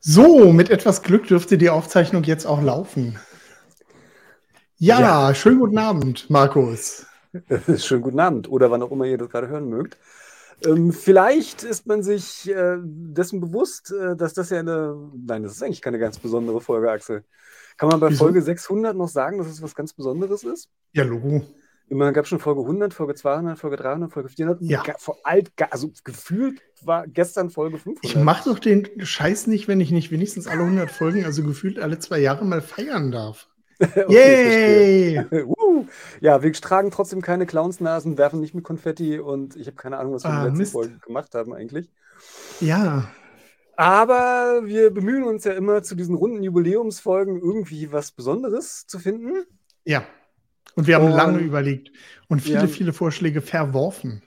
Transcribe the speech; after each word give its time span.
So, 0.00 0.52
mit 0.52 0.70
etwas 0.70 1.02
Glück 1.02 1.26
dürfte 1.26 1.58
die 1.58 1.70
Aufzeichnung 1.70 2.22
jetzt 2.24 2.46
auch 2.46 2.62
laufen. 2.62 3.18
Ja, 4.78 5.00
ja. 5.00 5.34
schönen 5.34 5.58
guten 5.58 5.78
Abend, 5.78 6.28
Markus. 6.28 7.06
schönen 7.78 8.02
guten 8.02 8.20
Abend 8.20 8.48
oder 8.48 8.70
wann 8.70 8.82
auch 8.82 8.90
immer 8.90 9.06
ihr 9.06 9.18
das 9.18 9.30
gerade 9.30 9.48
hören 9.48 9.68
mögt. 9.68 9.98
Ähm, 10.64 10.92
vielleicht 10.92 11.64
ist 11.64 11.86
man 11.86 12.02
sich 12.02 12.48
äh, 12.48 12.78
dessen 12.80 13.40
bewusst, 13.40 13.92
äh, 13.92 14.16
dass 14.16 14.32
das 14.34 14.50
ja 14.50 14.60
eine, 14.60 14.96
nein, 15.14 15.42
das 15.42 15.52
ist 15.52 15.62
eigentlich 15.62 15.82
keine 15.82 15.98
ganz 15.98 16.18
besondere 16.18 16.60
Folge, 16.60 16.90
Axel. 16.90 17.24
Kann 17.76 17.90
man 17.90 18.00
bei 18.00 18.10
Wieso? 18.10 18.24
Folge 18.24 18.40
600 18.40 18.96
noch 18.96 19.08
sagen, 19.08 19.38
dass 19.38 19.48
es 19.48 19.60
was 19.60 19.74
ganz 19.74 19.92
Besonderes 19.92 20.44
ist? 20.44 20.70
Ja, 20.92 21.04
Logo. 21.04 21.42
Immer 21.88 22.12
gab 22.12 22.24
es 22.24 22.30
schon 22.30 22.40
Folge 22.40 22.62
100, 22.62 22.92
Folge 22.92 23.14
200, 23.14 23.58
Folge 23.58 23.76
300, 23.76 24.12
Folge 24.12 24.28
400. 24.28 24.60
Ja. 24.62 24.82
Vor 24.98 25.18
alt, 25.22 25.52
also 25.70 25.92
gefühlt 26.02 26.60
war 26.82 27.06
gestern 27.06 27.50
Folge 27.50 27.78
500. 27.78 28.04
Ich 28.04 28.16
mache 28.16 28.50
doch 28.50 28.58
den 28.58 28.88
Scheiß 28.98 29.46
nicht, 29.46 29.68
wenn 29.68 29.80
ich 29.80 29.92
nicht 29.92 30.10
wenigstens 30.10 30.48
alle 30.48 30.62
100 30.62 30.90
Folgen, 30.90 31.24
also 31.24 31.44
gefühlt 31.44 31.78
alle 31.78 31.98
zwei 32.00 32.18
Jahre 32.18 32.44
mal 32.44 32.60
feiern 32.60 33.12
darf. 33.12 33.48
okay, 33.80 35.14
Yay! 35.14 35.44
uh, 35.44 35.86
ja, 36.20 36.42
wir 36.42 36.52
tragen 36.54 36.90
trotzdem 36.90 37.22
keine 37.22 37.46
Clownsnasen, 37.46 38.18
werfen 38.18 38.40
nicht 38.40 38.54
mit 38.54 38.64
Konfetti 38.64 39.20
und 39.20 39.54
ich 39.54 39.66
habe 39.66 39.76
keine 39.76 39.98
Ahnung, 39.98 40.14
was 40.14 40.24
wir 40.24 40.30
ah, 40.30 40.38
in 40.38 40.42
der 40.44 40.58
letzten 40.58 40.72
Folge 40.72 40.98
gemacht 40.98 41.34
haben 41.34 41.52
eigentlich. 41.52 41.90
Ja. 42.60 43.08
Aber 43.76 44.62
wir 44.64 44.90
bemühen 44.90 45.24
uns 45.24 45.44
ja 45.44 45.52
immer 45.52 45.82
zu 45.82 45.94
diesen 45.94 46.14
runden 46.14 46.42
Jubiläumsfolgen 46.42 47.38
irgendwie 47.38 47.92
was 47.92 48.10
Besonderes 48.10 48.86
zu 48.86 48.98
finden. 48.98 49.44
Ja. 49.84 50.04
Und 50.76 50.86
wir 50.86 50.96
haben 50.96 51.06
und, 51.06 51.12
lange 51.12 51.38
überlegt 51.40 51.90
und 52.28 52.40
viele, 52.40 52.60
ja, 52.60 52.66
viele 52.66 52.92
Vorschläge 52.92 53.40
verworfen. 53.40 54.22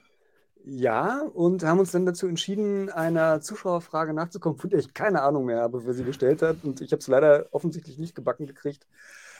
Ja, 0.64 1.22
und 1.22 1.64
haben 1.64 1.78
uns 1.78 1.92
dann 1.92 2.04
dazu 2.04 2.26
entschieden, 2.26 2.90
einer 2.90 3.40
Zuschauerfrage 3.40 4.12
nachzukommen, 4.12 4.58
von 4.58 4.68
der 4.68 4.80
ich 4.80 4.92
keine 4.92 5.22
Ahnung 5.22 5.46
mehr 5.46 5.60
habe, 5.62 5.86
wer 5.86 5.94
sie 5.94 6.04
gestellt 6.04 6.42
hat. 6.42 6.58
Und 6.64 6.80
ich 6.80 6.92
habe 6.92 7.00
es 7.00 7.08
leider 7.08 7.46
offensichtlich 7.52 7.98
nicht 7.98 8.14
gebacken 8.14 8.46
gekriegt, 8.46 8.86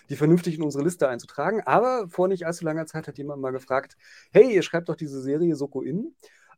die 0.09 0.17
vernünftig 0.17 0.57
in 0.57 0.63
unsere 0.63 0.85
Liste 0.85 1.09
einzutragen. 1.09 1.61
Aber 1.67 2.09
vor 2.09 2.29
nicht 2.29 2.47
allzu 2.47 2.65
langer 2.65 2.87
Zeit 2.87 3.07
hat 3.09 3.19
jemand 3.19 3.43
mal 3.43 3.51
gefragt: 3.51 3.97
Hey, 4.33 4.55
ihr 4.55 4.63
schreibt 4.63 4.89
doch 4.89 4.97
diese 4.97 5.21
Serie 5.21 5.57
Soko 5.57 5.83
In. 5.83 6.15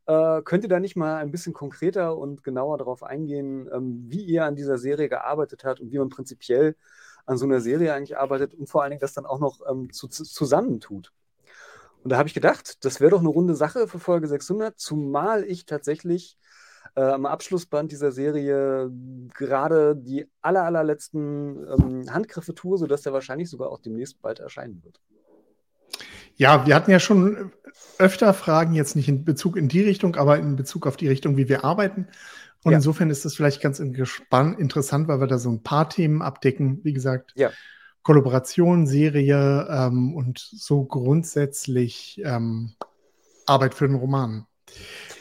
Äh, 0.07 0.43
könnt 0.43 0.65
ihr 0.65 0.69
da 0.69 0.81
nicht 0.81 0.97
mal 0.97 1.17
ein 1.17 1.31
bisschen 1.31 1.55
konkreter 1.55 2.17
und 2.17 2.45
genauer 2.45 2.79
darauf 2.79 3.03
eingehen, 3.03 3.69
ähm, 3.73 4.05
wie 4.09 4.23
ihr 4.25 4.45
an 4.45 4.57
dieser 4.57 4.79
Serie 4.79 5.09
gearbeitet 5.09 5.65
habt 5.65 5.81
und 5.81 5.93
wie 5.93 5.99
man 5.99 6.09
prinzipiell 6.09 6.77
an 7.27 7.39
so 7.39 7.45
einer 7.45 7.61
Serie 7.61 7.95
eigentlich 7.95 8.19
arbeitet 8.19 8.55
und 8.55 8.69
vor 8.69 8.83
allen 8.83 8.91
Dingen 8.91 9.01
das 9.01 9.15
dann 9.15 9.27
auch 9.27 9.39
noch 9.39 9.61
ähm, 9.69 9.93
zu, 9.93 10.09
zu, 10.09 10.25
zusammentut. 10.25 11.13
Und 12.03 12.11
da 12.11 12.19
habe 12.19 12.29
ich 12.29 12.35
gedacht, 12.35 12.85
das 12.85 13.01
wäre 13.01 13.13
doch 13.13 13.21
eine 13.21 13.29
runde 13.29 13.55
Sache 13.55 13.87
für 13.87 13.99
Folge 13.99 14.27
600, 14.27 14.79
zumal 14.79 15.45
ich 15.45 15.67
tatsächlich 15.67 16.37
äh, 16.95 17.03
am 17.03 17.27
Abschlussband 17.27 17.93
dieser 17.93 18.11
Serie 18.11 18.91
gerade 19.35 19.97
die 19.97 20.27
aller, 20.41 20.65
allerletzten 20.65 21.67
ähm, 21.69 22.13
Handgriffe 22.13 22.55
tue, 22.55 22.77
sodass 22.77 23.03
der 23.03 23.13
wahrscheinlich 23.13 23.49
sogar 23.49 23.71
auch 23.71 23.79
demnächst 23.79 24.21
bald 24.21 24.41
erscheinen 24.41 24.83
wird. 24.85 25.01
Ja, 26.37 26.67
wir 26.67 26.75
hatten 26.75 26.91
ja 26.91 26.99
schon 26.99 27.53
öfter 27.99 28.35
Fragen, 28.35 28.75
jetzt 28.75 28.97
nicht 28.97 29.09
in 29.09 29.25
Bezug 29.25 29.57
in 29.57 29.69
die 29.69 29.83
Richtung, 29.83 30.17
aber 30.17 30.39
in 30.39 30.57
Bezug 30.57 30.87
auf 30.87 30.97
die 30.97 31.09
Richtung, 31.09 31.37
wie 31.37 31.49
wir 31.49 31.65
arbeiten. 31.65 32.09
Und 32.65 32.73
ja. 32.73 32.79
insofern 32.79 33.11
ist 33.11 33.25
das 33.25 33.35
vielleicht 33.35 33.61
ganz 33.61 33.81
interessant, 33.81 35.09
weil 35.09 35.21
wir 35.21 35.27
da 35.27 35.39
so 35.39 35.51
ein 35.51 35.63
paar 35.63 35.89
Themen 35.89 36.23
abdecken. 36.23 36.81
Wie 36.85 36.93
gesagt, 36.93 37.33
ja. 37.35 37.51
Kollaboration, 38.03 38.87
Serie 38.87 39.69
ähm, 39.71 40.15
und 40.15 40.39
so 40.39 40.85
grundsätzlich 40.85 42.21
ähm, 42.25 42.73
Arbeit 43.47 43.75
für 43.75 43.87
den 43.87 43.97
Roman. 43.97 44.47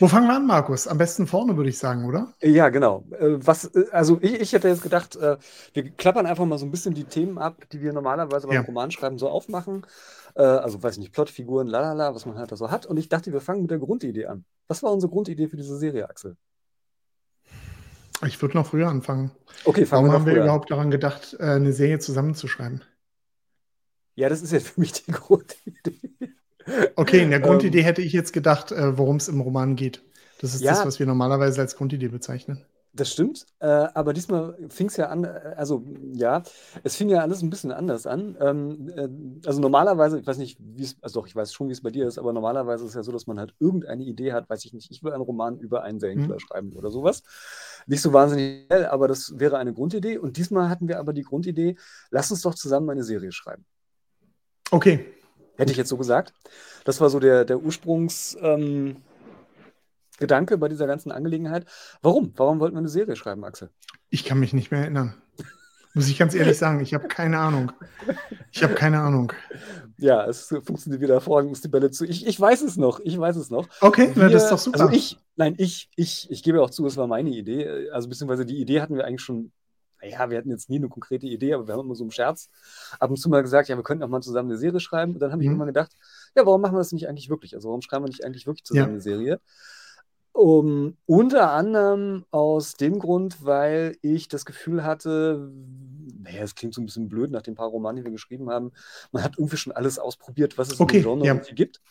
Wo 0.02 0.08
fangen 0.08 0.28
wir 0.28 0.36
an, 0.36 0.48
Markus? 0.48 0.88
Am 0.88 0.98
besten 0.98 1.28
vorne, 1.28 1.56
würde 1.58 1.70
ich 1.70 1.78
sagen, 1.78 2.06
oder? 2.06 2.34
Ja, 2.42 2.70
genau. 2.70 3.06
Äh, 3.12 3.38
was, 3.38 3.66
äh, 3.66 3.86
also 3.92 4.18
ich, 4.20 4.42
ich 4.42 4.54
hätte 4.54 4.68
jetzt 4.68 4.82
gedacht, 4.82 5.16
äh, 5.16 5.38
wir 5.74 5.92
klappern 5.92 6.26
einfach 6.26 6.46
mal 6.46 6.58
so 6.58 6.66
ein 6.66 6.72
bisschen 6.72 6.96
die 6.96 7.04
Themen 7.04 7.38
ab, 7.38 7.66
die 7.72 7.82
wir 7.82 7.94
normalerweise 7.94 8.48
beim 8.48 8.56
ja. 8.56 8.62
Romanschreiben 8.62 9.20
so 9.20 9.30
aufmachen. 9.30 9.86
Also, 10.34 10.82
weiß 10.82 10.94
ich 10.94 11.00
nicht, 11.00 11.12
Plotfiguren, 11.12 11.68
lalala, 11.68 12.16
was 12.16 12.26
man 12.26 12.38
halt 12.38 12.54
da 12.54 12.56
so 12.56 12.72
hat. 12.72 12.86
Und 12.86 12.96
ich 12.96 13.10
dachte, 13.10 13.34
wir 13.34 13.42
fangen 13.42 13.64
mit 13.64 13.72
der 13.72 13.80
Grundidee 13.80 14.28
an. 14.28 14.46
Was 14.70 14.82
war 14.82 14.94
unsere 14.94 15.12
Grundidee 15.12 15.50
für 15.50 15.58
diese 15.58 15.78
Serie, 15.78 16.10
Axel? 16.10 16.38
Ich 18.26 18.42
würde 18.42 18.56
noch 18.56 18.66
früher 18.66 18.88
anfangen. 18.88 19.32
Okay, 19.66 19.86
fangen 19.86 20.08
Warum 20.08 20.26
wir 20.26 20.32
haben 20.32 20.38
wir 20.38 20.44
überhaupt 20.44 20.72
daran 20.72 20.90
gedacht, 20.90 21.38
eine 21.38 21.74
Serie 21.74 22.00
zusammenzuschreiben? 22.00 22.82
Ja, 24.16 24.30
das 24.30 24.42
ist 24.42 24.54
jetzt 24.54 24.70
für 24.70 24.80
mich 24.80 24.94
die 24.94 25.12
Grundidee. 25.12 26.34
Okay, 26.96 27.22
in 27.22 27.30
der 27.30 27.40
ähm, 27.40 27.46
Grundidee 27.46 27.84
hätte 27.84 28.02
ich 28.02 28.14
jetzt 28.14 28.34
gedacht, 28.34 28.72
äh, 28.72 28.98
worum 28.98 29.18
es 29.18 29.28
im 29.28 29.42
Roman 29.42 29.76
geht. 29.76 30.04
Das 30.40 30.56
ist 30.56 30.62
ja, 30.62 30.72
das, 30.72 30.86
was 30.86 31.00
wir 31.00 31.06
normalerweise 31.06 31.62
als 31.62 31.76
Grundidee 31.76 32.08
bezeichnen. 32.08 32.66
Das 32.94 33.10
stimmt, 33.10 33.46
äh, 33.60 33.68
aber 33.68 34.12
diesmal 34.12 34.58
fing 34.68 34.88
es 34.88 34.98
ja 34.98 35.08
an, 35.08 35.24
äh, 35.24 35.54
also 35.56 35.86
ja, 36.12 36.44
es 36.84 36.98
fing 36.98 37.08
ja 37.08 37.22
alles 37.22 37.42
ein 37.42 37.50
bisschen 37.50 37.72
anders 37.72 38.06
an. 38.06 38.36
Ähm, 38.42 38.92
äh, 38.94 39.48
also 39.48 39.62
normalerweise, 39.62 40.20
ich 40.20 40.28
weiß 40.28 40.38
nicht, 40.38 40.58
wie 40.60 40.84
es, 40.84 40.98
also 41.02 41.22
doch, 41.22 41.28
ich 41.28 41.34
weiß 41.34 41.54
schon, 41.54 41.70
wie 41.70 41.72
es 41.72 41.82
bei 41.82 41.90
dir 41.90 42.06
ist, 42.06 42.18
aber 42.18 42.34
normalerweise 42.34 42.84
ist 42.84 42.90
es 42.90 42.96
ja 42.96 43.04
so, 43.04 43.14
dass 43.14 43.28
man 43.28 43.40
halt 43.40 43.56
irgendeine 43.60 44.04
Idee 44.04 44.34
hat, 44.34 44.50
weiß 44.50 44.66
ich 44.66 44.74
nicht, 44.74 44.92
ich 44.92 45.04
will 45.04 45.14
einen 45.14 45.22
Roman 45.22 45.58
über 45.58 45.84
einen 45.84 46.02
Serienkiller 46.02 46.36
mhm. 46.36 46.40
schreiben 46.40 46.74
oder 46.74 46.92
sowas. 46.92 47.24
Nicht 47.88 48.02
so 48.02 48.12
wahnsinnig 48.12 48.66
schnell, 48.66 48.86
aber 48.88 49.08
das 49.08 49.40
wäre 49.40 49.58
eine 49.58 49.74
Grundidee. 49.74 50.18
Und 50.18 50.36
diesmal 50.36 50.68
hatten 50.68 50.90
wir 50.90 51.00
aber 51.00 51.14
die 51.14 51.24
Grundidee, 51.24 51.78
lass 52.10 52.30
uns 52.30 52.42
doch 52.42 52.56
zusammen 52.56 52.90
eine 52.90 53.06
Serie 53.06 53.32
schreiben. 53.32 53.64
Okay, 54.70 55.06
Hätte 55.58 55.72
ich 55.72 55.78
jetzt 55.78 55.90
so 55.90 55.98
gesagt. 55.98 56.34
Das 56.86 57.02
war 57.02 57.10
so 57.10 57.20
der, 57.20 57.46
der 57.46 57.62
Ursprungsgedanke 57.62 59.04
ähm, 60.22 60.60
bei 60.60 60.68
dieser 60.70 60.88
ganzen 60.88 61.12
Angelegenheit. 61.12 61.66
Warum? 62.02 62.34
Warum 62.36 62.60
wollten 62.60 62.76
wir 62.76 62.80
eine 62.80 62.90
Serie 62.90 63.16
schreiben, 63.16 63.44
Axel? 63.44 63.70
Ich 64.10 64.26
kann 64.26 64.40
mich 64.40 64.54
nicht 64.54 64.72
mehr 64.72 64.82
erinnern. 64.82 65.22
Muss 65.94 66.08
ich 66.08 66.18
ganz 66.18 66.34
ehrlich 66.34 66.58
sagen, 66.58 66.80
ich 66.80 66.94
habe 66.94 67.08
keine 67.10 67.38
Ahnung. 67.38 67.74
Ich 68.52 68.64
habe 68.64 68.76
keine 68.76 69.02
Ahnung. 69.02 69.34
Ja, 69.98 70.26
es 70.26 70.48
funktioniert 70.48 71.02
wieder 71.02 71.16
hervorragend, 71.16 71.62
die 71.62 71.68
Bälle 71.68 71.92
zu. 71.92 72.06
Ich, 72.06 72.26
ich 72.26 72.40
weiß 72.40 72.62
es 72.62 72.78
noch, 72.78 73.02
ich 73.02 73.20
weiß 73.20 73.36
es 73.36 73.50
noch. 73.50 73.68
Okay, 73.82 74.12
wir, 74.16 74.30
das 74.30 74.44
ist 74.44 74.52
doch 74.52 74.58
super. 74.58 74.80
Also 74.80 74.94
ich, 74.94 75.18
nein, 75.36 75.56
ich, 75.58 75.90
ich, 75.98 76.32
ich 76.32 76.44
gebe 76.44 76.62
auch 76.62 76.70
zu, 76.70 76.86
es 76.86 76.96
war 76.96 77.08
meine 77.08 77.30
Idee. 77.30 77.90
Also 77.92 78.08
beziehungsweise 78.08 78.46
die 78.46 78.62
Idee 78.62 78.82
hatten 78.82 78.96
wir 78.96 79.06
eigentlich 79.06 79.22
schon 79.22 79.52
naja, 80.02 80.30
wir 80.30 80.38
hatten 80.38 80.50
jetzt 80.50 80.70
nie 80.70 80.78
eine 80.78 80.90
konkrete 80.90 81.28
Idee, 81.28 81.54
aber 81.54 81.68
wir 81.68 81.74
haben 81.74 81.86
immer 81.86 81.96
so 81.96 82.04
im 82.04 82.12
Scherz 82.12 82.50
ab 83.00 83.10
und 83.10 83.18
zu 83.18 83.30
mal 83.30 83.42
gesagt, 83.42 83.70
ja, 83.70 83.76
wir 83.76 83.84
könnten 83.84 84.04
auch 84.04 84.10
mal 84.10 84.22
zusammen 84.22 84.50
eine 84.50 84.58
Serie 84.58 84.80
schreiben. 84.80 85.14
Und 85.14 85.20
dann 85.20 85.32
habe 85.32 85.44
ich 85.44 85.50
mhm. 85.50 85.56
immer 85.56 85.66
gedacht, 85.66 85.92
ja, 86.36 86.46
warum 86.46 86.62
machen 86.62 86.74
wir 86.74 86.80
das 86.80 86.92
nicht 86.92 87.08
eigentlich 87.08 87.30
wirklich? 87.30 87.56
Also 87.56 87.70
warum 87.70 87.82
schreiben 87.82 88.06
wir 88.06 88.10
nicht 88.10 88.26
eigentlich 88.26 88.48
wirklich 88.48 88.64
zusammen 88.64 88.88
ja. 88.88 88.94
eine 88.94 89.02
Serie? 89.02 89.40
Um, 90.34 90.96
unter 91.06 91.52
anderem 91.52 92.26
aus 92.32 92.76
dem 92.76 93.00
Grund, 93.00 93.44
weil 93.46 93.98
ich 94.02 94.30
das 94.30 94.46
Gefühl 94.46 94.84
hatte, 94.86 95.52
naja, 96.24 96.42
es 96.44 96.56
klingt 96.56 96.74
so 96.74 96.82
ein 96.82 96.86
bisschen 96.86 97.10
blöd 97.10 97.32
nach 97.32 97.42
den 97.42 97.56
paar 97.56 97.68
Romanen, 97.68 97.98
die 97.98 98.04
wir 98.06 98.12
geschrieben 98.12 98.50
haben. 98.50 98.72
Man 99.12 99.24
hat 99.24 99.38
irgendwie 99.38 99.58
schon 99.58 99.74
alles 99.74 100.00
ausprobiert, 100.00 100.58
was 100.58 100.72
es 100.72 100.80
okay, 100.80 100.98
im 100.98 101.04
Genre 101.04 101.26
ja. 101.26 101.34
irgendwie 101.34 101.56
gibt. 101.56 101.82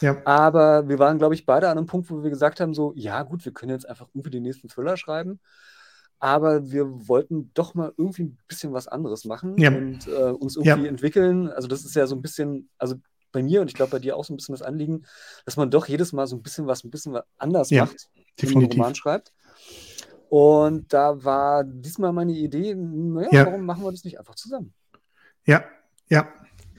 Ja. 0.00 0.20
Aber 0.26 0.88
wir 0.88 0.98
waren, 0.98 1.18
glaube 1.18 1.34
ich, 1.34 1.46
beide 1.46 1.68
an 1.70 1.78
einem 1.78 1.86
Punkt, 1.86 2.10
wo 2.10 2.22
wir 2.22 2.30
gesagt 2.30 2.60
haben: 2.60 2.74
so, 2.74 2.92
ja, 2.94 3.22
gut, 3.22 3.44
wir 3.46 3.52
können 3.52 3.72
jetzt 3.72 3.88
einfach 3.88 4.08
irgendwie 4.14 4.30
den 4.30 4.42
nächsten 4.42 4.68
Thriller 4.68 4.98
schreiben 4.98 5.40
aber 6.18 6.70
wir 6.70 7.08
wollten 7.08 7.50
doch 7.54 7.74
mal 7.74 7.92
irgendwie 7.96 8.24
ein 8.24 8.38
bisschen 8.48 8.72
was 8.72 8.88
anderes 8.88 9.24
machen 9.24 9.56
ja. 9.58 9.70
und 9.70 10.06
äh, 10.08 10.30
uns 10.30 10.56
irgendwie 10.56 10.84
ja. 10.84 10.88
entwickeln. 10.88 11.48
Also 11.48 11.68
das 11.68 11.84
ist 11.84 11.94
ja 11.94 12.06
so 12.06 12.16
ein 12.16 12.22
bisschen, 12.22 12.68
also 12.78 12.96
bei 13.32 13.42
mir 13.42 13.60
und 13.60 13.68
ich 13.68 13.74
glaube 13.74 13.92
bei 13.92 13.98
dir 13.98 14.16
auch 14.16 14.24
so 14.24 14.32
ein 14.32 14.36
bisschen 14.36 14.54
das 14.54 14.62
Anliegen, 14.62 15.04
dass 15.44 15.56
man 15.56 15.70
doch 15.70 15.86
jedes 15.86 16.12
Mal 16.12 16.26
so 16.26 16.36
ein 16.36 16.42
bisschen 16.42 16.66
was, 16.66 16.84
ein 16.84 16.90
bisschen 16.90 17.12
was 17.12 17.24
anders 17.36 17.70
ja, 17.70 17.84
macht, 17.84 18.08
wenn 18.38 18.52
man 18.52 18.62
einen 18.64 18.72
Roman 18.72 18.94
schreibt. 18.94 19.32
Und 20.28 20.92
da 20.92 21.24
war 21.24 21.64
diesmal 21.64 22.12
meine 22.12 22.32
Idee, 22.32 22.74
naja, 22.74 23.28
ja. 23.30 23.46
warum 23.46 23.64
machen 23.64 23.82
wir 23.82 23.90
das 23.90 24.04
nicht 24.04 24.18
einfach 24.18 24.34
zusammen? 24.34 24.74
Ja, 25.46 25.64
ja. 26.08 26.28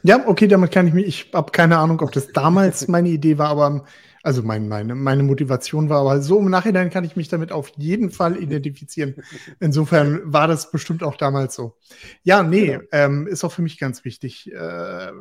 Ja, 0.03 0.27
okay, 0.27 0.47
damit 0.47 0.71
kann 0.71 0.87
ich 0.87 0.93
mich, 0.93 1.07
ich 1.07 1.31
habe 1.33 1.51
keine 1.51 1.77
Ahnung, 1.77 1.99
ob 2.01 2.11
das 2.11 2.31
damals 2.31 2.87
meine 2.87 3.09
Idee 3.09 3.37
war, 3.37 3.49
aber 3.49 3.83
also 4.23 4.43
mein, 4.43 4.67
meine, 4.67 4.95
meine 4.95 5.23
Motivation 5.23 5.89
war, 5.89 6.01
aber 6.01 6.21
so 6.21 6.39
im 6.39 6.49
Nachhinein 6.49 6.89
kann 6.89 7.03
ich 7.03 7.15
mich 7.15 7.29
damit 7.29 7.51
auf 7.51 7.69
jeden 7.77 8.11
Fall 8.11 8.37
identifizieren. 8.41 9.15
Insofern 9.59 10.21
war 10.25 10.47
das 10.47 10.71
bestimmt 10.71 11.03
auch 11.03 11.15
damals 11.15 11.55
so. 11.55 11.77
Ja, 12.23 12.43
nee, 12.43 12.67
genau. 12.67 12.83
ähm, 12.91 13.27
ist 13.27 13.43
auch 13.43 13.51
für 13.51 13.61
mich 13.61 13.79
ganz 13.79 14.03
wichtig. 14.05 14.51
Äh, 14.51 15.11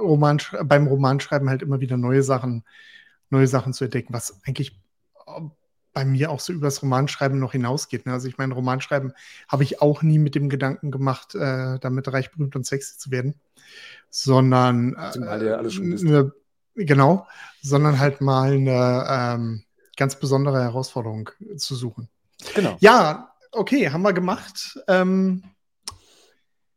Roman, 0.00 0.38
beim 0.64 0.86
Romanschreiben 0.86 1.50
halt 1.50 1.62
immer 1.62 1.80
wieder 1.80 1.96
neue 1.96 2.22
Sachen, 2.22 2.64
neue 3.28 3.46
Sachen 3.46 3.72
zu 3.72 3.84
entdecken, 3.84 4.14
was 4.14 4.40
eigentlich 4.46 4.80
bei 5.92 6.04
mir 6.04 6.30
auch 6.30 6.40
so 6.40 6.52
übers 6.52 6.82
Romanschreiben 6.82 7.38
noch 7.38 7.52
hinausgeht. 7.52 8.06
Ne? 8.06 8.12
Also 8.12 8.28
ich 8.28 8.38
meine, 8.38 8.54
Romanschreiben 8.54 9.12
habe 9.48 9.64
ich 9.64 9.82
auch 9.82 10.02
nie 10.02 10.18
mit 10.18 10.34
dem 10.34 10.48
Gedanken 10.48 10.90
gemacht, 10.90 11.34
äh, 11.34 11.78
damit 11.80 12.12
reich, 12.12 12.30
berühmt 12.30 12.54
und 12.56 12.64
sexy 12.64 12.96
zu 12.96 13.10
werden, 13.10 13.34
sondern 14.08 14.94
äh, 14.94 15.46
ja 15.46 15.56
alles 15.56 15.74
schon 15.74 15.92
eine, 15.92 16.32
Genau, 16.86 17.26
sondern 17.62 17.98
halt 17.98 18.20
mal 18.20 18.52
eine 18.52 19.06
ähm, 19.08 19.64
ganz 19.96 20.16
besondere 20.16 20.62
Herausforderung 20.62 21.30
zu 21.56 21.74
suchen. 21.74 22.08
Genau. 22.54 22.76
Ja, 22.80 23.32
okay, 23.52 23.90
haben 23.90 24.02
wir 24.02 24.12
gemacht. 24.12 24.78
Ähm, 24.88 25.44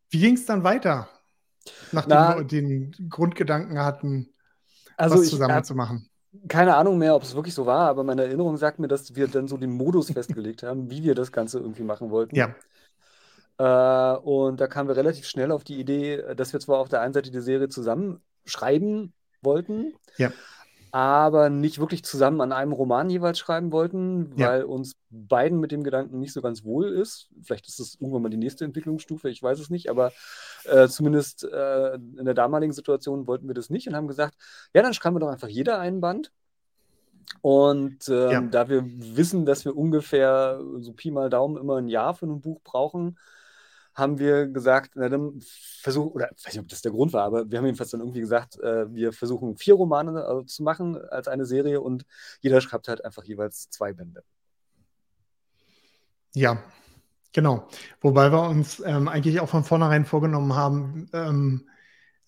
wie 0.10 0.20
ging 0.20 0.36
es 0.36 0.46
dann 0.46 0.64
weiter, 0.64 1.08
nachdem 1.92 2.10
Na, 2.10 2.38
wir 2.38 2.44
den 2.44 2.94
Grundgedanken 3.10 3.80
hatten, 3.80 4.30
also 4.98 5.18
was 5.18 5.30
zusammen 5.30 5.60
ich, 5.60 5.66
zu 5.66 5.76
machen? 5.76 6.10
keine 6.48 6.76
Ahnung 6.76 6.98
mehr, 6.98 7.16
ob 7.16 7.24
es 7.24 7.36
wirklich 7.36 7.54
so 7.54 7.66
war, 7.66 7.88
aber 7.88 8.04
meine 8.04 8.24
Erinnerung 8.24 8.58
sagt 8.58 8.80
mir, 8.80 8.88
dass 8.88 9.16
wir 9.16 9.28
dann 9.28 9.48
so 9.48 9.58
den 9.58 9.72
Modus 9.72 10.12
festgelegt 10.12 10.64
haben, 10.64 10.90
wie 10.90 11.04
wir 11.04 11.16
das 11.16 11.32
Ganze 11.32 11.60
irgendwie 11.60 11.84
machen 11.84 12.10
wollten. 12.10 12.36
Ja. 12.36 12.56
Äh, 13.58 14.18
und 14.18 14.60
da 14.60 14.68
kamen 14.68 14.90
wir 14.90 14.96
relativ 14.96 15.28
schnell 15.28 15.52
auf 15.52 15.64
die 15.64 15.80
Idee, 15.80 16.24
dass 16.36 16.54
wir 16.54 16.60
zwar 16.60 16.80
auf 16.80 16.90
der 16.90 17.02
einen 17.02 17.14
Seite 17.14 17.30
die 17.30 17.40
Serie 17.40 17.70
zusammen 17.70 18.22
schreiben 18.46 19.14
wollten, 19.44 19.94
Ja. 20.18 20.32
aber 20.92 21.50
nicht 21.50 21.80
wirklich 21.80 22.04
zusammen 22.04 22.40
an 22.42 22.52
einem 22.52 22.72
Roman 22.72 23.10
jeweils 23.10 23.40
schreiben 23.40 23.72
wollten, 23.72 24.34
Ja. 24.38 24.50
weil 24.50 24.64
uns 24.64 24.96
beiden 25.10 25.60
mit 25.60 25.72
dem 25.72 25.84
Gedanken 25.84 26.20
nicht 26.20 26.34
so 26.34 26.42
ganz 26.42 26.64
wohl 26.64 26.90
ist. 26.94 27.30
Vielleicht 27.42 27.68
ist 27.68 27.80
es 27.80 27.96
irgendwann 28.00 28.22
mal 28.22 28.30
die 28.30 28.38
nächste 28.38 28.66
Entwicklungsstufe, 28.66 29.30
ich 29.30 29.42
weiß 29.42 29.60
es 29.60 29.70
nicht, 29.70 29.90
aber 29.90 30.12
äh, 30.66 30.88
zumindest 30.88 31.44
äh, 31.46 31.96
in 31.96 32.26
der 32.26 32.34
damaligen 32.36 32.74
Situation 32.74 33.26
wollten 33.28 33.48
wir 33.48 33.56
das 33.56 33.70
nicht 33.70 33.88
und 33.88 33.96
haben 33.96 34.08
gesagt, 34.08 34.36
ja, 34.74 34.82
dann 34.82 34.94
schreiben 34.94 35.16
wir 35.16 35.20
doch 35.22 35.30
einfach 35.30 35.48
jeder 35.48 35.80
einen 35.80 36.00
Band. 36.02 36.32
Und 37.42 38.08
ähm, 38.10 38.32
Ja. 38.32 38.42
da 38.42 38.70
wir 38.70 38.84
wissen, 38.86 39.46
dass 39.46 39.66
wir 39.66 39.76
ungefähr 39.76 40.62
so 40.80 40.94
Pi 40.94 41.10
mal 41.12 41.30
Daumen 41.30 41.58
immer 41.58 41.78
ein 41.78 41.88
Jahr 41.88 42.14
für 42.14 42.26
ein 42.26 42.42
Buch 42.42 42.62
brauchen, 42.64 43.18
haben 43.96 44.18
wir 44.20 44.48
gesagt, 44.48 44.92
na 44.96 45.10
dann 45.10 45.40
versuchen, 45.82 46.12
oder 46.12 46.30
ich 46.36 46.46
weiß 46.46 46.54
nicht, 46.54 46.62
ob 46.62 46.68
das 46.68 46.82
der 46.82 46.92
Grund 46.92 47.14
war, 47.14 47.24
aber 47.24 47.50
wir 47.50 47.58
haben 47.58 47.66
jedenfalls 47.66 47.92
dann 47.92 48.02
irgendwie 48.02 48.22
gesagt, 48.22 48.60
äh, 48.60 48.92
wir 48.94 49.14
versuchen 49.14 49.56
vier 49.58 49.76
Romane 49.76 50.20
äh, 50.20 50.46
zu 50.46 50.64
machen 50.64 50.98
als 51.10 51.28
eine 51.28 51.46
Serie 51.46 51.82
und 51.82 52.06
jeder 52.42 52.62
schreibt 52.62 52.88
halt 52.88 53.06
einfach 53.06 53.24
jeweils 53.24 53.70
zwei 53.70 53.94
Bände. 53.94 54.24
Ja, 56.36 56.64
genau. 57.32 57.68
Wobei 58.02 58.32
wir 58.32 58.50
uns 58.50 58.82
ähm, 58.84 59.08
eigentlich 59.08 59.40
auch 59.40 59.50
von 59.50 59.64
vornherein 59.64 60.06
vorgenommen 60.06 60.56
haben, 60.56 61.10
ähm, 61.14 61.70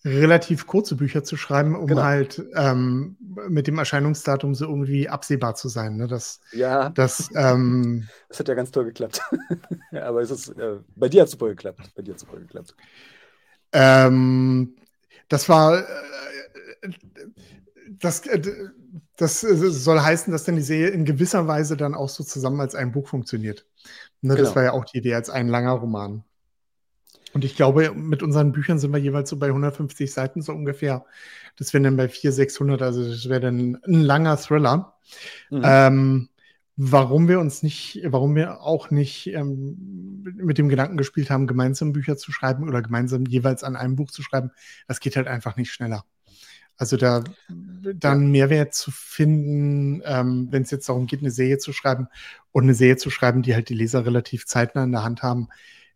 relativ 0.06 0.66
kurze 0.66 0.96
Bücher 0.96 1.24
zu 1.24 1.36
schreiben, 1.36 1.76
um 1.76 1.88
Genau. 1.88 2.02
halt 2.02 2.42
ähm, 2.54 3.16
mit 3.48 3.66
dem 3.66 3.78
Erscheinungsdatum 3.78 4.54
so 4.54 4.66
irgendwie 4.66 5.08
absehbar 5.08 5.56
zu 5.56 5.68
sein. 5.68 5.96
Ne? 5.96 6.06
Das, 6.08 6.40
Ja, 6.50 6.94
das, 6.94 7.30
ähm, 7.36 8.10
das 8.28 8.40
hat 8.40 8.48
ja 8.48 8.54
ganz 8.54 8.70
toll 8.70 8.84
geklappt. 8.86 9.20
aber 9.92 10.22
es 10.22 10.30
ist, 10.30 10.48
äh, 10.58 10.80
bei 10.94 11.08
dir 11.08 11.22
hat 11.22 11.26
es 11.28 11.32
super 11.32 11.48
geklappt. 11.48 11.92
Bei 11.94 12.02
dir 12.02 12.12
hat 12.12 12.20
super 12.20 12.38
geklappt. 12.38 12.74
ähm, 13.72 14.76
das 15.28 15.48
war, 15.48 15.78
äh, 15.80 15.84
das, 17.98 18.26
äh, 18.26 18.40
das 19.16 19.40
soll 19.40 20.00
heißen, 20.00 20.32
dass 20.32 20.44
dann 20.44 20.56
die 20.56 20.62
Serie 20.62 20.88
in 20.88 21.04
gewisser 21.04 21.46
Weise 21.46 21.76
dann 21.76 21.94
auch 21.94 22.08
so 22.08 22.24
zusammen 22.24 22.60
als 22.60 22.74
ein 22.74 22.92
Buch 22.92 23.08
funktioniert. 23.08 23.66
Ne, 24.22 24.38
Das 24.38 24.54
Genau. 24.54 24.56
war 24.56 24.64
ja 24.64 24.72
auch 24.74 24.86
die 24.86 24.98
Idee 25.00 25.16
als 25.16 25.30
ein 25.30 25.48
langer 25.48 25.72
Roman. 25.74 26.24
Und 27.36 27.44
ich 27.44 27.54
glaube, 27.54 27.92
mit 27.92 28.22
unseren 28.22 28.52
Büchern 28.52 28.78
sind 28.78 28.92
wir 28.92 28.98
jeweils 28.98 29.28
so 29.28 29.36
bei 29.36 29.48
150 29.48 30.10
Seiten 30.10 30.40
so 30.40 30.52
ungefähr. 30.52 31.04
Das 31.56 31.74
wären 31.74 31.82
dann 31.82 31.98
bei 31.98 32.08
400, 32.08 32.34
600, 32.34 32.80
also 32.80 33.06
das 33.06 33.28
wäre 33.28 33.40
dann 33.40 33.78
ein 33.86 34.00
langer 34.00 34.38
Thriller. 34.38 34.94
Mhm. 35.50 35.60
Ähm, 35.62 36.28
warum 36.78 37.28
wir 37.28 37.38
uns 37.38 37.62
nicht, 37.62 38.00
warum 38.06 38.36
wir 38.36 38.62
auch 38.62 38.90
nicht 38.90 39.26
ähm, 39.26 40.24
mit 40.34 40.56
dem 40.56 40.70
Gedanken 40.70 40.96
gespielt 40.96 41.28
haben, 41.28 41.46
gemeinsam 41.46 41.92
Bücher 41.92 42.16
zu 42.16 42.32
schreiben 42.32 42.66
oder 42.66 42.80
gemeinsam 42.80 43.26
jeweils 43.26 43.64
an 43.64 43.76
einem 43.76 43.96
Buch 43.96 44.10
zu 44.10 44.22
schreiben, 44.22 44.50
das 44.88 45.00
geht 45.00 45.16
halt 45.16 45.28
einfach 45.28 45.56
nicht 45.56 45.70
schneller. 45.70 46.06
Also 46.78 46.96
da 46.96 47.22
dann 47.50 48.30
Mehrwert 48.30 48.72
zu 48.72 48.90
finden, 48.90 50.00
ähm, 50.06 50.48
wenn 50.50 50.62
es 50.62 50.70
jetzt 50.70 50.88
darum 50.88 51.06
geht, 51.06 51.20
eine 51.20 51.30
Serie 51.30 51.58
zu 51.58 51.74
schreiben 51.74 52.08
und 52.52 52.62
eine 52.62 52.72
Serie 52.72 52.96
zu 52.96 53.10
schreiben, 53.10 53.42
die 53.42 53.54
halt 53.54 53.68
die 53.68 53.74
Leser 53.74 54.06
relativ 54.06 54.46
zeitnah 54.46 54.84
in 54.84 54.92
der 54.92 55.04
Hand 55.04 55.22
haben, 55.22 55.48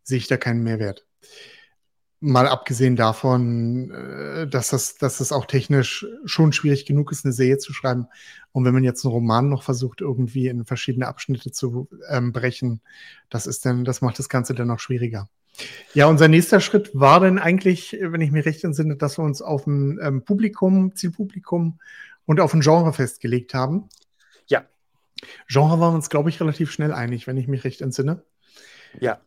sehe 0.02 0.18
ich 0.18 0.26
da 0.26 0.36
keinen 0.36 0.62
Mehrwert. 0.62 1.06
Mal 2.22 2.46
abgesehen 2.48 2.96
davon, 2.96 3.90
äh, 3.90 4.46
dass 4.46 4.68
das, 4.70 4.96
dass 4.96 5.18
das 5.18 5.32
auch 5.32 5.46
technisch 5.46 6.06
schon 6.26 6.52
schwierig 6.52 6.84
genug 6.84 7.12
ist, 7.12 7.24
eine 7.24 7.32
Serie 7.32 7.58
zu 7.58 7.72
schreiben. 7.72 8.08
Und 8.52 8.64
wenn 8.64 8.74
man 8.74 8.84
jetzt 8.84 9.04
einen 9.04 9.12
Roman 9.12 9.48
noch 9.48 9.62
versucht, 9.62 10.02
irgendwie 10.02 10.48
in 10.48 10.66
verschiedene 10.66 11.06
Abschnitte 11.06 11.50
zu 11.50 11.88
ähm, 12.08 12.32
brechen, 12.32 12.82
das 13.30 13.46
ist 13.46 13.64
dann, 13.64 13.84
das 13.84 14.02
macht 14.02 14.18
das 14.18 14.28
Ganze 14.28 14.54
dann 14.54 14.68
noch 14.68 14.80
schwieriger. 14.80 15.28
Ja, 15.94 16.06
unser 16.06 16.28
nächster 16.28 16.60
Schritt 16.60 16.90
war 16.94 17.20
dann 17.20 17.38
eigentlich, 17.38 17.96
wenn 18.00 18.20
ich 18.20 18.30
mir 18.30 18.44
recht 18.44 18.64
entsinne, 18.64 18.96
dass 18.96 19.18
wir 19.18 19.24
uns 19.24 19.42
auf 19.42 19.66
ein 19.66 19.98
ähm, 20.02 20.22
Publikum, 20.24 20.94
Zielpublikum 20.94 21.78
und 22.26 22.40
auf 22.40 22.54
ein 22.54 22.60
Genre 22.60 22.92
festgelegt 22.92 23.54
haben. 23.54 23.88
Ja. 24.46 24.64
Genre 25.48 25.80
waren 25.80 25.92
wir 25.92 25.96
uns, 25.96 26.10
glaube 26.10 26.30
ich, 26.30 26.40
relativ 26.40 26.70
schnell 26.70 26.92
einig, 26.92 27.26
wenn 27.26 27.36
ich 27.36 27.48
mich 27.48 27.64
recht 27.64 27.80
entsinne. 27.80 28.22
Ja. 28.98 29.20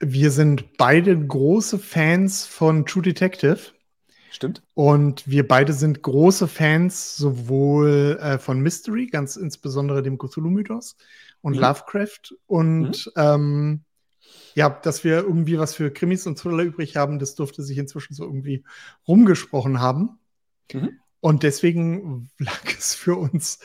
Wir 0.00 0.30
sind 0.30 0.76
beide 0.78 1.16
große 1.18 1.78
Fans 1.78 2.46
von 2.46 2.86
True 2.86 3.02
Detective. 3.02 3.58
Stimmt. 4.30 4.62
Und 4.74 5.28
wir 5.28 5.46
beide 5.46 5.72
sind 5.72 6.02
große 6.02 6.48
Fans 6.48 7.16
sowohl 7.16 8.18
äh, 8.20 8.38
von 8.38 8.60
Mystery, 8.60 9.06
ganz 9.06 9.36
insbesondere 9.36 10.02
dem 10.02 10.18
Cthulhu-Mythos 10.18 10.96
und 11.42 11.54
Mhm. 11.56 11.60
Lovecraft. 11.60 12.34
Und 12.46 13.12
ähm, 13.16 13.84
ja, 14.54 14.70
dass 14.70 15.04
wir 15.04 15.18
irgendwie 15.18 15.58
was 15.58 15.74
für 15.74 15.90
Krimis 15.92 16.26
und 16.26 16.38
Thriller 16.38 16.62
übrig 16.62 16.96
haben, 16.96 17.18
das 17.18 17.34
durfte 17.34 17.62
sich 17.62 17.76
inzwischen 17.78 18.14
so 18.14 18.24
irgendwie 18.24 18.64
rumgesprochen 19.06 19.80
haben. 19.80 20.18
Mhm. 20.72 21.00
Und 21.20 21.42
deswegen 21.42 22.30
lag 22.38 22.64
es 22.78 22.94
für 22.94 23.16
uns 23.16 23.58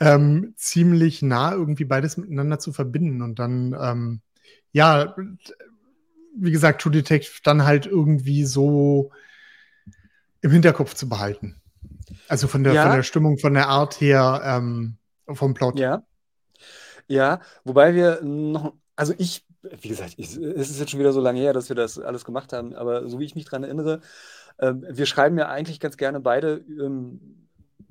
ähm, 0.00 0.54
ziemlich 0.56 1.22
nah, 1.22 1.52
irgendwie 1.52 1.84
beides 1.84 2.16
miteinander 2.16 2.58
zu 2.58 2.72
verbinden. 2.72 3.22
Und 3.22 3.38
dann, 3.38 3.76
ähm, 3.78 4.20
ja, 4.72 5.14
wie 6.38 6.50
gesagt, 6.50 6.82
True 6.82 6.92
Detective 6.92 7.40
dann 7.42 7.64
halt 7.64 7.86
irgendwie 7.86 8.44
so 8.44 9.10
im 10.42 10.50
Hinterkopf 10.50 10.94
zu 10.94 11.08
behalten. 11.08 11.60
Also 12.28 12.46
von 12.48 12.64
der, 12.64 12.72
Ja. 12.74 12.82
von 12.86 12.96
der 12.96 13.02
Stimmung, 13.02 13.38
von 13.38 13.54
der 13.54 13.68
Art 13.68 14.00
her, 14.00 14.40
ähm, 14.44 14.96
vom 15.32 15.54
Plot. 15.54 15.78
Ja. 15.78 16.04
Ja, 17.08 17.40
wobei 17.64 17.94
wir 17.94 18.20
noch, 18.22 18.74
also 18.96 19.14
ich, 19.18 19.44
wie 19.62 19.88
gesagt, 19.88 20.14
ich, 20.16 20.36
es 20.36 20.70
ist 20.70 20.80
jetzt 20.80 20.90
schon 20.90 21.00
wieder 21.00 21.12
so 21.12 21.20
lange 21.20 21.40
her, 21.40 21.52
dass 21.52 21.68
wir 21.68 21.76
das 21.76 21.98
alles 21.98 22.24
gemacht 22.24 22.52
haben, 22.52 22.74
aber 22.74 23.08
so 23.08 23.18
wie 23.20 23.24
ich 23.24 23.34
mich 23.36 23.44
dran 23.44 23.62
erinnere, 23.62 24.00
ähm, 24.58 24.84
wir 24.88 25.06
schreiben 25.06 25.38
ja 25.38 25.48
eigentlich 25.48 25.80
ganz 25.80 25.96
gerne 25.96 26.20
beide, 26.20 26.64
ähm, 26.68 27.48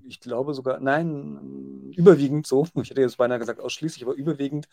ich 0.08 0.20
glaube 0.20 0.54
sogar, 0.54 0.80
nein, 0.80 1.92
überwiegend 1.96 2.46
so, 2.46 2.68
ich 2.82 2.90
hätte 2.90 3.02
jetzt 3.02 3.18
beinahe 3.18 3.40
gesagt 3.40 3.60
ausschließlich, 3.60 4.04
aber 4.04 4.16
überwiegend 4.16 4.68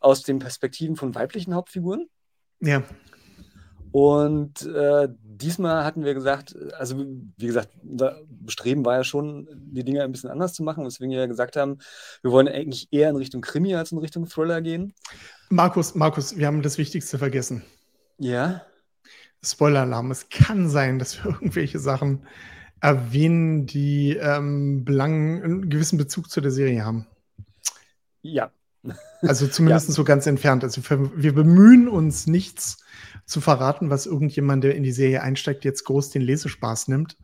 aus 0.00 0.22
den 0.22 0.38
Perspektiven 0.40 0.96
von 0.96 1.14
weiblichen 1.14 1.54
Hauptfiguren. 1.54 2.08
Ja. 2.60 2.82
Und 3.92 4.66
äh, 4.66 5.08
diesmal 5.22 5.84
hatten 5.84 6.04
wir 6.04 6.14
gesagt, 6.14 6.56
also 6.74 6.98
wie 7.36 7.46
gesagt, 7.46 7.68
unser 7.82 8.20
Bestreben 8.28 8.84
war 8.84 8.96
ja 8.96 9.04
schon, 9.04 9.48
die 9.54 9.84
Dinge 9.84 10.02
ein 10.02 10.10
bisschen 10.10 10.30
anders 10.30 10.52
zu 10.52 10.64
machen, 10.64 10.84
weswegen 10.84 11.12
wir 11.12 11.20
ja 11.20 11.26
gesagt 11.26 11.56
haben, 11.56 11.78
wir 12.22 12.32
wollen 12.32 12.48
eigentlich 12.48 12.88
eher 12.90 13.10
in 13.10 13.16
Richtung 13.16 13.40
Krimi 13.40 13.74
als 13.74 13.92
in 13.92 13.98
Richtung 13.98 14.26
Thriller 14.26 14.62
gehen. 14.62 14.94
Markus, 15.48 15.94
Markus, 15.94 16.36
wir 16.36 16.46
haben 16.48 16.62
das 16.62 16.78
Wichtigste 16.78 17.18
vergessen. 17.18 17.62
Ja, 18.18 18.62
Spoiler-Alarm. 19.44 20.10
Es 20.10 20.28
kann 20.28 20.68
sein, 20.68 20.98
dass 20.98 21.22
wir 21.22 21.32
irgendwelche 21.32 21.78
Sachen 21.78 22.26
erwähnen, 22.80 23.66
die 23.66 24.16
ähm, 24.16 24.84
Belang, 24.84 25.42
einen 25.42 25.70
gewissen 25.70 25.98
Bezug 25.98 26.30
zu 26.30 26.40
der 26.40 26.50
Serie 26.50 26.84
haben. 26.84 27.06
ja, 28.22 28.50
Also 29.22 29.46
zumindest 29.46 29.92
so 29.92 30.04
ganz 30.04 30.26
entfernt. 30.26 30.64
Also 30.64 30.82
wir, 30.88 31.10
wir 31.16 31.34
bemühen 31.34 31.88
uns 31.88 32.26
nichts 32.26 32.84
zu 33.24 33.40
verraten, 33.40 33.90
was 33.90 34.06
irgendjemand, 34.06 34.64
der 34.64 34.74
in 34.74 34.82
die 34.82 34.92
Serie 34.92 35.22
einsteigt, 35.22 35.64
jetzt 35.64 35.84
groß 35.84 36.10
den 36.10 36.22
Lesespaß 36.22 36.88
nimmt. 36.88 37.16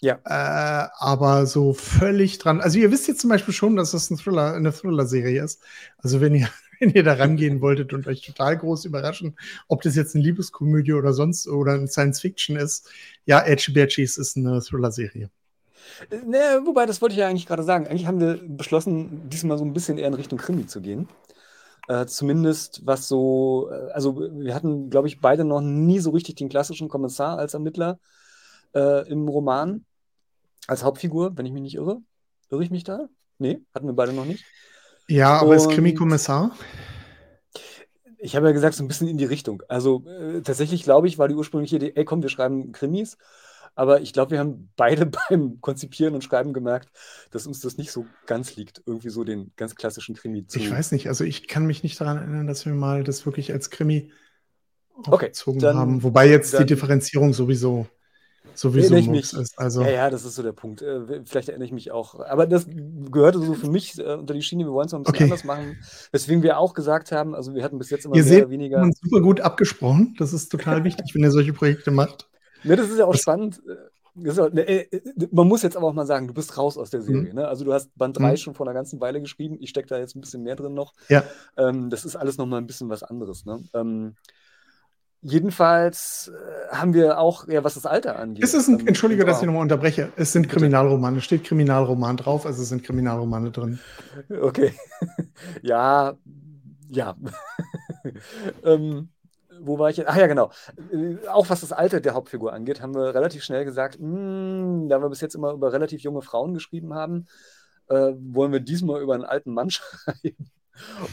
Ja. 0.00 0.18
Äh, 0.24 0.88
aber 0.98 1.46
so 1.46 1.74
völlig 1.74 2.38
dran. 2.38 2.60
Also 2.60 2.78
ihr 2.78 2.90
wisst 2.90 3.08
jetzt 3.08 3.20
zum 3.20 3.30
Beispiel 3.30 3.52
schon, 3.52 3.76
dass 3.76 3.90
das 3.90 4.10
ein 4.10 4.16
Thriller, 4.16 4.54
eine 4.54 4.72
Thriller-Serie 4.72 5.42
ist. 5.44 5.60
Also 5.98 6.20
wenn 6.20 6.34
ihr, 6.34 6.48
wenn 6.80 6.90
ihr 6.90 7.02
da 7.02 7.14
rangehen 7.14 7.60
wolltet 7.60 7.92
und 7.92 8.06
euch 8.06 8.22
total 8.22 8.56
groß 8.56 8.86
überraschen, 8.86 9.36
ob 9.68 9.82
das 9.82 9.96
jetzt 9.96 10.14
eine 10.14 10.24
Liebeskomödie 10.24 10.94
oder 10.94 11.12
sonst 11.12 11.48
oder 11.48 11.74
ein 11.74 11.88
Science-Fiction 11.88 12.56
ist, 12.56 12.88
ja, 13.26 13.44
Edgy 13.44 13.72
Badgies 13.72 14.16
ist 14.16 14.36
eine 14.36 14.60
Thriller-Serie. 14.60 15.30
Ne, 16.26 16.62
wobei, 16.64 16.86
das 16.86 17.00
wollte 17.02 17.14
ich 17.14 17.18
ja 17.18 17.28
eigentlich 17.28 17.46
gerade 17.46 17.62
sagen. 17.62 17.86
Eigentlich 17.86 18.06
haben 18.06 18.20
wir 18.20 18.40
beschlossen, 18.46 19.28
diesmal 19.28 19.58
so 19.58 19.64
ein 19.64 19.72
bisschen 19.72 19.98
eher 19.98 20.08
in 20.08 20.14
Richtung 20.14 20.38
Krimi 20.38 20.66
zu 20.66 20.80
gehen. 20.80 21.08
Äh, 21.88 22.06
zumindest 22.06 22.86
was 22.86 23.08
so, 23.08 23.68
äh, 23.70 23.90
also 23.92 24.20
wir 24.20 24.54
hatten, 24.54 24.90
glaube 24.90 25.08
ich, 25.08 25.20
beide 25.20 25.44
noch 25.44 25.60
nie 25.60 25.98
so 25.98 26.10
richtig 26.10 26.36
den 26.36 26.48
klassischen 26.48 26.88
Kommissar 26.88 27.38
als 27.38 27.54
Ermittler 27.54 27.98
äh, 28.74 29.08
im 29.08 29.26
Roman, 29.28 29.84
als 30.66 30.84
Hauptfigur, 30.84 31.36
wenn 31.36 31.46
ich 31.46 31.52
mich 31.52 31.62
nicht 31.62 31.74
irre. 31.74 32.00
Irre 32.50 32.62
ich 32.62 32.70
mich 32.70 32.84
da? 32.84 33.08
Nee, 33.38 33.60
hatten 33.74 33.86
wir 33.86 33.94
beide 33.94 34.12
noch 34.12 34.24
nicht. 34.24 34.44
Ja, 35.08 35.40
aber 35.40 35.56
ist 35.56 35.66
Und- 35.66 35.74
Krimi-Kommissar? 35.74 36.52
Ich 38.18 38.36
habe 38.36 38.46
ja 38.46 38.52
gesagt, 38.52 38.74
so 38.74 38.84
ein 38.84 38.88
bisschen 38.88 39.08
in 39.08 39.16
die 39.16 39.24
Richtung. 39.24 39.62
Also 39.66 40.04
äh, 40.06 40.42
tatsächlich, 40.42 40.82
glaube 40.84 41.08
ich, 41.08 41.18
war 41.18 41.26
die 41.26 41.34
ursprüngliche 41.34 41.76
Idee, 41.76 41.92
ey 41.94 42.04
komm, 42.04 42.22
wir 42.22 42.28
schreiben 42.28 42.70
Krimis. 42.70 43.16
Aber 43.74 44.00
ich 44.00 44.12
glaube, 44.12 44.32
wir 44.32 44.38
haben 44.40 44.70
beide 44.76 45.06
beim 45.30 45.60
Konzipieren 45.60 46.14
und 46.14 46.22
Schreiben 46.24 46.52
gemerkt, 46.52 46.88
dass 47.30 47.46
uns 47.46 47.60
das 47.60 47.76
nicht 47.78 47.92
so 47.92 48.06
ganz 48.26 48.56
liegt, 48.56 48.82
irgendwie 48.86 49.10
so 49.10 49.24
den 49.24 49.52
ganz 49.56 49.74
klassischen 49.74 50.14
Krimi 50.14 50.46
zu. 50.46 50.58
Ich 50.58 50.70
weiß 50.70 50.92
nicht, 50.92 51.08
also 51.08 51.24
ich 51.24 51.48
kann 51.48 51.66
mich 51.66 51.82
nicht 51.82 52.00
daran 52.00 52.18
erinnern, 52.18 52.46
dass 52.46 52.66
wir 52.66 52.74
mal 52.74 53.04
das 53.04 53.24
wirklich 53.26 53.52
als 53.52 53.70
Krimi 53.70 54.10
Okay, 54.96 55.10
aufgezogen 55.12 55.60
dann- 55.60 55.76
haben. 55.76 56.02
Wobei 56.02 56.28
jetzt 56.28 56.52
die 56.52 56.58
dann- 56.58 56.66
Differenzierung 56.66 57.32
sowieso 57.32 57.86
sowieso 58.54 58.94
Erinnere 58.94 59.00
ich 59.00 59.08
mich. 59.32 59.32
ist. 59.32 59.58
Also, 59.58 59.82
Ja, 59.82 59.90
ja, 59.90 60.10
das 60.10 60.24
ist 60.24 60.34
so 60.34 60.42
der 60.42 60.52
Punkt. 60.52 60.82
Äh, 60.82 61.22
Vielleicht 61.24 61.48
erinnere 61.48 61.66
ich 61.66 61.72
mich 61.72 61.90
auch. 61.92 62.18
Aber 62.20 62.46
das 62.46 62.66
gehörte 62.66 63.38
so 63.38 63.54
für 63.54 63.70
mich 63.70 63.98
äh, 63.98 64.14
unter 64.14 64.34
die 64.34 64.42
Schiene. 64.42 64.64
Wir 64.64 64.72
wollen 64.72 64.86
es 64.86 64.92
noch 64.92 64.98
ein 65.00 65.02
bisschen 65.04 65.16
Okay. 65.16 65.24
anders 65.24 65.44
machen. 65.44 65.78
Weswegen 66.10 66.42
wir 66.42 66.58
auch 66.58 66.74
gesagt 66.74 67.12
haben, 67.12 67.34
also 67.34 67.54
wir 67.54 67.62
hatten 67.62 67.78
bis 67.78 67.90
jetzt 67.90 68.04
immer 68.06 68.16
ihr 68.16 68.22
mehr 68.22 68.28
seht, 68.28 68.38
oder 68.42 68.50
wir 68.50 68.58
weniger. 68.58 68.78
haben 68.80 68.88
uns 68.88 68.98
super 69.00 69.22
gut 69.22 69.40
abgesprochen. 69.40 70.14
Das 70.18 70.32
ist 70.32 70.48
total 70.50 70.84
wichtig, 70.84 71.14
wenn 71.14 71.22
ihr 71.22 71.30
solche 71.30 71.52
Projekte 71.52 71.90
macht. 71.90 72.28
Ne, 72.64 72.76
das 72.76 72.88
ist 72.90 72.98
ja 72.98 73.04
auch 73.06 73.12
Das- 73.12 73.22
spannend. 73.22 73.62
Ist 74.22 74.40
auch, 74.40 74.50
ne, 74.52 74.62
äh, 74.62 74.88
äh, 74.96 75.28
man 75.30 75.46
muss 75.46 75.62
jetzt 75.62 75.76
aber 75.76 75.86
auch 75.86 75.92
mal 75.94 76.04
sagen, 76.04 76.26
du 76.26 76.34
bist 76.34 76.58
raus 76.58 76.76
aus 76.76 76.90
der 76.90 77.00
Serie. 77.00 77.32
Ne? 77.32 77.46
Also 77.46 77.64
du 77.64 77.72
hast 77.72 77.96
Band 77.96 78.18
3 78.18 78.32
Mhm. 78.32 78.36
schon 78.38 78.54
vor 78.54 78.66
einer 78.66 78.74
ganzen 78.74 79.00
Weile 79.00 79.20
geschrieben. 79.20 79.56
Ich 79.60 79.70
stecke 79.70 79.86
da 79.88 79.98
jetzt 79.98 80.16
ein 80.16 80.20
bisschen 80.20 80.42
mehr 80.42 80.56
drin 80.56 80.74
noch. 80.74 80.92
Ja. 81.08 81.22
Ähm, 81.56 81.90
das 81.90 82.04
ist 82.04 82.16
alles 82.16 82.36
nochmal 82.36 82.60
ein 82.60 82.66
bisschen 82.66 82.88
was 82.88 83.04
anderes. 83.04 83.46
Ne? 83.46 83.62
Ähm, 83.72 84.16
jedenfalls 85.22 86.30
äh, 86.34 86.74
haben 86.74 86.92
wir 86.92 87.18
auch, 87.18 87.46
ja, 87.48 87.62
was 87.62 87.74
das 87.74 87.86
Alter 87.86 88.18
angeht. 88.18 88.42
Es 88.42 88.52
ist 88.52 88.68
ein, 88.68 88.80
ähm, 88.80 88.88
Entschuldige, 88.88 89.24
dass 89.24 89.40
ich 89.40 89.46
nochmal 89.46 89.62
unterbreche. 89.62 90.12
Es 90.16 90.32
sind 90.32 90.42
Bitte. 90.42 90.54
Kriminalromane. 90.56 91.18
Es 91.18 91.24
steht 91.24 91.44
Kriminalroman 91.44 92.16
drauf, 92.16 92.46
also 92.46 92.62
es 92.62 92.68
sind 92.68 92.82
Kriminalromane 92.82 93.52
drin. 93.52 93.78
Okay. 94.42 94.74
ja, 95.62 96.14
ja. 96.88 97.16
ähm, 98.64 99.08
wo 99.60 99.78
war 99.78 99.90
ich 99.90 99.96
jetzt? 99.98 100.08
Ach 100.08 100.16
ja, 100.16 100.26
genau. 100.26 100.50
Äh, 100.92 101.26
Auch 101.28 101.48
was 101.50 101.60
das 101.60 101.72
Alter 101.72 102.00
der 102.00 102.14
Hauptfigur 102.14 102.52
angeht, 102.52 102.80
haben 102.82 102.94
wir 102.94 103.14
relativ 103.14 103.42
schnell 103.44 103.64
gesagt, 103.64 103.98
"Hm, 103.98 104.88
da 104.88 105.00
wir 105.00 105.08
bis 105.08 105.20
jetzt 105.20 105.34
immer 105.34 105.52
über 105.52 105.72
relativ 105.72 106.00
junge 106.02 106.22
Frauen 106.22 106.54
geschrieben 106.54 106.94
haben, 106.94 107.26
äh, 107.88 108.12
wollen 108.18 108.52
wir 108.52 108.60
diesmal 108.60 109.02
über 109.02 109.14
einen 109.14 109.24
alten 109.24 109.52
Mann 109.52 109.70
schreiben. 109.70 110.50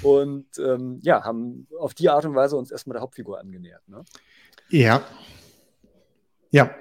Und 0.01 0.46
ähm, 0.60 1.00
ja, 1.01 1.24
haben 1.24 1.68
auf 1.77 1.94
die 1.94 2.10
Art 2.10 2.24
und 2.25 2.36
Weise 2.36 2.56
uns 2.56 2.72
erstmal 2.72 2.94
der 2.94 3.01
Hauptfigur 3.01 3.39
angenähert. 3.39 3.82
Ne? 3.88 4.04
Ja. 4.70 5.01
Ja. 6.51 6.72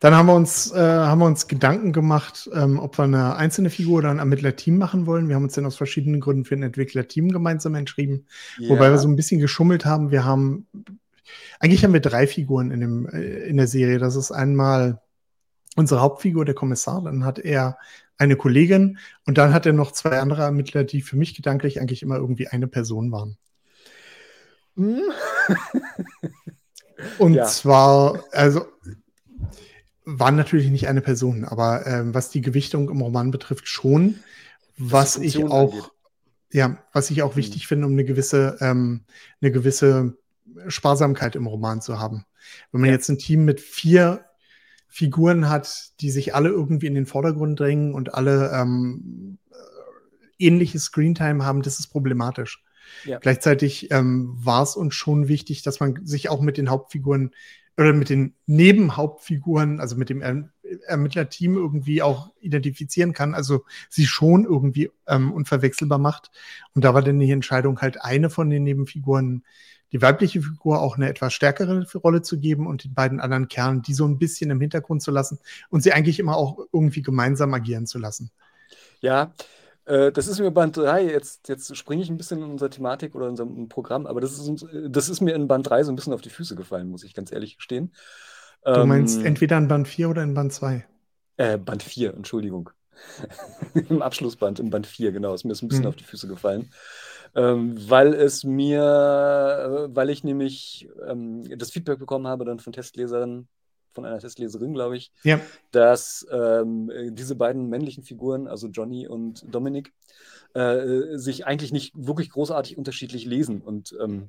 Dann 0.00 0.14
haben 0.14 0.26
wir 0.26 0.34
uns, 0.34 0.70
äh, 0.70 0.78
haben 0.78 1.18
wir 1.18 1.26
uns 1.26 1.48
Gedanken 1.48 1.92
gemacht, 1.92 2.48
ähm, 2.54 2.78
ob 2.78 2.96
wir 2.98 3.02
eine 3.02 3.34
einzelne 3.34 3.68
Figur 3.68 3.98
oder 3.98 4.10
ein 4.10 4.20
Ermittlerteam 4.20 4.78
machen 4.78 5.06
wollen. 5.06 5.28
Wir 5.28 5.34
haben 5.34 5.42
uns 5.42 5.54
dann 5.54 5.66
aus 5.66 5.76
verschiedenen 5.76 6.20
Gründen 6.20 6.44
für 6.44 6.54
ein 6.54 6.62
Entwicklerteam 6.62 7.30
gemeinsam 7.32 7.74
entschieden. 7.74 8.28
Wobei 8.68 8.84
Ja. 8.86 8.90
wir 8.92 8.98
so 8.98 9.08
ein 9.08 9.16
bisschen 9.16 9.40
geschummelt 9.40 9.84
haben. 9.84 10.12
Wir 10.12 10.24
haben, 10.24 10.68
eigentlich 11.60 11.84
haben 11.84 11.92
wir 11.92 12.00
drei 12.00 12.26
Figuren 12.26 12.70
in, 12.70 12.80
dem, 12.80 13.08
äh, 13.08 13.46
in 13.46 13.56
der 13.56 13.66
Serie. 13.66 13.98
Das 13.98 14.16
ist 14.16 14.30
einmal 14.32 15.00
unsere 15.76 16.00
Hauptfigur, 16.00 16.44
der 16.44 16.54
Kommissar. 16.54 17.02
Dann 17.02 17.24
hat 17.24 17.38
er 17.38 17.78
eine 18.16 18.36
Kollegin 18.36 18.98
und 19.26 19.38
dann 19.38 19.52
hat 19.54 19.64
er 19.66 19.72
noch 19.72 19.92
zwei 19.92 20.18
andere 20.18 20.42
Ermittler, 20.42 20.84
die 20.84 21.02
für 21.02 21.16
mich 21.16 21.34
gedanklich 21.34 21.80
eigentlich 21.80 22.02
immer 22.02 22.16
irgendwie 22.16 22.48
eine 22.48 22.66
Person 22.66 23.12
waren. 23.12 23.36
Hm? 24.76 25.00
Und 27.18 27.34
Ja. 27.34 27.44
zwar, 27.44 28.24
also 28.32 28.66
waren 30.04 30.36
natürlich 30.36 30.70
nicht 30.70 30.88
eine 30.88 31.00
Person, 31.00 31.44
aber 31.44 31.86
ähm, 31.86 32.14
was 32.14 32.30
die 32.30 32.40
Gewichtung 32.40 32.88
im 32.90 33.00
Roman 33.00 33.30
betrifft, 33.30 33.68
schon. 33.68 34.18
Was 34.78 35.16
ich 35.16 35.44
auch, 35.44 35.72
angeht. 35.72 35.90
ja, 36.52 36.78
was 36.92 37.10
ich 37.10 37.22
auch 37.22 37.34
Mhm. 37.34 37.38
wichtig 37.38 37.66
finde, 37.66 37.86
um 37.86 37.92
eine 37.92 38.04
gewisse, 38.04 38.56
ähm, 38.60 39.02
eine 39.40 39.52
gewisse 39.52 40.16
Sparsamkeit 40.66 41.36
im 41.36 41.46
Roman 41.46 41.80
zu 41.80 41.98
haben. 41.98 42.24
Wenn 42.72 42.80
man 42.82 42.90
Ja. 42.90 42.96
jetzt 42.96 43.08
ein 43.08 43.18
Team 43.18 43.44
mit 43.44 43.60
vier 43.60 44.24
Figuren 44.88 45.48
hat, 45.48 45.92
die 46.00 46.10
sich 46.10 46.34
alle 46.34 46.48
irgendwie 46.48 46.86
in 46.86 46.94
den 46.94 47.06
Vordergrund 47.06 47.60
drängen 47.60 47.94
und 47.94 48.14
alle 48.14 48.50
ähm, 48.54 49.38
äh, 49.50 50.44
ähnliche 50.46 50.78
Screentime 50.78 51.44
haben, 51.44 51.62
das 51.62 51.78
ist 51.78 51.88
problematisch. 51.88 52.64
Ja. 53.04 53.18
Gleichzeitig 53.18 53.90
ähm, 53.90 54.32
war 54.34 54.62
es 54.62 54.76
uns 54.76 54.94
schon 54.94 55.28
wichtig, 55.28 55.62
dass 55.62 55.78
man 55.78 56.06
sich 56.06 56.30
auch 56.30 56.40
mit 56.40 56.56
den 56.56 56.70
Hauptfiguren 56.70 57.32
oder 57.76 57.92
mit 57.92 58.08
den 58.08 58.34
Nebenhauptfiguren, 58.46 59.78
also 59.78 59.96
mit 59.96 60.08
dem 60.08 60.20
er 60.22 60.50
Ermittlerteam 60.86 61.56
irgendwie 61.56 62.02
auch 62.02 62.32
identifizieren 62.40 63.12
kann, 63.12 63.34
also 63.34 63.64
sie 63.88 64.06
schon 64.06 64.44
irgendwie 64.44 64.90
ähm, 65.06 65.32
unverwechselbar 65.32 65.98
macht. 65.98 66.30
Und 66.74 66.84
da 66.84 66.92
war 66.92 67.02
dann 67.02 67.20
die 67.20 67.30
Entscheidung, 67.30 67.80
halt 67.80 68.02
eine 68.02 68.30
von 68.30 68.50
den 68.50 68.64
Nebenfiguren, 68.64 69.44
die 69.92 70.02
weibliche 70.02 70.42
Figur, 70.42 70.80
auch 70.80 70.96
eine 70.96 71.08
etwas 71.08 71.32
stärkere 71.34 71.86
Rolle 71.96 72.22
zu 72.22 72.38
geben 72.38 72.66
und 72.66 72.84
den 72.84 72.94
beiden 72.94 73.20
anderen 73.20 73.48
Kernen, 73.48 73.82
die 73.82 73.94
so 73.94 74.06
ein 74.06 74.18
bisschen 74.18 74.50
im 74.50 74.60
Hintergrund 74.60 75.02
zu 75.02 75.10
lassen 75.10 75.38
und 75.70 75.82
sie 75.82 75.92
eigentlich 75.92 76.18
immer 76.18 76.36
auch 76.36 76.58
irgendwie 76.72 77.02
gemeinsam 77.02 77.54
agieren 77.54 77.86
zu 77.86 77.98
lassen. 77.98 78.30
Ja, 79.00 79.34
äh, 79.84 80.12
das 80.12 80.26
ist 80.26 80.38
mir 80.40 80.50
Band 80.50 80.76
3, 80.76 81.04
jetzt, 81.04 81.48
jetzt 81.48 81.76
springe 81.76 82.02
ich 82.02 82.10
ein 82.10 82.16
bisschen 82.16 82.38
in 82.42 82.50
unsere 82.50 82.70
Thematik 82.70 83.14
oder 83.14 83.26
in 83.26 83.30
unserem 83.32 83.68
Programm, 83.68 84.06
aber 84.06 84.20
das 84.20 84.38
ist, 84.38 84.66
das 84.88 85.08
ist 85.08 85.20
mir 85.20 85.34
in 85.34 85.48
Band 85.48 85.68
3 85.68 85.82
so 85.84 85.92
ein 85.92 85.96
bisschen 85.96 86.12
auf 86.12 86.20
die 86.20 86.30
Füße 86.30 86.56
gefallen, 86.56 86.88
muss 86.88 87.04
ich 87.04 87.14
ganz 87.14 87.32
ehrlich 87.32 87.56
gestehen. 87.56 87.94
Du 88.72 88.82
meinst 88.82 89.20
Ähm, 89.20 89.26
entweder 89.26 89.58
in 89.58 89.68
Band 89.68 89.88
4 89.88 90.08
oder 90.08 90.22
in 90.22 90.32
Band 90.32 90.54
2. 90.54 90.86
äh, 91.36 91.58
Band 91.58 91.82
4, 91.82 92.14
Entschuldigung. 92.14 92.70
Im 93.88 94.02
Abschlussband, 94.02 94.58
im 94.58 94.70
Band 94.70 94.86
4, 94.86 95.12
genau, 95.12 95.32
ist 95.34 95.44
mir 95.44 95.50
das 95.50 95.62
ein 95.62 95.68
bisschen 95.68 95.86
Mhm. 95.86 95.88
auf 95.88 95.94
die 95.96 96.04
Füße 96.04 96.26
gefallen. 96.26 96.72
Ähm, 97.34 97.76
weil 97.88 98.14
es 98.14 98.44
mir, 98.44 98.80
äh, 99.90 99.96
weil 99.96 100.10
ich 100.10 100.24
nämlich 100.24 100.88
ähm, 101.06 101.44
das 101.58 101.70
Feedback 101.70 101.98
bekommen 101.98 102.26
habe 102.26 102.44
dann 102.44 102.58
von 102.60 102.72
Testlesern, 102.72 103.48
von 103.92 104.04
einer 104.04 104.18
Testleserin, 104.18 104.74
glaube 104.74 104.96
ich, 104.96 105.12
Ja. 105.24 105.40
dass 105.72 106.26
ähm, 106.30 106.90
äh, 106.90 107.10
diese 107.10 107.34
beiden 107.34 107.68
männlichen 107.68 108.02
Figuren, 108.04 108.46
also 108.46 108.68
Johnny 108.68 109.08
und 109.08 109.44
Dominic, 109.52 109.92
äh, 110.54 111.16
sich 111.18 111.46
eigentlich 111.46 111.72
nicht 111.72 111.92
wirklich 111.94 112.30
großartig 112.30 112.78
unterschiedlich 112.78 113.24
lesen. 113.26 113.60
Und 113.60 113.94
ähm, 114.00 114.28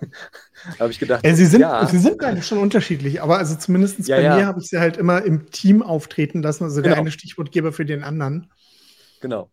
habe 0.78 0.90
ich 0.90 0.98
gedacht, 0.98 1.24
Äh, 1.24 1.34
sie, 1.34 1.46
sind, 1.46 1.60
ja, 1.60 1.86
sie 1.86 1.98
sind 1.98 2.22
eigentlich 2.24 2.46
schon 2.46 2.58
unterschiedlich, 2.58 3.22
aber 3.22 3.38
also 3.38 3.54
zumindest 3.56 4.06
Ja, 4.08 4.16
bei 4.16 4.22
ja. 4.22 4.36
mir 4.36 4.46
habe 4.46 4.60
ich 4.60 4.68
sie 4.68 4.78
halt 4.80 4.96
immer 4.96 5.22
im 5.22 5.50
Team 5.50 5.82
auftreten 5.82 6.42
lassen, 6.42 6.64
also 6.64 6.80
der 6.80 6.92
Genau. 6.92 7.02
eine 7.02 7.10
Stichwortgeber 7.12 7.72
für 7.72 7.84
den 7.84 8.02
anderen. 8.02 8.50
Genau. 9.20 9.50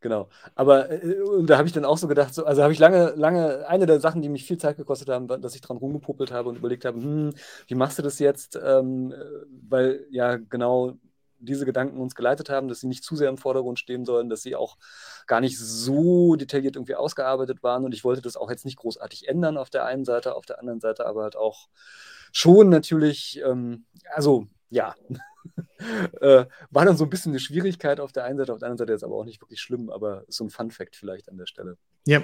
Genau. 0.00 0.28
Aber 0.54 0.90
äh, 0.90 1.20
und 1.20 1.48
da 1.50 1.58
habe 1.58 1.66
ich 1.66 1.74
dann 1.74 1.84
auch 1.84 1.98
so 1.98 2.06
gedacht, 2.06 2.34
so, 2.34 2.44
also 2.44 2.62
habe 2.62 2.72
ich 2.72 2.78
lange, 2.78 3.14
lange, 3.16 3.66
eine 3.66 3.86
der 3.86 4.00
Sachen, 4.00 4.22
die 4.22 4.28
mich 4.28 4.44
viel 4.44 4.58
Zeit 4.58 4.76
gekostet 4.76 5.08
haben, 5.08 5.26
dass 5.26 5.54
ich 5.54 5.60
dran 5.60 5.76
rumgepopelt 5.76 6.30
habe 6.30 6.48
und 6.48 6.58
überlegt 6.58 6.84
habe, 6.84 7.00
hm, 7.00 7.34
wie 7.66 7.74
machst 7.74 7.98
du 7.98 8.02
das 8.02 8.18
jetzt? 8.18 8.58
Ähm, 8.62 9.12
äh, 9.12 9.16
weil 9.68 10.06
ja 10.10 10.36
genau 10.36 10.94
diese 11.40 11.64
Gedanken 11.64 12.00
uns 12.00 12.14
geleitet 12.14 12.50
haben, 12.50 12.68
dass 12.68 12.80
sie 12.80 12.88
nicht 12.88 13.04
zu 13.04 13.16
sehr 13.16 13.28
im 13.28 13.38
Vordergrund 13.38 13.78
stehen 13.78 14.04
sollen, 14.04 14.28
dass 14.28 14.42
sie 14.42 14.56
auch 14.56 14.76
gar 15.26 15.40
nicht 15.40 15.58
so 15.58 16.36
detailliert 16.36 16.76
irgendwie 16.76 16.96
ausgearbeitet 16.96 17.62
waren. 17.62 17.84
Und 17.84 17.94
ich 17.94 18.04
wollte 18.04 18.22
das 18.22 18.36
auch 18.36 18.50
jetzt 18.50 18.64
nicht 18.64 18.78
großartig 18.78 19.28
ändern 19.28 19.56
auf 19.56 19.70
der 19.70 19.84
einen 19.84 20.04
Seite, 20.04 20.34
auf 20.34 20.46
der 20.46 20.58
anderen 20.58 20.80
Seite 20.80 21.06
aber 21.06 21.22
halt 21.22 21.36
auch 21.36 21.68
schon 22.32 22.68
natürlich, 22.68 23.40
ähm, 23.44 23.84
also 24.14 24.46
ja, 24.70 24.94
äh, 26.20 26.46
war 26.70 26.84
dann 26.84 26.96
so 26.96 27.04
ein 27.04 27.10
bisschen 27.10 27.32
eine 27.32 27.40
Schwierigkeit 27.40 28.00
auf 28.00 28.12
der 28.12 28.24
einen 28.24 28.38
Seite, 28.38 28.52
auf 28.52 28.58
der 28.58 28.66
anderen 28.66 28.78
Seite 28.78 28.92
jetzt 28.92 29.04
aber 29.04 29.16
auch 29.16 29.24
nicht 29.24 29.40
wirklich 29.40 29.60
schlimm, 29.60 29.90
aber 29.90 30.24
so 30.28 30.44
ein 30.44 30.50
Fun-Fact 30.50 30.96
vielleicht 30.96 31.28
an 31.28 31.36
der 31.36 31.46
Stelle. 31.46 31.76
Ja. 32.06 32.22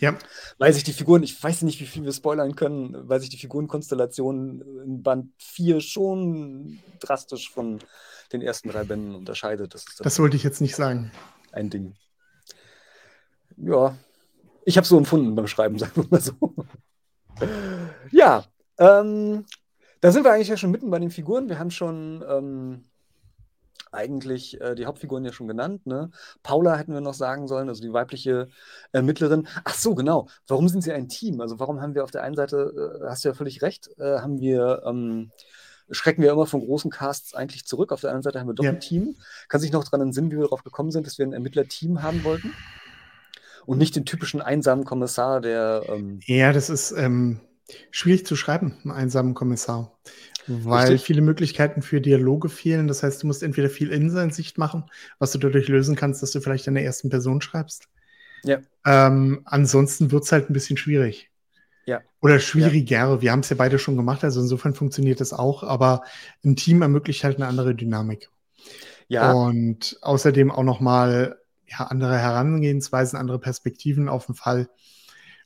Ja. 0.00 0.16
Weil 0.58 0.72
sich 0.72 0.84
die 0.84 0.92
Figuren, 0.92 1.22
ich 1.22 1.42
weiß 1.42 1.62
nicht, 1.62 1.80
wie 1.80 1.86
viel 1.86 2.04
wir 2.04 2.12
spoilern 2.12 2.54
können, 2.54 3.08
weil 3.08 3.20
sich 3.20 3.30
die 3.30 3.38
Figurenkonstellation 3.38 4.62
in 4.84 5.02
Band 5.02 5.32
4 5.38 5.80
schon 5.80 6.78
drastisch 7.00 7.50
von 7.50 7.80
den 8.32 8.42
ersten 8.42 8.68
drei 8.68 8.84
Bänden 8.84 9.14
unterscheidet. 9.14 9.74
Das 9.74 9.84
Das 9.98 10.18
wollte 10.18 10.36
ich 10.36 10.44
jetzt 10.44 10.60
nicht 10.60 10.76
sagen. 10.76 11.10
ein 11.52 11.70
Ding. 11.70 11.94
Ja, 13.56 13.96
ich 14.64 14.76
habe 14.76 14.86
so 14.86 14.98
empfunden 14.98 15.34
beim 15.34 15.46
Schreiben, 15.48 15.78
sagen 15.78 15.92
wir 15.96 16.06
mal 16.10 16.20
so. 16.20 16.54
ja, 18.12 18.44
ähm, 18.78 19.46
da 20.00 20.12
sind 20.12 20.24
wir 20.24 20.32
eigentlich 20.32 20.48
ja 20.48 20.56
schon 20.56 20.70
mitten 20.70 20.90
bei 20.90 20.98
den 20.98 21.10
Figuren. 21.10 21.48
Wir 21.48 21.58
haben 21.58 21.70
schon 21.70 22.24
ähm, 22.28 22.84
eigentlich 23.90 24.60
äh, 24.60 24.74
die 24.74 24.86
Hauptfiguren 24.86 25.24
ja 25.24 25.32
schon 25.32 25.48
genannt. 25.48 25.86
Ne? 25.86 26.10
Paula 26.42 26.76
hätten 26.76 26.92
wir 26.92 27.00
noch 27.00 27.14
sagen 27.14 27.48
sollen, 27.48 27.68
also 27.68 27.82
die 27.82 27.92
weibliche 27.92 28.48
Ermittlerin. 28.92 29.46
Ach 29.64 29.74
so, 29.74 29.94
genau. 29.94 30.28
Warum 30.46 30.68
sind 30.68 30.82
sie 30.82 30.92
ein 30.92 31.08
Team? 31.08 31.40
Also 31.40 31.58
warum 31.58 31.80
haben 31.80 31.94
wir 31.94 32.04
auf 32.04 32.10
der 32.10 32.22
einen 32.22 32.36
Seite, 32.36 33.00
äh, 33.02 33.06
hast 33.08 33.24
du 33.24 33.28
ja 33.30 33.34
völlig 33.34 33.62
recht, 33.62 33.88
äh, 33.98 34.18
haben 34.18 34.40
wir 34.40 34.82
ähm, 34.86 35.30
schrecken 35.90 36.22
wir 36.22 36.32
immer 36.32 36.46
von 36.46 36.60
großen 36.60 36.90
Casts 36.90 37.34
eigentlich 37.34 37.64
zurück. 37.64 37.92
Auf 37.92 38.02
der 38.02 38.10
anderen 38.10 38.22
Seite 38.22 38.40
haben 38.40 38.46
wir 38.48 38.54
doch 38.54 38.64
Ja. 38.64 38.72
ein 38.72 38.80
Team. 38.80 39.16
Kann 39.48 39.60
sich 39.60 39.72
noch 39.72 39.84
daran 39.84 40.02
entsinnen, 40.02 40.30
wie 40.30 40.36
wir 40.36 40.42
darauf 40.44 40.62
gekommen 40.62 40.90
sind, 40.90 41.06
dass 41.06 41.16
wir 41.18 41.26
ein 41.26 41.32
Ermittlerteam 41.32 42.02
haben 42.02 42.24
wollten? 42.24 42.52
Und 43.64 43.78
nicht 43.78 43.96
den 43.96 44.04
typischen 44.04 44.40
einsamen 44.42 44.84
Kommissar, 44.84 45.40
der. 45.40 45.82
Ähm, 45.88 46.20
Ja, 46.26 46.52
das 46.52 46.68
ist 46.70 46.92
ähm, 46.92 47.40
schwierig 47.90 48.26
zu 48.26 48.36
schreiben, 48.36 48.76
einen 48.82 48.92
einsamen 48.92 49.34
Kommissar. 49.34 49.98
Weil 50.46 50.92
Richtig. 50.92 51.06
viele 51.06 51.20
Möglichkeiten 51.20 51.82
für 51.82 52.00
Dialoge 52.00 52.48
fehlen. 52.48 52.88
Das 52.88 53.02
heißt, 53.02 53.22
du 53.22 53.26
musst 53.26 53.42
entweder 53.42 53.68
viel 53.68 53.90
Innensicht 53.90 54.56
machen, 54.56 54.84
was 55.18 55.32
du 55.32 55.38
dadurch 55.38 55.68
lösen 55.68 55.94
kannst, 55.94 56.22
dass 56.22 56.30
du 56.30 56.40
vielleicht 56.40 56.66
in 56.66 56.74
der 56.74 56.84
ersten 56.84 57.10
Person 57.10 57.42
schreibst. 57.42 57.88
Ja. 58.44 58.60
Ähm, 58.86 59.42
ansonsten 59.44 60.10
wird 60.10 60.24
es 60.24 60.32
halt 60.32 60.48
ein 60.48 60.54
bisschen 60.54 60.78
schwierig. 60.78 61.30
Ja. 61.84 62.00
Oder 62.20 62.38
schwieriger. 62.38 63.20
Wir 63.20 63.32
haben 63.32 63.40
es 63.40 63.50
ja 63.50 63.56
beide 63.56 63.78
schon 63.78 63.96
gemacht, 63.96 64.24
also 64.24 64.40
insofern 64.40 64.74
funktioniert 64.74 65.20
das 65.20 65.32
auch, 65.32 65.62
aber 65.62 66.02
ein 66.44 66.56
Team 66.56 66.82
ermöglicht 66.82 67.24
halt 67.24 67.36
eine 67.36 67.46
andere 67.46 67.74
Dynamik. 67.74 68.30
ja, 69.08 69.32
Und 69.32 69.98
außerdem 70.00 70.50
auch 70.50 70.64
nochmal 70.64 71.38
ja, 71.66 71.86
andere 71.86 72.18
Herangehensweisen, 72.18 73.18
andere 73.18 73.38
Perspektiven 73.38 74.08
auf 74.08 74.26
den 74.26 74.34
Fall. 74.34 74.68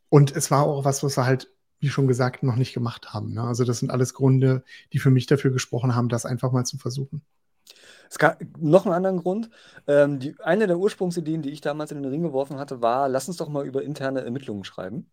Und 0.09 0.35
es 0.37 0.50
war 0.50 0.64
auch 0.64 0.85
was, 0.85 1.02
was 1.02 1.17
wir 1.17 1.26
halt 1.26 1.49
wie 1.82 1.88
schon 1.88 2.06
gesagt, 2.06 2.42
noch 2.42 2.56
nicht 2.56 2.72
gemacht 2.72 3.12
haben. 3.12 3.34
Ne? 3.34 3.42
Also 3.42 3.64
das 3.64 3.80
sind 3.80 3.90
alles 3.90 4.14
Gründe, 4.14 4.62
die 4.92 5.00
für 5.00 5.10
mich 5.10 5.26
dafür 5.26 5.50
gesprochen 5.50 5.94
haben, 5.94 6.08
das 6.08 6.24
einfach 6.24 6.52
mal 6.52 6.64
zu 6.64 6.78
versuchen. 6.78 7.22
Es 8.08 8.18
gab 8.18 8.40
noch 8.58 8.86
einen 8.86 8.94
anderen 8.94 9.18
Grund. 9.18 9.50
Ähm, 9.86 10.20
die, 10.20 10.36
eine 10.40 10.66
der 10.66 10.78
Ursprungsideen, 10.78 11.42
die 11.42 11.50
ich 11.50 11.60
damals 11.60 11.90
in 11.90 12.02
den 12.02 12.10
Ring 12.10 12.22
geworfen 12.22 12.58
hatte, 12.58 12.80
war, 12.82 13.08
lass 13.08 13.26
uns 13.26 13.38
doch 13.38 13.48
mal 13.48 13.66
über 13.66 13.82
interne 13.82 14.20
Ermittlungen 14.20 14.64
schreiben. 14.64 15.10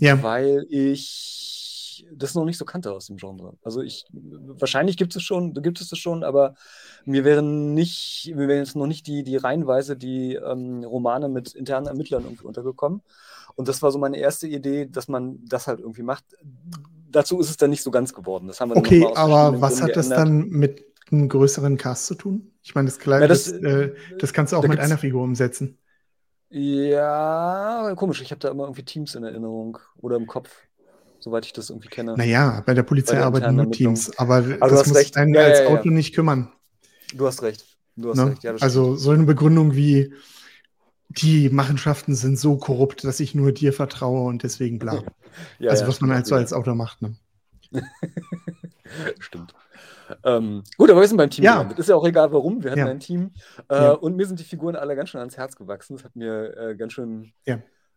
Ja. 0.00 0.22
Weil 0.22 0.66
ich 0.68 2.06
das 2.12 2.34
noch 2.34 2.44
nicht 2.44 2.58
so 2.58 2.64
kannte 2.64 2.92
aus 2.92 3.06
dem 3.06 3.16
Genre. 3.16 3.54
Also 3.62 3.82
ich, 3.82 4.06
wahrscheinlich 4.12 4.96
gibt 4.96 5.14
es 5.14 5.22
schon, 5.22 5.54
gibt 5.54 5.80
es 5.80 5.88
das 5.88 5.98
schon, 5.98 6.24
aber 6.24 6.54
mir 7.04 7.24
wären 7.24 7.74
nicht, 7.74 8.32
mir 8.34 8.48
wären 8.48 8.64
jetzt 8.64 8.76
noch 8.76 8.86
nicht 8.86 9.06
die, 9.06 9.22
die 9.22 9.36
reihenweise 9.36 9.96
die 9.96 10.34
ähm, 10.34 10.84
Romane 10.84 11.28
mit 11.28 11.54
internen 11.54 11.86
Ermittlern 11.86 12.24
irgendwie 12.24 12.46
untergekommen. 12.46 13.02
Und 13.58 13.66
das 13.66 13.82
war 13.82 13.90
so 13.90 13.98
meine 13.98 14.18
erste 14.18 14.46
Idee, 14.46 14.86
dass 14.86 15.08
man 15.08 15.40
das 15.44 15.66
halt 15.66 15.80
irgendwie 15.80 16.04
macht. 16.04 16.24
Dazu 17.10 17.40
ist 17.40 17.50
es 17.50 17.56
dann 17.56 17.70
nicht 17.70 17.82
so 17.82 17.90
ganz 17.90 18.14
geworden. 18.14 18.46
Das 18.46 18.60
haben 18.60 18.70
wir 18.70 18.76
okay, 18.76 19.04
aber 19.16 19.60
was 19.60 19.82
hat 19.82 19.96
das 19.96 20.08
dann 20.08 20.48
mit 20.48 20.84
einem 21.10 21.28
größeren 21.28 21.76
Cast 21.76 22.06
zu 22.06 22.14
tun? 22.14 22.52
Ich 22.62 22.76
meine, 22.76 22.88
das, 22.88 23.04
ja, 23.04 23.26
das, 23.26 23.44
das, 23.46 23.54
äh, 23.54 23.94
das, 24.16 24.32
kannst 24.32 24.52
du 24.52 24.58
auch 24.58 24.68
mit 24.68 24.78
einer 24.78 24.96
Figur 24.96 25.24
umsetzen. 25.24 25.76
Ja, 26.50 27.92
komisch. 27.96 28.22
Ich 28.22 28.30
habe 28.30 28.38
da 28.38 28.48
immer 28.48 28.62
irgendwie 28.62 28.84
Teams 28.84 29.16
in 29.16 29.24
Erinnerung 29.24 29.78
oder 29.96 30.14
im 30.14 30.28
Kopf, 30.28 30.50
soweit 31.18 31.44
ich 31.44 31.52
das 31.52 31.70
irgendwie 31.70 31.88
kenne. 31.88 32.14
Naja, 32.16 32.62
bei 32.64 32.74
der 32.74 32.84
Polizei 32.84 33.16
bei 33.16 33.24
arbeiten 33.24 33.56
nur 33.56 33.72
Teams, 33.72 34.16
aber 34.20 34.36
also 34.60 34.76
das 34.76 34.86
muss 34.86 34.96
recht. 34.96 35.16
einen 35.16 35.34
ja, 35.34 35.40
als 35.40 35.66
Auto 35.66 35.88
nicht 35.88 36.14
kümmern. 36.14 36.52
Du 37.12 37.26
hast 37.26 37.42
recht. 37.42 37.66
Du 37.96 38.10
hast 38.10 38.18
ne? 38.18 38.36
recht. 38.40 38.62
also 38.62 38.94
so 38.94 39.10
eine 39.10 39.24
Begründung 39.24 39.74
wie, 39.74 40.14
die 41.08 41.48
Machenschaften 41.50 42.14
sind 42.14 42.38
so 42.38 42.56
korrupt, 42.56 43.04
dass 43.04 43.20
ich 43.20 43.34
nur 43.34 43.52
dir 43.52 43.72
vertraue 43.72 44.26
und 44.26 44.42
deswegen 44.42 44.78
bla. 44.78 44.94
ja, 45.58 45.70
also 45.70 45.82
ja, 45.82 45.88
was 45.88 46.00
man 46.00 46.12
halt 46.12 46.26
so 46.26 46.34
als 46.34 46.52
Autor 46.52 46.74
macht. 46.74 47.00
Ne? 47.02 47.16
stimmt. 49.18 49.54
Ähm, 50.24 50.62
gut, 50.76 50.90
aber 50.90 51.00
wir 51.00 51.08
sind 51.08 51.18
beim 51.18 51.30
Team 51.30 51.44
ja. 51.44 51.54
gelandet. 51.54 51.78
Ist 51.78 51.88
ja 51.88 51.96
auch 51.96 52.06
egal, 52.06 52.32
warum. 52.32 52.62
Wir 52.62 52.70
hatten 52.70 52.80
ja. 52.80 52.86
ein 52.86 53.00
Team. 53.00 53.32
Äh, 53.68 53.74
ja. 53.74 53.92
Und 53.92 54.16
mir 54.16 54.26
sind 54.26 54.40
die 54.40 54.44
Figuren 54.44 54.76
alle 54.76 54.96
ganz 54.96 55.10
schön 55.10 55.20
ans 55.20 55.36
Herz 55.36 55.56
gewachsen. 55.56 55.96
Das 55.96 56.04
hat 56.04 56.16
mir 56.16 56.56
äh, 56.56 56.76
ganz 56.76 56.94
schön 56.94 57.32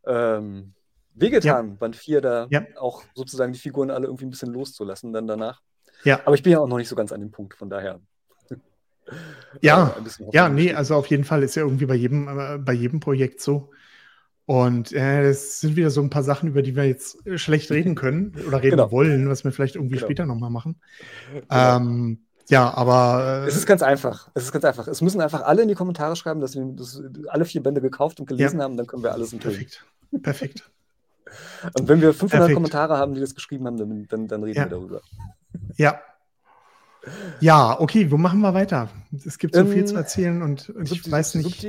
ähm, 0.06 0.74
wehgetan, 1.13 1.77
Band 1.77 1.96
4 1.96 2.22
da 2.22 2.48
auch 2.77 3.03
sozusagen 3.15 3.53
die 3.53 3.60
Figuren 3.60 3.91
alle 3.91 4.08
irgendwie 4.08 4.25
ein 4.25 4.30
bisschen 4.30 4.51
loszulassen 4.51 5.13
dann 5.13 5.27
danach. 5.27 5.62
Ja. 6.03 6.20
Aber 6.25 6.36
ich 6.36 6.44
bin 6.44 6.51
ja 6.51 6.60
auch 6.60 6.68
noch 6.68 6.77
nicht 6.77 6.89
so 6.89 6.96
ganz 6.96 7.12
an 7.12 7.20
dem 7.20 7.32
Punkt, 7.32 7.56
von 7.56 7.70
daher. 7.70 8.00
Ja, 9.62 9.96
äh, 9.98 10.24
ja, 10.31 10.50
nee, 10.50 10.74
also 10.74 10.96
auf 10.96 11.08
jeden 11.08 11.24
Fall 11.24 11.43
ist 11.43 11.55
ja 11.55 11.63
irgendwie 11.63 11.86
bei 11.86 11.96
jedem, 11.96 12.27
äh, 12.27 12.58
bei 12.58 12.74
jedem 12.74 13.00
Projekt 13.00 13.41
so. 13.41 13.72
Und 14.46 14.91
äh, 14.91 15.29
es 15.29 15.62
sind 15.62 15.75
wieder 15.75 15.91
so 15.91 16.01
ein 16.01 16.10
paar 16.10 16.24
Sachen, 16.24 16.50
über 16.50 16.62
die 16.62 16.75
wir 16.75 16.86
jetzt 16.86 17.25
äh, 17.25 17.38
schlecht 17.38 17.72
reden 17.72 17.96
können 17.96 18.36
oder 18.48 18.62
reden 18.62 18.77
genau. 18.77 18.91
wollen, 18.91 19.29
was 19.29 19.43
wir 19.43 19.51
vielleicht 19.51 19.75
irgendwie 19.75 19.96
genau. 19.96 20.08
später 20.08 20.25
nochmal 20.25 20.50
machen. 20.50 20.75
Genau. 21.34 21.77
Ähm, 21.77 22.20
ja, 22.50 22.74
aber. 22.74 23.43
Äh, 23.46 23.48
es 23.48 23.55
ist 23.55 23.65
ganz 23.65 23.81
einfach. 23.81 24.29
Es 24.34 24.43
ist 24.43 24.51
ganz 24.51 24.65
einfach. 24.65 24.88
Es 24.88 25.01
müssen 25.01 25.22
einfach 25.22 25.43
alle 25.43 25.62
in 25.62 25.67
die 25.67 25.75
Kommentare 25.75 26.15
schreiben, 26.15 26.41
dass 26.41 26.55
wir 26.55 26.65
das, 26.75 27.01
alle 27.29 27.46
vier 27.46 27.63
Bände 27.63 27.81
gekauft 27.81 28.20
und 28.20 28.25
gelesen 28.25 28.58
ja. 28.58 28.65
haben, 28.65 28.77
dann 28.77 28.88
können 28.88 29.03
wir 29.03 29.13
alles 29.13 29.31
enthüllen. 29.31 29.55
Perfekt. 29.55 29.86
Perfekt. 30.22 30.72
und 31.79 31.88
wenn 31.88 32.01
wir 32.01 32.13
500 32.13 32.31
Perfekt. 32.31 32.55
Kommentare 32.55 32.98
haben, 32.98 33.13
die 33.13 33.22
das 33.22 33.36
geschrieben 33.36 33.67
haben, 33.67 33.77
dann, 33.77 34.08
dann, 34.10 34.27
dann 34.27 34.43
reden 34.43 34.58
ja. 34.58 34.65
wir 34.65 34.70
darüber. 34.70 35.01
Ja, 35.77 36.01
ja, 37.39 37.79
okay, 37.79 38.12
wo 38.12 38.17
machen 38.17 38.41
wir 38.41 38.53
weiter? 38.53 38.89
Es 39.25 39.38
gibt 39.38 39.55
so 39.55 39.62
ähm, 39.62 39.72
viel 39.72 39.86
zu 39.86 39.96
erzählen 39.96 40.41
und, 40.41 40.70
und 40.70 40.91
ich 40.91 41.10
weiß 41.10 41.36
nicht. 41.36 41.63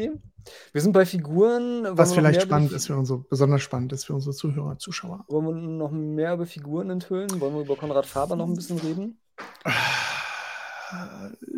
Wir 0.72 0.80
sind 0.80 0.92
bei 0.92 1.06
Figuren. 1.06 1.86
Was 1.90 2.14
vielleicht 2.14 2.42
spannend 2.42 2.72
ist 2.72 2.86
für 2.86 2.96
unsere, 2.96 3.20
besonders 3.20 3.62
spannend 3.62 3.92
ist 3.92 4.04
für 4.04 4.14
unsere 4.14 4.34
Zuhörer, 4.34 4.78
Zuschauer. 4.78 5.24
Wollen 5.28 5.46
wir 5.46 5.54
noch 5.54 5.90
mehr 5.90 6.34
über 6.34 6.46
Figuren 6.46 6.90
enthüllen? 6.90 7.40
Wollen 7.40 7.54
wir 7.54 7.62
über 7.62 7.76
Konrad 7.76 8.06
Faber 8.06 8.36
noch 8.36 8.46
ein 8.46 8.54
bisschen 8.54 8.78
reden? 8.78 9.18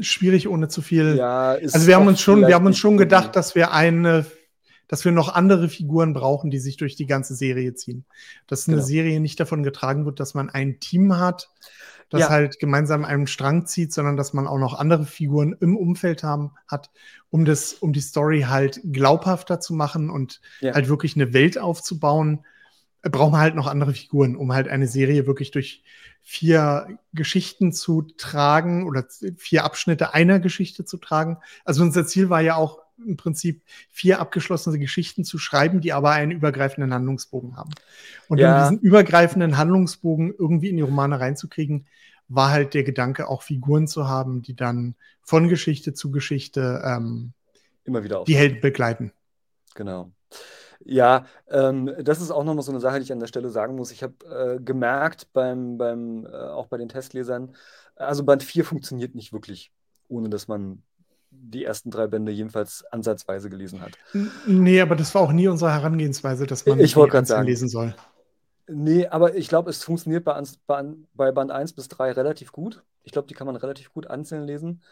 Schwierig 0.00 0.48
ohne 0.48 0.68
zu 0.68 0.82
viel. 0.82 1.16
Ja, 1.16 1.52
also 1.52 1.86
wir 1.86 1.96
haben 1.96 2.06
uns 2.06 2.20
schon, 2.20 2.46
wir 2.46 2.54
haben 2.54 2.66
uns 2.66 2.78
schon 2.78 2.96
gedacht, 2.96 3.34
dass 3.34 3.54
wir 3.54 3.72
eine, 3.72 4.26
dass 4.86 5.04
wir 5.04 5.12
noch 5.12 5.34
andere 5.34 5.68
Figuren 5.68 6.12
brauchen, 6.12 6.50
die 6.50 6.58
sich 6.58 6.76
durch 6.76 6.94
die 6.94 7.06
ganze 7.06 7.34
Serie 7.34 7.74
ziehen. 7.74 8.04
Dass 8.46 8.68
eine 8.68 8.76
genau. 8.76 8.86
Serie 8.86 9.20
nicht 9.20 9.40
davon 9.40 9.62
getragen 9.62 10.04
wird, 10.04 10.20
dass 10.20 10.34
man 10.34 10.50
ein 10.50 10.78
Team 10.78 11.18
hat, 11.18 11.50
das 12.10 12.22
ja. 12.22 12.28
halt 12.28 12.58
gemeinsam 12.58 13.04
einen 13.04 13.26
Strang 13.26 13.66
zieht, 13.66 13.92
sondern 13.92 14.16
dass 14.16 14.32
man 14.32 14.46
auch 14.46 14.58
noch 14.58 14.78
andere 14.78 15.04
Figuren 15.04 15.56
im 15.60 15.76
Umfeld 15.76 16.22
haben, 16.22 16.52
hat, 16.68 16.90
um 17.30 17.44
das, 17.44 17.72
um 17.74 17.92
die 17.92 18.00
Story 18.00 18.42
halt 18.48 18.80
glaubhafter 18.84 19.60
zu 19.60 19.74
machen 19.74 20.10
und 20.10 20.40
ja. 20.60 20.74
halt 20.74 20.88
wirklich 20.88 21.16
eine 21.16 21.32
Welt 21.32 21.58
aufzubauen, 21.58 22.44
braucht 23.02 23.32
man 23.32 23.40
halt 23.40 23.54
noch 23.54 23.66
andere 23.66 23.92
Figuren, 23.92 24.36
um 24.36 24.52
halt 24.52 24.68
eine 24.68 24.86
Serie 24.86 25.26
wirklich 25.26 25.50
durch 25.50 25.82
vier 26.22 26.98
Geschichten 27.12 27.72
zu 27.72 28.02
tragen 28.02 28.86
oder 28.86 29.04
vier 29.36 29.64
Abschnitte 29.64 30.14
einer 30.14 30.40
Geschichte 30.40 30.84
zu 30.84 30.96
tragen. 30.96 31.38
Also 31.64 31.82
unser 31.82 32.06
Ziel 32.06 32.30
war 32.30 32.40
ja 32.40 32.56
auch 32.56 32.83
im 32.98 33.16
Prinzip 33.16 33.62
vier 33.90 34.20
abgeschlossene 34.20 34.78
Geschichten 34.78 35.24
zu 35.24 35.38
schreiben, 35.38 35.80
die 35.80 35.92
aber 35.92 36.10
einen 36.10 36.30
übergreifenden 36.30 36.92
Handlungsbogen 36.92 37.56
haben. 37.56 37.70
Und 38.28 38.38
ja. 38.38 38.54
um 38.54 38.62
diesen 38.62 38.84
übergreifenden 38.84 39.56
Handlungsbogen 39.56 40.34
irgendwie 40.38 40.68
in 40.68 40.76
die 40.76 40.82
Romane 40.82 41.20
reinzukriegen, 41.20 41.86
war 42.28 42.50
halt 42.50 42.74
der 42.74 42.84
Gedanke, 42.84 43.28
auch 43.28 43.42
Figuren 43.42 43.86
zu 43.86 44.08
haben, 44.08 44.42
die 44.42 44.56
dann 44.56 44.94
von 45.22 45.48
Geschichte 45.48 45.92
zu 45.92 46.10
Geschichte 46.10 46.82
ähm, 46.84 47.32
immer 47.84 48.02
wieder 48.02 48.24
die 48.24 48.36
Helden 48.36 48.60
begleiten. 48.60 49.12
Genau. 49.74 50.10
Ja, 50.84 51.26
ähm, 51.48 51.90
das 52.02 52.20
ist 52.20 52.30
auch 52.30 52.44
nochmal 52.44 52.62
so 52.62 52.72
eine 52.72 52.80
Sache, 52.80 52.98
die 52.98 53.04
ich 53.04 53.12
an 53.12 53.20
der 53.20 53.26
Stelle 53.26 53.48
sagen 53.50 53.74
muss. 53.74 53.90
Ich 53.90 54.02
habe 54.02 54.14
äh, 54.26 54.62
gemerkt, 54.62 55.32
beim, 55.32 55.78
beim, 55.78 56.26
äh, 56.26 56.30
auch 56.30 56.66
bei 56.66 56.76
den 56.76 56.88
Testlesern, 56.88 57.54
also 57.96 58.24
Band 58.24 58.42
4 58.42 58.64
funktioniert 58.64 59.14
nicht 59.14 59.32
wirklich, 59.32 59.72
ohne 60.08 60.28
dass 60.28 60.48
man 60.48 60.82
die 61.42 61.64
ersten 61.64 61.90
drei 61.90 62.06
Bände 62.06 62.32
jedenfalls 62.32 62.84
ansatzweise 62.90 63.50
gelesen 63.50 63.80
hat. 63.80 63.92
Nee, 64.46 64.80
aber 64.80 64.96
das 64.96 65.14
war 65.14 65.22
auch 65.22 65.32
nie 65.32 65.48
unsere 65.48 65.72
Herangehensweise, 65.72 66.46
dass 66.46 66.66
man 66.66 66.80
ich 66.80 66.94
die 66.94 67.24
sagen, 67.24 67.46
lesen 67.46 67.68
soll. 67.68 67.94
Nee, 68.66 69.06
aber 69.08 69.34
ich 69.36 69.48
glaube, 69.48 69.70
es 69.70 69.84
funktioniert 69.84 70.24
bei, 70.24 70.42
bei, 71.14 71.32
Band 71.32 71.50
1 71.50 71.74
bis 71.74 71.88
3 71.88 72.12
relativ 72.12 72.52
gut. 72.52 72.82
Ich 73.02 73.12
glaube, 73.12 73.28
die 73.28 73.34
kann 73.34 73.46
man 73.46 73.56
relativ 73.56 73.92
gut 73.92 74.06
einzeln 74.06 74.44
lesen. 74.44 74.82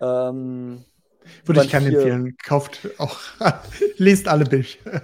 Ähm, 0.00 0.84
Würde 1.44 1.60
Band 1.60 1.66
ich 1.66 1.72
keinen 1.72 1.94
empfehlen. 1.94 2.36
Kauft 2.42 2.88
auch, 2.98 3.18
lest 3.98 4.26
alle 4.26 4.46
Bücher. 4.46 5.02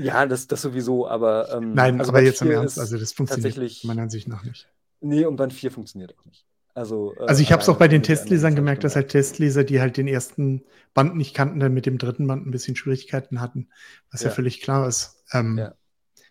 Ja, 0.00 0.26
das, 0.26 0.48
das 0.48 0.62
sowieso, 0.62 1.06
aber. 1.06 1.52
Ähm, 1.54 1.74
Nein, 1.74 2.00
also 2.00 2.10
aber 2.10 2.22
jetzt 2.22 2.42
im 2.42 2.50
Ernst, 2.50 2.78
also 2.78 2.98
das 2.98 3.12
funktioniert 3.12 3.84
meiner 3.84 4.02
Ansicht 4.02 4.28
nach 4.28 4.42
nicht. 4.42 4.68
Nee, 5.00 5.24
und 5.24 5.36
Band 5.36 5.52
4 5.52 5.70
funktioniert 5.70 6.18
auch 6.18 6.24
nicht. 6.24 6.46
Also, 6.74 7.14
äh, 7.16 7.26
also 7.26 7.40
ich 7.40 7.52
habe 7.52 7.62
es 7.62 7.68
auch 7.68 7.78
bei 7.78 7.88
den 7.88 8.02
Testlesern 8.02 8.56
gemerkt, 8.56 8.84
dass 8.84 8.96
halt 8.96 9.08
Testleser, 9.08 9.64
die 9.64 9.80
halt 9.80 9.96
den 9.96 10.08
ersten 10.08 10.64
Band 10.92 11.16
nicht 11.16 11.34
kannten, 11.34 11.60
dann 11.60 11.72
mit 11.72 11.86
dem 11.86 11.98
dritten 11.98 12.26
Band 12.26 12.46
ein 12.46 12.50
bisschen 12.50 12.76
Schwierigkeiten 12.76 13.40
hatten, 13.40 13.68
was 14.10 14.22
ja, 14.22 14.28
ja 14.28 14.34
völlig 14.34 14.60
klar 14.60 14.86
ist. 14.88 15.22
Ähm, 15.32 15.58
ja. 15.58 15.74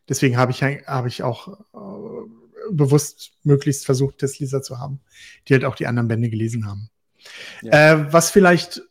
Deswegen 0.09 0.37
habe 0.37 0.51
ich, 0.51 0.61
hab 0.63 1.05
ich 1.05 1.23
auch 1.23 1.59
äh, 1.73 2.71
bewusst 2.71 3.31
möglichst 3.43 3.85
versucht, 3.85 4.17
Testleser 4.17 4.61
zu 4.61 4.79
haben, 4.79 4.99
die 5.47 5.53
halt 5.53 5.65
auch 5.65 5.75
die 5.75 5.87
anderen 5.87 6.09
Bände 6.09 6.29
gelesen 6.29 6.67
haben. 6.67 6.89
Ja. 7.61 7.93
Äh, 7.93 8.13
was 8.13 8.29
vielleicht, 8.29 8.81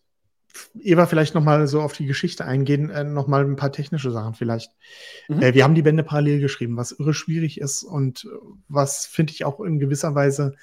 Eva, 0.81 1.05
vielleicht 1.05 1.35
noch 1.35 1.45
mal 1.45 1.67
so 1.67 1.83
auf 1.83 1.93
die 1.93 2.07
Geschichte 2.07 2.47
eingehen, 2.47 2.89
äh, 2.89 3.05
noch 3.05 3.27
mal 3.27 3.45
ein 3.45 3.57
paar 3.57 3.73
technische 3.73 4.11
Sachen 4.11 4.33
vielleicht. 4.33 4.73
Mhm. 5.29 5.43
Äh, 5.43 5.55
wir 5.55 5.65
haben 5.65 5.75
die 5.75 5.83
Bände 5.83 6.03
parallel 6.03 6.41
geschrieben, 6.41 6.79
was 6.79 6.93
irre 6.93 7.13
schwierig 7.13 7.61
ist 7.61 7.83
und 7.83 8.27
was, 8.69 9.05
finde 9.05 9.35
ich, 9.35 9.45
auch 9.45 9.61
in 9.61 9.79
gewisser 9.79 10.15
Weise 10.15 10.55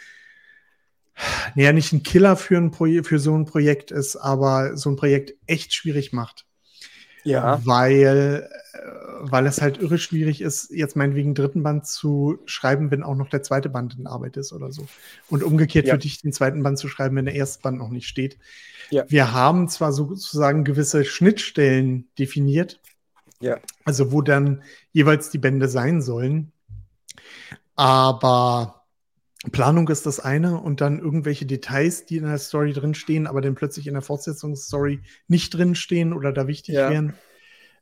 naja, 1.55 1.73
nicht 1.73 1.93
ein 1.93 2.03
Killer 2.03 2.36
für, 2.36 2.58
ein 2.58 2.71
für 3.03 3.19
so 3.19 3.36
ein 3.36 3.45
Projekt 3.45 3.91
ist, 3.91 4.15
aber 4.15 4.77
so 4.77 4.89
ein 4.89 4.95
Projekt 4.95 5.34
echt 5.47 5.73
schwierig 5.73 6.13
macht. 6.13 6.45
Ja. 7.23 7.62
Weil, 7.65 8.47
äh, 8.73 8.79
weil 9.19 9.45
es 9.45 9.62
halt 9.62 9.79
irre 9.79 9.97
schwierig 9.97 10.41
ist, 10.41 10.71
jetzt 10.71 10.95
meinetwegen 10.95 11.36
dritten 11.36 11.63
Band 11.63 11.86
zu 11.86 12.39
schreiben, 12.45 12.91
wenn 12.91 13.03
auch 13.03 13.15
noch 13.15 13.29
der 13.29 13.43
zweite 13.43 13.69
Band 13.69 13.97
in 13.99 14.08
Arbeit 14.08 14.38
ist 14.38 14.53
oder 14.53 14.71
so. 14.71 14.88
Und 15.29 15.43
umgekehrt 15.43 15.88
ja. 15.88 15.93
für 15.93 15.99
dich 15.99 16.21
den 16.21 16.34
zweiten 16.34 16.63
Band 16.63 16.79
zu 16.79 16.88
schreiben, 16.88 17.15
wenn 17.17 17.25
der 17.25 17.36
erste 17.36 17.62
Band 17.62 17.77
noch 17.77 17.89
nicht 17.89 18.08
steht. 18.08 18.38
Ja. 18.89 19.05
Wir 19.08 19.34
haben 19.34 19.67
zwar 19.67 19.91
sozusagen 19.91 20.63
gewisse 20.63 21.03
Schnittstellen 21.03 22.08
definiert, 22.17 22.79
ja. 23.41 23.58
also 23.86 24.12
wo 24.12 24.21
dann 24.21 24.63
jeweils 24.91 25.29
die 25.29 25.38
Bände 25.38 25.67
sein 25.67 26.01
sollen, 26.01 26.51
aber 27.75 28.79
Planung 29.52 29.88
ist 29.88 30.06
das 30.06 30.19
eine 30.19 30.60
und 30.60 30.82
dann 30.82 30.99
irgendwelche 30.99 31.45
Details, 31.45 32.06
die 32.06 32.17
in 32.17 32.25
der 32.25 32.38
Story 32.38 32.73
drinstehen, 32.73 33.25
aber 33.25 33.39
dann 33.39 33.56
plötzlich 33.56 33.88
in 33.88 33.93
der 33.93 34.02
Fortsetzungsstory 34.02 34.99
nicht 35.28 35.54
drinstehen 35.54 36.12
oder 36.13 36.34
da 36.34 36.47
wichtig 36.47 36.75
ja. 36.75 36.89
wären. 36.89 37.13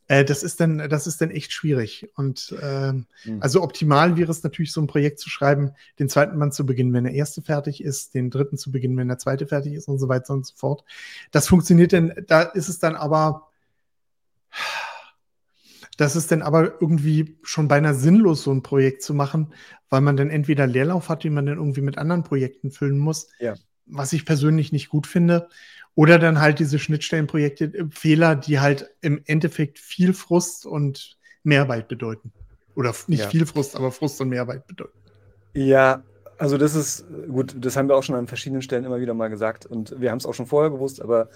Äh, 0.07 0.23
das 0.23 0.43
ist 0.43 0.59
dann, 0.59 0.77
das 0.77 1.07
ist 1.07 1.19
dann 1.19 1.31
echt 1.31 1.51
schwierig. 1.51 2.09
Und 2.15 2.55
äh, 2.61 2.93
mhm. 2.93 3.05
also 3.39 3.63
optimal 3.63 4.17
wäre 4.17 4.31
es 4.31 4.43
natürlich, 4.43 4.71
so 4.71 4.81
ein 4.81 4.87
Projekt 4.87 5.19
zu 5.19 5.29
schreiben, 5.29 5.71
den 5.97 6.09
zweiten 6.09 6.37
Band 6.37 6.53
zu 6.53 6.65
beginnen, 6.65 6.93
wenn 6.93 7.05
der 7.05 7.13
erste 7.13 7.41
fertig 7.41 7.83
ist, 7.83 8.13
den 8.13 8.29
dritten 8.29 8.57
zu 8.57 8.71
beginnen, 8.71 8.97
wenn 8.97 9.07
der 9.07 9.17
zweite 9.17 9.47
fertig 9.47 9.73
ist 9.73 9.87
und 9.87 9.97
so 9.97 10.07
weiter 10.07 10.33
und 10.33 10.45
so 10.45 10.53
fort. 10.55 10.83
Das 11.31 11.47
funktioniert 11.47 11.91
dann, 11.91 12.13
da 12.27 12.43
ist 12.43 12.69
es 12.69 12.77
dann 12.77 12.95
aber 12.95 13.49
Das 15.97 16.15
ist 16.15 16.31
dann 16.31 16.41
aber 16.41 16.79
irgendwie 16.81 17.37
schon 17.43 17.67
beinahe 17.67 17.95
sinnlos, 17.95 18.43
so 18.43 18.51
ein 18.51 18.63
Projekt 18.63 19.01
zu 19.03 19.13
machen, 19.13 19.53
weil 19.89 20.01
man 20.01 20.17
dann 20.17 20.29
entweder 20.29 20.67
Leerlauf 20.67 21.09
hat, 21.09 21.23
den 21.23 21.33
man 21.33 21.45
dann 21.45 21.57
irgendwie 21.57 21.81
mit 21.81 21.97
anderen 21.97 22.23
Projekten 22.23 22.71
füllen 22.71 22.99
muss, 22.99 23.29
Ja. 23.39 23.55
was 23.85 24.13
ich 24.13 24.25
persönlich 24.25 24.71
nicht 24.71 24.89
gut 24.89 25.07
finde. 25.07 25.49
Oder 25.95 26.19
dann 26.19 26.39
halt 26.39 26.59
diese 26.59 26.77
Schnittstellenprojekte, 26.77 27.65
äh, 27.65 27.85
Fehler, 27.89 28.35
die 28.35 28.59
halt 28.59 28.91
im 29.01 29.21
Endeffekt 29.25 29.79
viel 29.79 30.13
Frust 30.13 30.65
und 30.65 31.17
Mehrarbeit 31.43 31.87
bedeuten. 31.87 32.31
Oder 32.75 32.93
nicht 33.07 33.21
Ja. 33.21 33.29
viel 33.29 33.45
Frust, 33.47 33.75
aber 33.75 33.91
Frust 33.91 34.21
und 34.21 34.29
Mehrarbeit 34.29 34.67
bedeuten. 34.67 34.93
Ja, 35.53 36.03
also 36.37 36.57
das 36.57 36.75
ist 36.75 37.05
gut, 37.27 37.55
das 37.57 37.75
haben 37.75 37.87
wir 37.89 37.95
auch 37.95 38.03
schon 38.03 38.15
an 38.15 38.27
verschiedenen 38.27 38.61
Stellen 38.61 38.85
immer 38.85 38.99
wieder 38.99 39.13
mal 39.15 39.29
gesagt 39.29 39.65
und 39.65 39.99
wir 39.99 40.11
haben 40.11 40.19
es 40.19 40.25
auch 40.27 40.33
schon 40.33 40.45
vorher 40.45 40.69
gewusst, 40.69 41.01
aber 41.01 41.29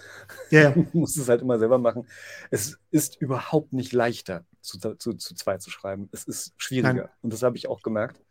ja. 0.51 0.71
man 0.75 0.89
muss 0.93 1.17
es 1.17 1.27
halt 1.29 1.41
immer 1.41 1.57
selber 1.59 1.79
machen. 1.79 2.07
Es 2.51 2.79
ist 2.91 3.19
überhaupt 3.19 3.73
nicht 3.73 3.93
leichter, 3.93 4.45
zu, 4.61 4.79
zu, 4.79 5.13
zu 5.13 5.35
zweit 5.35 5.61
zu 5.61 5.69
schreiben. 5.69 6.09
Es 6.11 6.23
ist 6.23 6.53
schwieriger 6.57 6.93
Nein. 6.93 7.09
und 7.21 7.33
das 7.33 7.43
habe 7.43 7.57
ich 7.57 7.67
auch 7.67 7.81
gemerkt. 7.81 8.21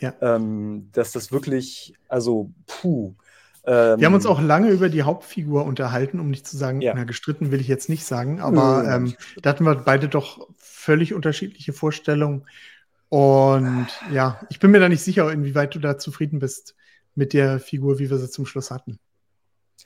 Ja. 0.00 0.14
Ähm, 0.20 0.88
dass 0.92 1.12
das 1.12 1.30
wirklich, 1.30 1.94
also 2.08 2.50
puh. 2.66 3.14
Ähm, 3.64 3.98
Wir 4.00 4.06
haben 4.06 4.14
uns 4.14 4.24
auch 4.26 4.40
lange 4.40 4.70
über 4.70 4.88
die 4.88 5.02
Hauptfigur 5.02 5.64
unterhalten, 5.64 6.20
um 6.20 6.30
nicht 6.30 6.46
zu 6.46 6.56
sagen, 6.56 6.80
Ja. 6.80 6.94
na, 6.94 7.04
gestritten 7.04 7.50
will 7.50 7.60
ich 7.60 7.68
jetzt 7.68 7.88
nicht 7.90 8.04
sagen, 8.06 8.40
aber 8.40 8.82
Nö, 8.82 8.88
ähm, 8.90 9.14
da 9.42 9.50
hatten 9.50 9.64
wir 9.64 9.74
beide 9.74 10.08
doch 10.08 10.48
völlig 10.56 11.12
unterschiedliche 11.12 11.72
Vorstellungen. 11.74 12.46
Und 13.10 13.88
ja, 14.12 14.40
ich 14.48 14.60
bin 14.60 14.70
mir 14.70 14.80
da 14.80 14.88
nicht 14.88 15.02
sicher, 15.02 15.30
inwieweit 15.30 15.74
du 15.74 15.80
da 15.80 15.98
zufrieden 15.98 16.38
bist 16.38 16.74
mit 17.14 17.32
der 17.32 17.58
Figur, 17.60 17.98
wie 17.98 18.08
wir 18.08 18.18
sie 18.18 18.30
zum 18.30 18.46
Schluss 18.46 18.70
hatten. 18.70 18.98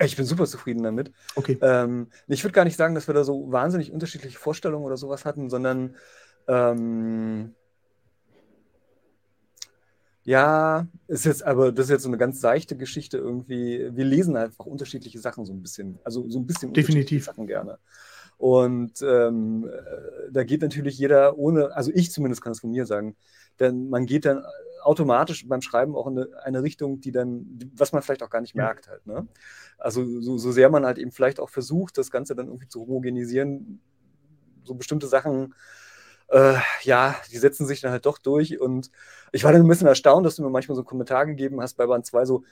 Ich 0.00 0.16
bin 0.16 0.26
super 0.26 0.46
zufrieden 0.46 0.82
damit. 0.82 1.12
Okay. 1.36 1.58
Ähm, 1.60 2.08
ich 2.26 2.42
würde 2.42 2.52
gar 2.52 2.64
nicht 2.64 2.76
sagen, 2.76 2.94
dass 2.94 3.06
wir 3.06 3.14
da 3.14 3.24
so 3.24 3.52
wahnsinnig 3.52 3.92
unterschiedliche 3.92 4.38
Vorstellungen 4.38 4.84
oder 4.84 4.96
sowas 4.96 5.24
hatten, 5.24 5.50
sondern 5.50 5.96
ähm, 6.48 7.54
ja, 10.24 10.86
ist 11.06 11.26
jetzt 11.26 11.42
aber 11.44 11.70
das 11.70 11.86
ist 11.86 11.90
jetzt 11.90 12.02
so 12.02 12.08
eine 12.08 12.18
ganz 12.18 12.40
seichte 12.40 12.76
Geschichte 12.76 13.18
irgendwie. 13.18 13.90
Wir 13.92 14.04
lesen 14.04 14.36
einfach 14.36 14.64
unterschiedliche 14.66 15.18
Sachen 15.18 15.44
so 15.44 15.52
ein 15.52 15.60
bisschen, 15.60 15.98
also 16.02 16.28
so 16.28 16.38
ein 16.38 16.46
bisschen 16.46 16.70
unterschiedliche 16.70 17.04
Definitiv. 17.04 17.24
Sachen 17.26 17.46
gerne. 17.46 17.78
Und 18.38 19.02
ähm, 19.02 19.68
äh, 19.68 20.32
da 20.32 20.44
geht 20.44 20.62
natürlich 20.62 20.98
jeder 20.98 21.38
ohne, 21.38 21.74
also 21.76 21.92
ich 21.94 22.10
zumindest 22.10 22.42
kann 22.42 22.52
es 22.52 22.60
von 22.60 22.70
mir 22.70 22.86
sagen, 22.86 23.16
denn 23.60 23.88
man 23.90 24.06
geht 24.06 24.24
dann 24.24 24.42
automatisch 24.84 25.48
beim 25.48 25.62
Schreiben 25.62 25.96
auch 25.96 26.06
in 26.06 26.18
eine, 26.18 26.28
eine 26.44 26.62
Richtung, 26.62 27.00
die 27.00 27.12
dann, 27.12 27.58
was 27.76 27.92
man 27.92 28.02
vielleicht 28.02 28.22
auch 28.22 28.30
gar 28.30 28.40
nicht 28.40 28.54
Ja. 28.54 28.64
merkt 28.64 28.88
halt. 28.88 29.06
Ne? 29.06 29.28
Also 29.78 30.04
so, 30.20 30.38
so 30.38 30.52
sehr 30.52 30.70
man 30.70 30.86
halt 30.86 30.98
eben 30.98 31.12
vielleicht 31.12 31.40
auch 31.40 31.50
versucht, 31.50 31.98
das 31.98 32.10
Ganze 32.10 32.34
dann 32.34 32.48
irgendwie 32.48 32.68
zu 32.68 32.80
homogenisieren, 32.82 33.80
so 34.64 34.74
bestimmte 34.74 35.06
Sachen, 35.06 35.54
äh, 36.28 36.56
ja, 36.82 37.16
die 37.30 37.38
setzen 37.38 37.66
sich 37.66 37.80
dann 37.80 37.92
halt 37.92 38.06
doch 38.06 38.18
durch. 38.18 38.60
Und 38.60 38.90
ich 39.32 39.44
war 39.44 39.52
dann 39.52 39.62
ein 39.62 39.68
bisschen 39.68 39.86
erstaunt, 39.88 40.26
dass 40.26 40.36
du 40.36 40.42
mir 40.42 40.50
manchmal 40.50 40.76
so 40.76 40.82
einen 40.82 40.86
Kommentar 40.88 41.26
gegeben 41.26 41.60
hast 41.60 41.74
bei 41.76 41.86
Band 41.86 42.06
2, 42.06 42.24
so, 42.24 42.44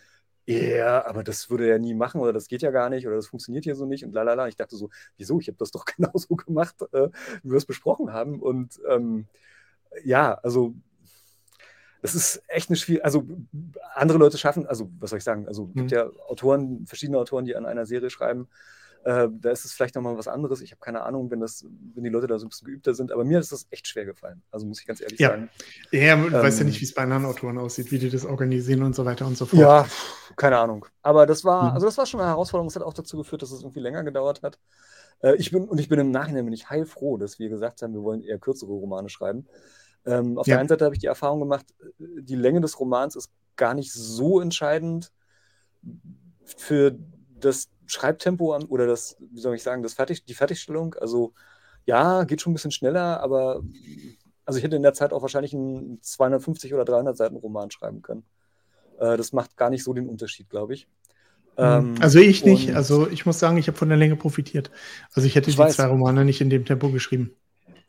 ja, 0.47 1.07
aber 1.07 1.25
das 1.25 1.51
würde 1.51 1.69
er 1.71 1.79
nie 1.79 1.95
machen 1.95 2.21
oder 2.21 2.33
das 2.35 2.49
geht 2.49 2.63
ja 2.63 2.71
gar 2.73 2.91
nicht 2.91 3.07
oder 3.07 3.17
das 3.17 3.29
funktioniert 3.29 3.65
hier 3.65 3.77
so 3.77 3.87
nicht 3.87 4.05
und 4.05 4.13
lalala. 4.13 4.49
Ich 4.49 4.57
dachte 4.57 4.77
so, 4.77 4.91
wieso? 5.17 5.41
Ich 5.41 5.49
habe 5.49 5.59
das 5.59 5.71
doch 5.73 5.85
genauso 5.97 6.37
gemacht, 6.37 6.77
äh, 6.93 7.11
wie 7.43 7.51
wir 7.51 7.59
es 7.59 7.67
besprochen 7.67 8.13
haben. 8.13 8.41
Und 8.43 8.81
ähm, 8.91 9.29
ja, 10.05 10.35
also 10.43 10.75
das 12.03 12.15
ist 12.15 12.43
echt 12.49 12.69
eine 12.71 12.77
schwierige, 12.77 13.05
also 13.05 13.25
andere 13.95 14.19
Leute 14.19 14.39
schaffen, 14.39 14.67
also 14.67 14.91
was 15.01 15.11
soll 15.11 15.19
ich 15.19 15.25
sagen, 15.25 15.49
also 15.49 15.69
es 15.71 15.75
gibt 15.77 15.91
Mhm. 15.93 15.97
ja 15.97 16.11
Autoren, 16.29 16.87
verschiedene 16.87 17.19
Autoren, 17.19 17.45
die 17.47 17.57
an 17.57 17.67
einer 17.67 17.87
Serie 17.87 18.11
schreiben. 18.11 18.49
Äh, 19.05 19.29
da 19.33 19.51
ist 19.51 19.65
es 19.65 19.73
vielleicht 19.73 19.97
nochmal 19.97 20.17
was 20.17 20.29
anderes. 20.29 20.61
Ich 20.61 20.71
habe 20.71 20.81
keine 20.81 21.03
Ahnung, 21.03 21.29
wenn, 21.31 21.41
das, 21.41 21.65
wenn 21.95 22.05
die 22.05 22.11
Leute 22.11 22.29
da 22.29 22.39
so 22.39 22.47
ein 22.47 22.51
bisschen 22.51 22.67
geübter 22.67 22.95
sind, 22.95 23.11
aber 23.11 23.25
mir 23.25 23.41
ist 23.41 23.51
das 23.51 23.67
echt 23.71 23.89
schwer 23.89 24.05
gefallen. 24.05 24.43
Also 24.53 24.65
muss 24.67 24.81
ich 24.81 24.87
ganz 24.87 25.01
ehrlich 25.01 25.19
Ja. 25.21 25.31
sagen. 25.31 25.51
Ja, 25.91 26.17
man 26.17 26.33
weiß 26.33 26.59
ja 26.59 26.61
Ähm, 26.61 26.67
nicht, 26.69 26.81
wie 26.81 26.85
es 26.85 26.95
bei 26.95 27.03
anderen 27.03 27.25
Autoren 27.25 27.59
aussieht, 27.59 27.91
wie 27.91 27.99
die 27.99 28.11
das 28.11 28.25
organisieren 28.25 28.83
und 28.85 28.95
so 28.95 29.05
weiter 29.05 29.27
und 29.27 29.37
so 29.37 29.47
fort. 29.47 29.61
Ja, 29.61 29.87
keine 30.37 30.59
Ahnung. 30.59 30.87
Aber 31.03 31.27
das 31.27 31.45
war, 31.45 31.71
Mhm. 31.71 31.75
also 31.75 31.87
das 31.87 31.99
war 31.99 32.07
schon 32.07 32.21
eine 32.21 32.29
Herausforderung. 32.31 32.69
Es 32.69 32.77
hat 32.77 32.83
auch 32.85 32.95
dazu 32.95 33.17
geführt, 33.17 33.43
dass 33.43 33.51
es 33.51 33.63
irgendwie 33.63 33.81
länger 33.81 34.05
gedauert 34.05 34.43
hat. 34.43 34.59
Äh, 35.21 35.35
ich 35.37 35.51
bin, 35.51 35.69
und 35.69 35.79
ich 35.79 35.89
bin 35.89 35.99
im 35.99 36.11
Nachhinein 36.11 36.45
bin 36.45 36.55
ich 36.55 36.71
heilfroh, 36.71 37.17
dass 37.17 37.39
wir 37.39 37.49
gesagt 37.49 37.83
haben, 37.83 37.95
wir 37.95 38.03
wollen 38.03 38.23
eher 38.23 38.39
kürzere 38.39 38.71
Romane 38.73 39.09
schreiben. 39.09 39.47
Ähm, 40.05 40.37
auf 40.39 40.47
Ja. 40.47 40.55
der 40.55 40.61
einen 40.61 40.69
Seite 40.69 40.85
habe 40.85 40.95
ich 40.95 41.01
die 41.01 41.07
Erfahrung 41.07 41.41
gemacht, 41.41 41.67
äh, 41.81 42.05
die 42.23 42.35
Länge 42.37 42.61
des 42.61 42.79
Romans 42.81 43.17
ist 43.17 43.31
gar 43.57 43.75
nicht 43.75 43.93
so 43.93 44.41
entscheidend 44.41 45.13
für 46.45 46.97
das 47.41 47.69
Schreibtempo 47.87 48.55
am- 48.55 48.65
oder 48.69 48.87
das, 48.87 49.17
wie 49.21 49.41
soll 49.41 49.55
ich 49.55 49.63
sagen, 49.63 49.83
das 49.83 49.95
Fertig, 49.95 50.25
die 50.25 50.35
Fertigstellung. 50.35 50.95
Also 50.95 51.33
ja, 51.85 52.25
geht 52.25 52.41
schon 52.41 52.53
ein 52.53 52.55
bisschen 52.55 52.71
schneller, 52.71 53.21
aber 53.21 53.63
also 54.45 54.59
ich 54.59 54.65
hätte 54.65 54.77
in 54.77 54.83
der 54.83 54.95
Zeit 54.95 55.13
auch 55.13 55.23
wahrscheinlich 55.23 55.55
einen 55.55 56.01
250 56.03 56.73
oder 56.75 56.85
300 56.85 57.17
Seiten 57.17 57.37
Roman 57.37 57.71
schreiben 57.71 58.03
können. 58.03 58.25
Äh, 58.99 59.17
das 59.17 59.33
macht 59.33 59.57
gar 59.57 59.71
nicht 59.71 59.85
so 59.85 59.93
den 59.93 60.09
Unterschied, 60.09 60.49
glaube 60.49 60.75
ich. 60.75 60.87
Ähm, 61.59 61.97
also 62.01 62.19
ich 62.19 62.45
nicht. 62.45 62.75
Also 62.75 63.09
ich 63.09 63.27
muss 63.27 63.39
sagen, 63.39 63.57
ich 63.59 63.67
habe 63.69 63.77
von 63.77 63.89
der 63.89 63.99
Länge 63.99 64.17
profitiert. 64.17 64.71
Also 65.13 65.27
ich 65.27 65.35
hätte 65.35 65.51
Ich 65.51 65.57
die 65.57 65.63
weiß. 65.63 65.77
zwei 65.77 65.87
Romane 65.87 66.25
nicht 66.25 66.41
in 66.41 66.51
dem 66.51 66.65
Tempo 66.65 66.91
geschrieben. 66.91 67.35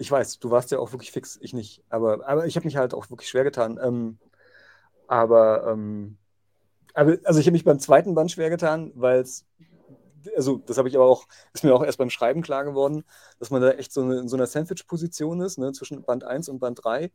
Ich 0.04 0.12
weiß, 0.12 0.40
du 0.40 0.52
warst 0.52 0.70
ja 0.70 0.80
auch 0.80 0.92
wirklich 0.92 1.14
fix, 1.14 1.40
ich 1.40 1.54
nicht. 1.54 1.82
Aber, 1.88 2.28
aber 2.28 2.46
ich 2.46 2.58
habe 2.58 2.66
mich 2.66 2.76
halt 2.76 2.94
auch 2.94 3.10
wirklich 3.10 3.30
schwer 3.30 3.46
getan. 3.46 3.80
Ähm, 3.82 4.18
aber, 5.08 5.66
ähm, 5.66 6.18
aber, 6.94 7.20
also 7.24 7.40
ich 7.40 7.46
habe 7.46 7.54
mich 7.54 7.64
beim 7.64 7.80
zweiten 7.80 8.14
Band 8.14 8.30
schwer 8.30 8.50
getan, 8.50 8.92
weil 8.96 9.22
es, 9.22 9.46
also 10.36 10.58
das 10.58 10.78
habe 10.78 10.90
ich 10.90 10.96
aber 10.98 11.06
auch, 11.06 11.26
ist 11.54 11.64
mir 11.64 11.74
auch 11.74 11.86
erst 11.86 12.00
beim 12.00 12.10
Schreiben 12.10 12.42
klar 12.42 12.66
geworden, 12.66 13.06
dass 13.40 13.50
man 13.50 13.62
da 13.62 13.72
echt 13.72 13.94
so 13.94 14.02
eine, 14.02 14.20
in 14.20 14.28
so 14.28 14.36
einer 14.36 14.46
Sandwich-Position 14.46 15.40
ist, 15.40 15.58
ne, 15.58 15.72
zwischen 15.72 16.04
Band 16.04 16.26
1 16.26 16.50
und 16.50 16.60
Band 16.60 16.84
3. 16.84 17.10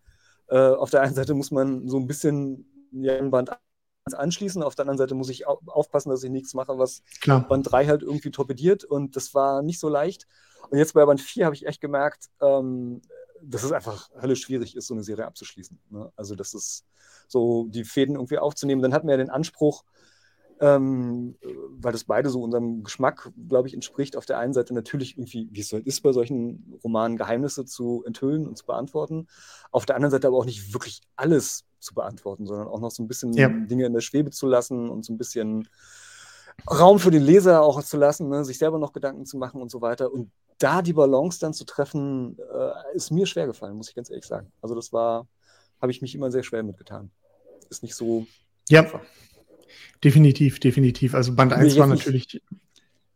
Äh, 0.48 0.59
auf 0.59 0.88
der 0.88 1.03
einen 1.03 1.14
Seite 1.14 1.35
muss 1.35 1.51
man 1.51 1.88
so 1.90 1.98
ein 1.98 2.07
bisschen 2.07 2.88
ja, 2.92 3.18
an 3.18 3.31
Band 3.31 3.51
1 4.07 4.14
anschließen, 4.14 4.62
auf 4.62 4.77
der 4.77 4.85
anderen 4.85 4.96
Seite 4.96 5.14
muss 5.14 5.29
ich 5.29 5.46
au 5.46 5.61
aufpassen, 5.66 6.09
dass 6.09 6.22
ich 6.22 6.31
nichts 6.31 6.55
mache, 6.55 6.79
was 6.79 7.03
Klar. 7.20 7.46
Band 7.46 7.70
3 7.70 7.85
halt 7.85 8.03
irgendwie 8.03 8.31
torpediert 8.31 8.85
und 8.85 9.14
das 9.14 9.35
war 9.35 9.61
nicht 9.61 9.79
so 9.79 9.90
leicht. 9.90 10.27
Und 10.70 10.78
jetzt 10.78 10.94
bei 10.94 11.04
Band 11.04 11.20
4 11.20 11.44
habe 11.46 11.54
ich 11.54 11.66
echt 11.66 11.81
gemerkt, 11.81 12.28
ähm, 12.40 13.00
dass 13.42 13.62
es 13.62 13.72
einfach 13.72 14.11
höllisch 14.20 14.42
schwierig 14.42 14.76
ist, 14.76 14.87
so 14.88 14.94
eine 14.94 15.02
Serie 15.02 15.26
abzuschließen. 15.26 15.78
Ne? 15.90 16.12
Also, 16.16 16.35
das 16.35 16.54
ist 16.54 16.85
so, 17.28 17.66
die 17.68 17.85
Fäden 17.85 18.16
irgendwie 18.16 18.38
aufzunehmen. 18.38 18.83
Dann 18.83 18.92
hatten 18.92 19.07
wir 19.07 19.12
ja 19.12 19.18
den 19.18 19.31
Anspruch, 19.31 19.85
ähm, 20.61 21.37
weil 21.70 21.92
das 21.92 22.04
beide 22.04 22.31
so 22.31 22.42
unserem 22.42 22.83
Geschmack, 22.83 23.31
glaube 23.48 23.68
ich, 23.68 23.74
entspricht, 23.74 24.16
auf 24.16 24.26
der 24.26 24.38
einen 24.38 24.52
Seite 24.52 24.74
natürlich 24.74 25.16
irgendwie, 25.16 25.48
wie 25.52 25.61
es 25.61 25.72
halt 25.72 25.87
ist, 25.87 26.00
bei 26.02 26.12
solchen 26.12 26.78
Romanen 26.83 27.16
Geheimnisse 27.16 27.64
zu 27.64 28.02
enthüllen 28.04 28.46
und 28.46 28.59
zu 28.59 28.66
beantworten. 28.66 29.28
Auf 29.70 29.87
der 29.87 29.94
anderen 29.96 30.11
Seite 30.11 30.26
aber 30.26 30.37
auch 30.37 30.44
nicht 30.46 30.74
wirklich 30.74 31.02
alles 31.16 31.64
zu 31.78 31.94
beantworten, 31.94 32.46
sondern 32.46 32.66
auch 32.66 32.81
noch 32.81 32.90
so 32.90 33.02
ein 33.02 33.09
bisschen 33.09 33.33
Ja. 33.35 33.48
Dinge 33.48 33.87
in 33.87 33.92
der 33.92 34.00
Schwebe 34.00 34.31
zu 34.31 34.48
lassen 34.48 34.88
und 34.90 35.04
so 35.04 35.12
ein 35.12 35.18
bisschen 35.18 35.68
Raum 36.70 36.98
für 36.98 37.10
den 37.10 37.22
Leser 37.22 37.62
auch 37.62 37.82
zu 37.82 37.96
lassen, 37.96 38.28
ne, 38.28 38.44
sich 38.44 38.58
selber 38.58 38.78
noch 38.78 38.92
Gedanken 38.92 39.24
zu 39.26 39.38
machen 39.38 39.60
und 39.62 39.70
so 39.70 39.80
weiter. 39.80 40.12
Und 40.12 40.30
da 40.58 40.82
die 40.82 40.92
Balance 40.92 41.38
dann 41.40 41.54
zu 41.54 41.64
treffen, 41.64 42.36
äh, 42.38 42.96
ist 42.96 43.10
mir 43.10 43.26
schwer 43.26 43.46
gefallen, 43.46 43.76
muss 43.76 43.88
ich 43.88 43.94
ganz 43.94 44.10
ehrlich 44.10 44.26
sagen. 44.26 44.50
Also 44.60 44.74
das 44.74 44.92
war, 44.92 45.26
habe 45.80 45.92
ich 45.92 46.02
mich 46.02 46.14
immer 46.14 46.30
sehr 46.30 46.42
schwer 46.42 46.62
mitgetan. 46.62 47.10
Ist 47.70 47.82
nicht 47.82 47.94
so 47.94 48.26
Ja, 48.68 48.82
einfach. 48.82 49.00
definitiv, 50.02 50.60
definitiv. 50.60 51.14
Also 51.14 51.34
Band 51.34 51.52
Nee, 51.52 51.58
1 51.58 51.78
war 51.78 51.86
natürlich. 51.86 52.40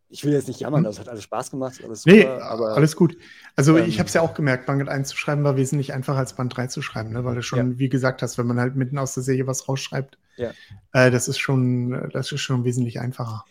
Ich 0.09 0.25
will 0.25 0.35
jetzt 0.35 0.47
nicht 0.47 0.61
jammern, 0.61 0.85
das 0.85 0.99
hat 0.99 1.09
alles 1.09 1.25
Spaß 1.25 1.51
gemacht, 1.51 1.81
alles 1.83 2.05
Nee, 2.05 2.21
super, 2.21 2.43
aber 2.45 2.75
alles 2.77 2.97
gut. 2.97 3.17
Also 3.57 3.79
ähm, 3.79 3.89
ich 3.89 3.99
habe 3.99 4.09
es 4.09 4.15
ja 4.15 4.21
auch 4.21 4.35
gemerkt, 4.35 4.67
Band 4.67 4.87
1 4.87 5.09
zu 5.09 5.17
schreiben 5.17 5.43
war 5.43 5.57
wesentlich 5.57 5.95
einfacher 5.95 6.19
als 6.19 6.35
Band 6.35 6.55
3 6.55 6.67
zu 6.67 6.83
schreiben, 6.83 7.13
ne? 7.13 7.25
weil 7.25 7.35
du 7.35 7.43
schon, 7.43 7.79
wie 7.79 7.89
gesagt 7.89 8.21
hast, 8.21 8.37
wenn 8.37 8.47
man 8.47 8.61
halt 8.61 8.77
mitten 8.77 8.99
aus 8.99 9.15
der 9.15 9.23
Serie 9.23 9.47
was 9.47 9.69
rausschreibt, 9.69 10.19
Ja. 10.37 10.55
äh, 10.93 11.11
das 11.11 11.29
ist 11.29 11.39
schon, 11.39 12.11
das 12.13 12.33
ist 12.33 12.41
schon 12.41 12.65
wesentlich 12.65 13.01
einfacher. 13.01 13.45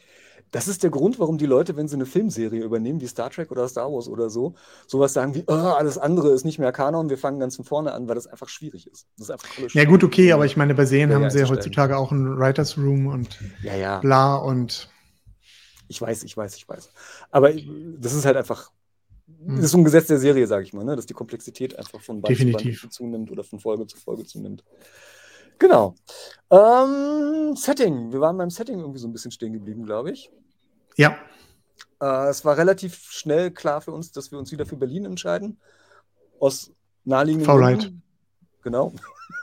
das 0.52 0.68
ist 0.68 0.84
der 0.84 0.90
Grund, 0.90 1.18
warum 1.20 1.38
die 1.38 1.46
Leute, 1.46 1.78
wenn 1.78 1.88
sie 1.88 1.96
eine 1.96 2.06
Filmserie 2.06 2.64
übernehmen, 2.64 3.00
wie 3.00 3.08
Star 3.08 3.30
Trek 3.30 3.52
oder 3.52 3.68
Star 3.70 3.92
Wars 3.92 4.08
oder 4.10 4.30
so, 4.30 4.56
sowas 4.86 5.14
sagen 5.14 5.34
wie, 5.34 5.44
oh, 5.48 5.54
alles 5.54 5.98
andere 5.98 6.32
ist 6.32 6.44
nicht 6.44 6.60
mehr 6.60 6.74
Kanon, 6.74 7.10
wir 7.10 7.18
fangen 7.18 7.40
ganz 7.40 7.56
von 7.56 7.64
vorne 7.66 7.94
an, 7.94 8.08
weil 8.10 8.16
das 8.16 8.28
einfach 8.28 8.50
schwierig 8.50 8.88
ist. 8.88 9.08
Das 9.18 9.30
ist 9.30 9.32
einfach 9.32 9.50
Ja 9.74 9.86
gut, 9.86 10.04
okay, 10.04 10.34
aber 10.34 10.46
ich 10.46 10.58
meine, 10.58 10.76
bei 10.76 10.86
Serien 10.86 11.10
Serie 11.10 11.24
haben 11.24 11.30
sie 11.32 11.40
ja 11.40 11.48
heutzutage 11.50 11.96
auch 11.98 12.12
einen 12.12 12.38
Writers 12.38 12.78
Room 12.78 13.08
und 13.08 13.40
Ja, 13.64 13.76
ja. 13.76 14.00
bla 14.00 14.36
und 14.36 14.90
Ich 15.88 16.02
weiß, 16.02 16.24
ich 16.24 16.36
weiß, 16.36 16.56
ich 16.56 16.68
weiß. 16.68 16.90
Aber 17.32 17.52
das 17.54 18.14
ist 18.14 18.26
halt 18.26 18.38
einfach, 18.38 18.72
Hm. 19.46 19.56
das 19.58 19.66
ist 19.66 19.72
so 19.72 19.78
ein 19.78 19.84
Gesetz 19.86 20.08
der 20.08 20.20
Serie, 20.20 20.48
sage 20.48 20.64
ich 20.66 20.74
mal, 20.74 20.84
ne? 20.84 20.96
dass 20.96 21.06
die 21.06 21.14
Komplexität 21.14 21.78
einfach 21.78 22.02
von 22.02 22.22
Band 22.22 22.38
zu 22.38 22.52
Band 22.52 22.94
zunimmt 22.94 23.32
oder 23.32 23.44
von 23.44 23.60
Folge 23.60 23.88
zu 23.88 23.98
Folge 23.98 24.26
zunimmt. 24.26 24.64
Genau. 25.62 25.94
Ähm, 26.50 27.56
Setting. 27.56 28.12
Wir 28.12 28.20
waren 28.20 28.36
beim 28.36 28.50
Setting 28.50 28.80
irgendwie 28.80 28.98
so 28.98 29.08
ein 29.08 29.14
bisschen 29.14 29.30
stehen 29.30 29.54
geblieben, 29.54 29.86
glaube 29.86 30.10
ich. 30.10 30.32
ja, 30.98 31.16
Äh, 32.02 32.30
es 32.30 32.44
war 32.44 32.58
relativ 32.58 32.96
schnell 33.12 33.52
klar 33.52 33.80
für 33.80 33.92
uns, 33.92 34.12
dass 34.12 34.32
wir 34.32 34.40
uns 34.40 34.52
wieder 34.52 34.66
für 34.66 34.76
Berlin 34.76 35.06
entscheiden. 35.06 35.60
Aus 36.40 36.72
naheliegenden 37.04 37.46
Faulheit. 37.46 37.94
Genau. 38.64 38.92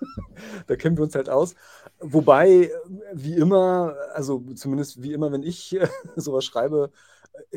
da 0.66 0.74
kennen 0.74 0.96
wir 0.96 1.04
uns 1.04 1.14
halt 1.14 1.30
aus. 1.30 1.54
Wobei, 2.00 2.72
wie 3.12 3.34
immer, 3.34 3.94
also 4.12 4.40
zumindest 4.56 5.00
wie 5.00 5.12
immer, 5.12 5.30
wenn 5.30 5.44
ich 5.44 5.72
äh, 5.76 5.86
sowas 6.16 6.44
schreibe, 6.44 6.90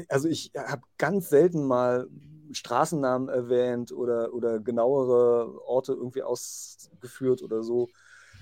also 0.08 0.28
ich 0.28 0.52
habe 0.56 0.84
ganz 1.00 1.30
selten 1.30 1.66
mal 1.66 2.08
Straßennamen 2.52 3.28
erwähnt 3.28 3.92
oder, 3.92 4.32
oder 4.36 4.60
genauere 4.60 5.66
Orte 5.66 5.94
irgendwie 5.94 6.22
ausgeführt 6.22 7.42
oder 7.42 7.64
so. 7.64 7.90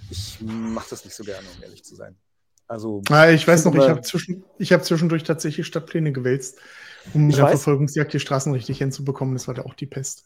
Ich 0.09 0.39
mache 0.41 0.89
das 0.89 1.05
nicht 1.05 1.15
so 1.15 1.23
gerne, 1.23 1.47
um 1.55 1.63
ehrlich 1.63 1.83
zu 1.83 1.95
sein. 1.95 2.15
Also, 2.67 3.01
ah, 3.09 3.29
ich 3.29 3.47
weiß 3.47 3.65
noch, 3.65 3.73
ich 3.73 3.89
habe 3.89 4.01
zwischen, 4.01 4.43
hab 4.59 4.85
zwischendurch 4.85 5.23
tatsächlich 5.23 5.65
Stadtpläne 5.65 6.12
gewälzt, 6.12 6.59
um 7.13 7.25
mit 7.25 7.35
der 7.35 7.45
weiß. 7.45 7.51
Verfolgungsjagd 7.51 8.13
die 8.13 8.19
Straßen 8.19 8.53
richtig 8.53 8.77
hinzubekommen. 8.77 9.33
Das 9.33 9.47
war 9.47 9.55
da 9.55 9.63
auch 9.63 9.73
die 9.73 9.88
Pest. 9.88 10.25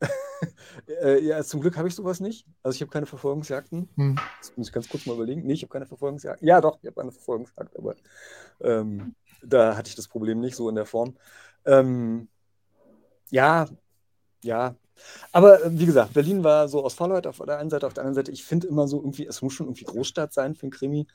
äh, 1.02 1.18
ja, 1.24 1.42
zum 1.42 1.60
Glück 1.60 1.76
habe 1.76 1.88
ich 1.88 1.94
sowas 1.94 2.20
nicht. 2.20 2.46
Also 2.62 2.76
ich 2.76 2.82
habe 2.82 2.90
keine 2.90 3.06
Verfolgungsjagden. 3.06 3.88
Hm. 3.96 4.16
Das 4.38 4.56
muss 4.56 4.68
ich 4.68 4.72
ganz 4.72 4.88
kurz 4.88 5.06
mal 5.06 5.14
überlegen. 5.14 5.46
Nee, 5.46 5.54
ich 5.54 5.62
habe 5.62 5.72
keine 5.72 5.86
Verfolgungsjagden. 5.86 6.46
Ja, 6.46 6.60
doch, 6.60 6.78
ich 6.82 6.88
habe 6.88 7.00
eine 7.00 7.10
Verfolgungsjagd, 7.10 7.76
aber 7.76 7.94
ähm, 8.60 9.14
da 9.42 9.76
hatte 9.76 9.88
ich 9.88 9.96
das 9.96 10.08
Problem 10.08 10.40
nicht 10.40 10.56
so 10.56 10.68
in 10.68 10.74
der 10.74 10.86
Form. 10.86 11.16
Ähm, 11.64 12.28
ja, 13.30 13.66
ja. 14.42 14.74
Aber 15.32 15.64
äh, 15.64 15.78
wie 15.78 15.86
gesagt, 15.86 16.14
Berlin 16.14 16.44
war 16.44 16.68
so 16.68 16.84
aus 16.84 16.94
Faulheit 16.94 17.26
auf 17.26 17.38
der 17.38 17.58
einen 17.58 17.70
Seite, 17.70 17.86
auf 17.86 17.94
der 17.94 18.02
anderen 18.02 18.14
Seite, 18.14 18.32
ich 18.32 18.44
finde 18.44 18.66
immer 18.66 18.88
so 18.88 18.98
irgendwie, 18.98 19.26
es 19.26 19.42
muss 19.42 19.52
schon 19.52 19.66
irgendwie 19.66 19.84
Großstadt 19.84 20.32
sein 20.32 20.54
für 20.54 20.66
ein 20.66 20.70
Krimi. 20.70 21.06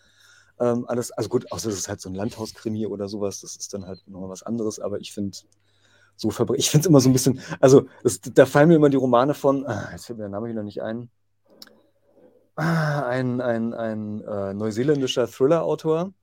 Ähm, 0.59 0.85
alles, 0.87 1.11
also 1.11 1.29
gut, 1.29 1.51
außer 1.51 1.69
es 1.69 1.77
ist 1.77 1.89
halt 1.89 1.99
so 1.99 2.09
ein 2.09 2.15
Landhauskrimi 2.15 2.85
oder 2.85 3.07
sowas, 3.07 3.41
das 3.41 3.55
ist 3.55 3.73
dann 3.73 3.87
halt 3.87 4.03
nochmal 4.07 4.29
was 4.29 4.43
anderes, 4.43 4.79
aber 4.79 4.99
ich 4.99 5.11
finde 5.11 5.37
so 6.15 6.29
Verbre 6.29 6.55
ich 6.57 6.69
finde 6.69 6.83
es 6.83 6.87
immer 6.87 6.99
so 6.99 7.09
ein 7.09 7.13
bisschen, 7.13 7.39
also 7.59 7.87
das, 8.03 8.21
da 8.21 8.45
fallen 8.45 8.69
mir 8.69 8.75
immer 8.75 8.89
die 8.89 8.97
Romane 8.97 9.33
von, 9.33 9.65
ah, 9.65 9.89
jetzt 9.91 10.05
fällt 10.05 10.19
mir 10.19 10.25
der 10.25 10.29
Name 10.29 10.49
wieder 10.49 10.63
nicht 10.63 10.81
ein, 10.81 11.09
ah, 12.55 13.01
ein, 13.07 13.41
ein, 13.41 13.73
ein 13.73 14.21
äh, 14.21 14.53
neuseeländischer 14.53 15.27
Thriller-Autor, 15.27 16.13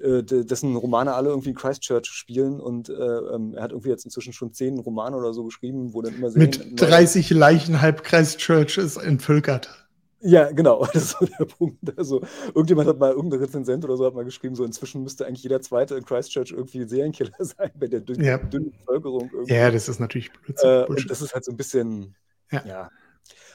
dessen 0.00 0.76
Romane 0.76 1.14
alle 1.14 1.30
irgendwie 1.30 1.50
in 1.50 1.54
Christchurch 1.54 2.06
spielen 2.06 2.60
und 2.60 2.88
äh, 2.88 2.92
ähm, 2.92 3.54
er 3.54 3.62
hat 3.62 3.72
irgendwie 3.72 3.90
jetzt 3.90 4.04
inzwischen 4.04 4.32
schon 4.32 4.52
zehn 4.52 4.78
Romane 4.78 5.16
oder 5.16 5.32
so 5.32 5.44
geschrieben, 5.44 5.94
wo 5.94 6.02
dann 6.02 6.14
immer 6.14 6.30
sehen, 6.30 6.40
Mit 6.42 6.80
30 6.80 7.30
Leichen 7.30 7.80
halb 7.80 8.04
Christchurch 8.04 8.78
ist 8.78 8.96
entvölkert. 8.96 9.86
Ja, 10.20 10.50
genau, 10.50 10.86
das 10.92 11.04
ist 11.04 11.10
so 11.18 11.26
der 11.26 11.44
Punkt. 11.44 11.78
Also, 11.96 12.22
irgendjemand 12.48 12.88
hat 12.88 12.98
mal, 12.98 13.12
irgendein 13.12 13.40
Rezensent 13.40 13.84
oder 13.84 13.96
so 13.96 14.06
hat 14.06 14.14
mal 14.14 14.24
geschrieben, 14.24 14.54
so 14.54 14.64
inzwischen 14.64 15.02
müsste 15.02 15.26
eigentlich 15.26 15.42
jeder 15.42 15.60
Zweite 15.60 15.94
in 15.96 16.04
Christchurch 16.04 16.52
irgendwie 16.52 16.84
Serienkiller 16.84 17.32
sein, 17.38 17.70
bei 17.74 17.86
der 17.86 18.00
dünnen, 18.00 18.24
ja. 18.24 18.38
dünnen 18.38 18.72
Bevölkerung. 18.72 19.30
Irgendwie. 19.32 19.54
Ja, 19.54 19.70
das 19.70 19.88
ist 19.88 20.00
natürlich 20.00 20.32
Blödsinn. 20.32 20.68
Äh, 20.68 20.84
und 20.84 21.10
das 21.10 21.22
ist 21.22 21.34
halt 21.34 21.44
so 21.44 21.52
ein 21.52 21.56
bisschen, 21.56 22.14
ja. 22.50 22.64
ja. 22.66 22.90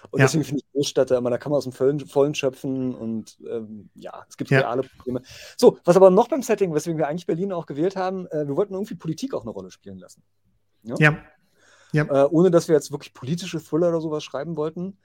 Und 0.10 0.20
ja. 0.20 0.26
deswegen 0.26 0.44
finde 0.44 0.64
ich 0.66 0.72
Großstädte 0.72 1.16
immer, 1.16 1.30
da 1.30 1.38
kann 1.38 1.52
man 1.52 1.58
aus 1.58 1.64
dem 1.64 1.74
Vollen, 1.74 2.00
Vollen 2.00 2.36
schöpfen 2.36 2.96
und 2.96 3.38
ähm, 3.50 3.90
ja, 3.96 4.26
es 4.28 4.38
gibt 4.38 4.52
reale 4.52 4.84
Probleme. 4.84 5.22
So, 5.58 5.78
was 5.86 5.96
aber 5.96 6.10
noch 6.10 6.28
beim 6.28 6.42
Setting, 6.42 6.74
weswegen 6.74 6.98
wir 6.98 7.08
eigentlich 7.08 7.28
Berlin 7.28 7.52
auch 7.52 7.66
gewählt 7.66 7.96
haben, 7.96 8.28
äh, 8.28 8.48
wir 8.48 8.56
wollten 8.56 8.74
irgendwie 8.74 8.96
Politik 8.96 9.34
auch 9.34 9.44
eine 9.44 9.52
Rolle 9.52 9.72
spielen 9.72 10.00
lassen. 10.00 10.24
Ja. 10.84 11.18
ja. 11.92 12.04
Äh, 12.04 12.28
ohne 12.32 12.52
dass 12.52 12.68
wir 12.68 12.76
jetzt 12.76 12.92
wirklich 12.92 13.14
politische 13.14 13.64
Thriller 13.64 13.90
oder 13.90 14.02
sowas 14.02 14.24
schreiben 14.24 14.58
wollten. 14.58 14.98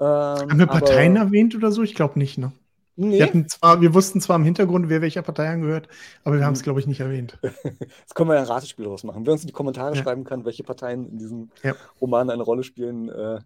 Ähm, 0.00 0.06
Haben 0.06 0.58
wir 0.58 0.66
Parteien 0.66 1.16
aber, 1.16 1.26
erwähnt 1.26 1.54
oder 1.54 1.72
so? 1.72 1.82
Ich 1.82 1.94
glaube 1.94 2.18
nicht, 2.18 2.38
ne? 2.38 2.52
Nee. 3.00 3.18
Wir, 3.18 3.26
hatten 3.26 3.48
zwar, 3.48 3.80
wir 3.80 3.94
wussten 3.94 4.20
zwar 4.20 4.34
im 4.34 4.42
Hintergrund, 4.42 4.88
wer 4.88 5.00
welcher 5.00 5.22
Partei 5.22 5.48
angehört, 5.48 5.88
aber 6.24 6.38
wir 6.38 6.44
haben 6.44 6.54
es, 6.54 6.60
hm. 6.60 6.64
glaube 6.64 6.80
ich, 6.80 6.88
nicht 6.88 6.98
erwähnt. 6.98 7.38
Jetzt 7.42 8.16
können 8.16 8.28
wir 8.28 8.34
ja 8.34 8.40
ein 8.40 8.48
Ratespiel 8.48 8.86
daraus 8.86 9.04
machen. 9.04 9.24
Wer 9.24 9.34
uns 9.34 9.42
in 9.42 9.46
die 9.46 9.52
Kommentare 9.52 9.94
ja. 9.94 10.02
schreiben 10.02 10.24
kann, 10.24 10.44
welche 10.44 10.64
Parteien 10.64 11.08
in 11.08 11.16
diesem 11.16 11.50
ja. 11.62 11.76
Roman 12.00 12.28
eine 12.28 12.42
Rolle 12.42 12.64
spielen, 12.64 13.08
äh, 13.08 13.38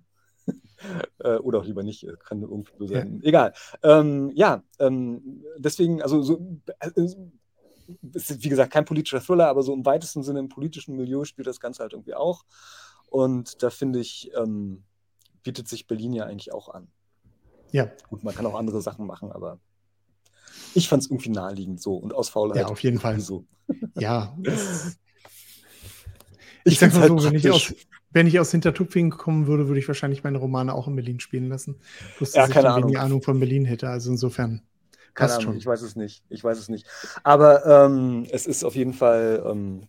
äh, 1.18 1.37
oder 1.37 1.61
auch 1.61 1.64
lieber 1.64 1.83
nicht, 1.83 2.07
kann 2.25 2.42
irgendwie 2.42 2.73
so 2.79 2.87
sein. 2.87 3.21
Ja. 3.23 3.29
Egal. 3.29 3.53
Ähm, 3.83 4.31
ja, 4.35 4.62
ähm, 4.79 5.45
deswegen, 5.59 6.03
also 6.03 6.23
so, 6.23 6.61
äh, 6.81 6.90
ist 6.97 7.16
wie 8.42 8.49
gesagt 8.49 8.73
kein 8.73 8.85
politischer 8.85 9.21
Thriller, 9.21 9.49
aber 9.49 9.62
so 9.62 9.75
im 9.75 9.85
weitesten 9.85 10.23
Sinne 10.23 10.40
im 10.40 10.49
politischen 10.49 10.97
Milieu 10.97 11.25
spielt 11.25 11.47
das 11.47 11.61
Ganze 11.61 11.83
halt 11.83 11.92
irgendwie 11.92 12.14
auch. 12.14 12.45
Und 13.09 13.62
da 13.62 13.71
finde 13.71 13.99
ich, 13.99 14.31
ähm, 14.37 14.85
bietet 15.42 15.68
sich 15.68 15.87
Berlin 15.87 16.12
ja 16.12 16.25
eigentlich 16.25 16.53
auch 16.53 16.68
an. 16.68 16.88
Ja. 17.71 17.90
Gut, 18.09 18.25
man 18.25 18.35
kann 18.35 18.47
auch 18.47 18.55
andere 18.55 18.81
Sachen 18.81 19.07
machen, 19.07 19.33
aber 19.33 19.59
ich 20.75 20.88
fand 20.88 21.03
es 21.03 21.11
irgendwie 21.11 21.31
naheliegend 21.31 21.81
so 21.81 21.97
und 21.97 22.14
aus 22.14 22.29
Faulheit. 22.29 22.62
Ja, 22.62 22.66
auf 22.68 22.83
jeden 22.83 22.99
Fall. 22.99 23.21
So. 23.21 23.45
Ja. 23.99 24.37
ich, 26.64 26.75
ich 26.75 26.79
sag 26.79 26.92
mal 26.92 27.03
halt 27.03 27.20
so, 27.20 27.31
wenn 27.31 27.35
ich, 27.35 27.51
aus, 27.51 27.75
wenn 28.11 28.27
ich 28.27 28.40
aus 28.40 28.51
Hintertupfingen 28.51 29.11
kommen 29.11 29.46
würde, 29.46 29.68
würde 29.68 29.81
ich 29.81 29.88
wahrscheinlich 29.88 30.25
meine 30.25 30.38
Romane 30.38 30.75
auch 30.75 30.88
in 30.88 30.96
Berlin 30.96 31.20
spielen 31.20 31.48
lassen. 31.48 31.81
Dass 32.18 32.35
ja, 32.35 32.46
keine 32.46 32.68
ich 32.68 32.75
Ahnung. 32.75 32.96
Ahnung 32.96 33.22
von 33.22 33.38
Berlin 33.38 33.64
hätte. 33.64 33.88
Also 33.88 34.11
insofern. 34.11 34.62
Keine 35.14 35.33
Ahnung, 35.33 35.44
schon. 35.44 35.57
ich 35.57 35.66
weiß 35.66 35.83
es 35.83 35.96
nicht. 35.96 36.25
Ich 36.29 36.42
weiß 36.42 36.59
es 36.59 36.68
nicht. 36.68 36.87
Aber 37.22 37.66
ähm, 37.66 38.27
es 38.31 38.46
ist 38.46 38.64
auf 38.64 38.75
jeden 38.75 38.94
Fall 38.94 39.44
ähm, 39.46 39.88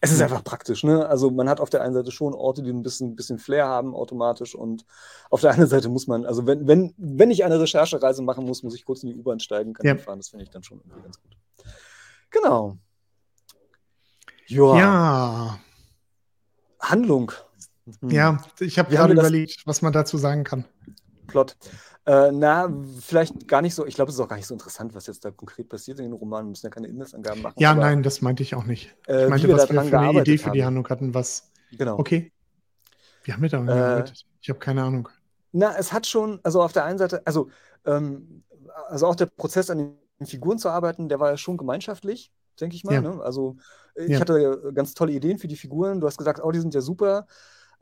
es 0.00 0.12
ist 0.12 0.20
einfach 0.20 0.44
praktisch, 0.44 0.84
ne? 0.84 1.08
Also 1.08 1.30
man 1.30 1.48
hat 1.48 1.60
auf 1.60 1.70
der 1.70 1.82
einen 1.82 1.94
Seite 1.94 2.10
schon 2.10 2.34
Orte, 2.34 2.62
die 2.62 2.70
ein 2.70 2.82
bisschen, 2.82 3.16
bisschen 3.16 3.38
Flair 3.38 3.66
haben 3.66 3.94
automatisch 3.94 4.54
und 4.54 4.84
auf 5.30 5.40
der 5.40 5.50
anderen 5.50 5.70
Seite 5.70 5.88
muss 5.88 6.06
man, 6.06 6.26
also 6.26 6.46
wenn, 6.46 6.66
wenn, 6.66 6.94
wenn 6.96 7.30
ich 7.30 7.44
eine 7.44 7.58
Recherchereise 7.58 8.22
machen 8.22 8.44
muss, 8.44 8.62
muss 8.62 8.74
ich 8.74 8.84
kurz 8.84 9.02
in 9.02 9.10
die 9.10 9.16
U-Bahn 9.16 9.40
steigen, 9.40 9.72
kann 9.72 9.86
ja. 9.86 9.96
fahren. 9.96 10.18
Das 10.18 10.28
finde 10.28 10.44
ich 10.44 10.50
dann 10.50 10.62
schon 10.62 10.80
irgendwie 10.80 11.02
ganz 11.02 11.20
gut. 11.20 11.36
Genau. 12.30 12.76
Joa. 14.46 14.78
Ja. 14.78 15.60
Handlung. 16.90 17.32
Hm. 18.00 18.10
Ja, 18.10 18.42
ich 18.60 18.78
habe 18.78 18.90
gerade 18.90 19.12
überlegt, 19.12 19.66
was 19.66 19.82
man 19.82 19.92
dazu 19.92 20.18
sagen 20.18 20.44
kann. 20.44 20.64
Plot. 21.26 21.56
Äh, 22.06 22.30
na, 22.30 22.72
vielleicht 23.00 23.48
gar 23.48 23.62
nicht 23.62 23.74
so. 23.74 23.84
Ich 23.84 23.96
glaube, 23.96 24.10
es 24.10 24.14
ist 24.14 24.20
auch 24.20 24.28
gar 24.28 24.36
nicht 24.36 24.46
so 24.46 24.54
interessant, 24.54 24.94
was 24.94 25.08
jetzt 25.08 25.24
da 25.24 25.32
konkret 25.32 25.68
passiert 25.68 25.98
in 25.98 26.04
den 26.04 26.12
Romanen. 26.12 26.46
Wir 26.46 26.50
müssen 26.50 26.66
ja 26.66 26.70
keine 26.70 26.86
Inhaltsangaben 26.86 27.42
machen. 27.42 27.54
Ja, 27.58 27.72
aber, 27.72 27.80
nein, 27.80 28.04
das 28.04 28.22
meinte 28.22 28.44
ich 28.44 28.54
auch 28.54 28.64
nicht. 28.64 28.94
Äh, 29.08 29.24
ich 29.24 29.30
meinte, 29.30 29.48
wir 29.48 29.56
was 29.56 29.68
wir 29.68 29.82
für 29.82 29.98
eine 29.98 30.20
Idee 30.20 30.38
für 30.38 30.52
die 30.52 30.64
Handlung 30.64 30.88
hatten, 30.88 31.14
was. 31.14 31.50
Genau. 31.72 31.98
Okay. 31.98 32.32
Wie 33.24 33.32
haben 33.32 33.42
wir 33.42 33.48
da 33.48 33.60
äh, 33.60 33.66
gearbeitet? 33.66 34.24
Ich 34.40 34.48
habe 34.48 34.60
keine 34.60 34.84
Ahnung. 34.84 35.08
Na, 35.50 35.76
es 35.76 35.92
hat 35.92 36.06
schon, 36.06 36.38
also 36.44 36.62
auf 36.62 36.72
der 36.72 36.84
einen 36.84 36.98
Seite, 36.98 37.22
also, 37.26 37.50
ähm, 37.84 38.44
also 38.88 39.08
auch 39.08 39.16
der 39.16 39.26
Prozess 39.26 39.68
an 39.68 39.96
den 40.20 40.26
Figuren 40.26 40.58
zu 40.58 40.68
arbeiten, 40.68 41.08
der 41.08 41.18
war 41.18 41.30
ja 41.30 41.36
schon 41.36 41.56
gemeinschaftlich, 41.56 42.30
denke 42.60 42.76
ich 42.76 42.84
mal. 42.84 42.94
Ja. 42.94 43.00
Ne? 43.00 43.20
Also 43.20 43.56
ich 43.96 44.10
ja. 44.10 44.20
hatte 44.20 44.72
ganz 44.74 44.94
tolle 44.94 45.12
Ideen 45.12 45.38
für 45.38 45.48
die 45.48 45.56
Figuren. 45.56 46.00
Du 46.00 46.06
hast 46.06 46.18
gesagt, 46.18 46.40
oh, 46.42 46.50
die 46.50 46.60
sind 46.60 46.74
ja 46.74 46.80
super. 46.80 47.26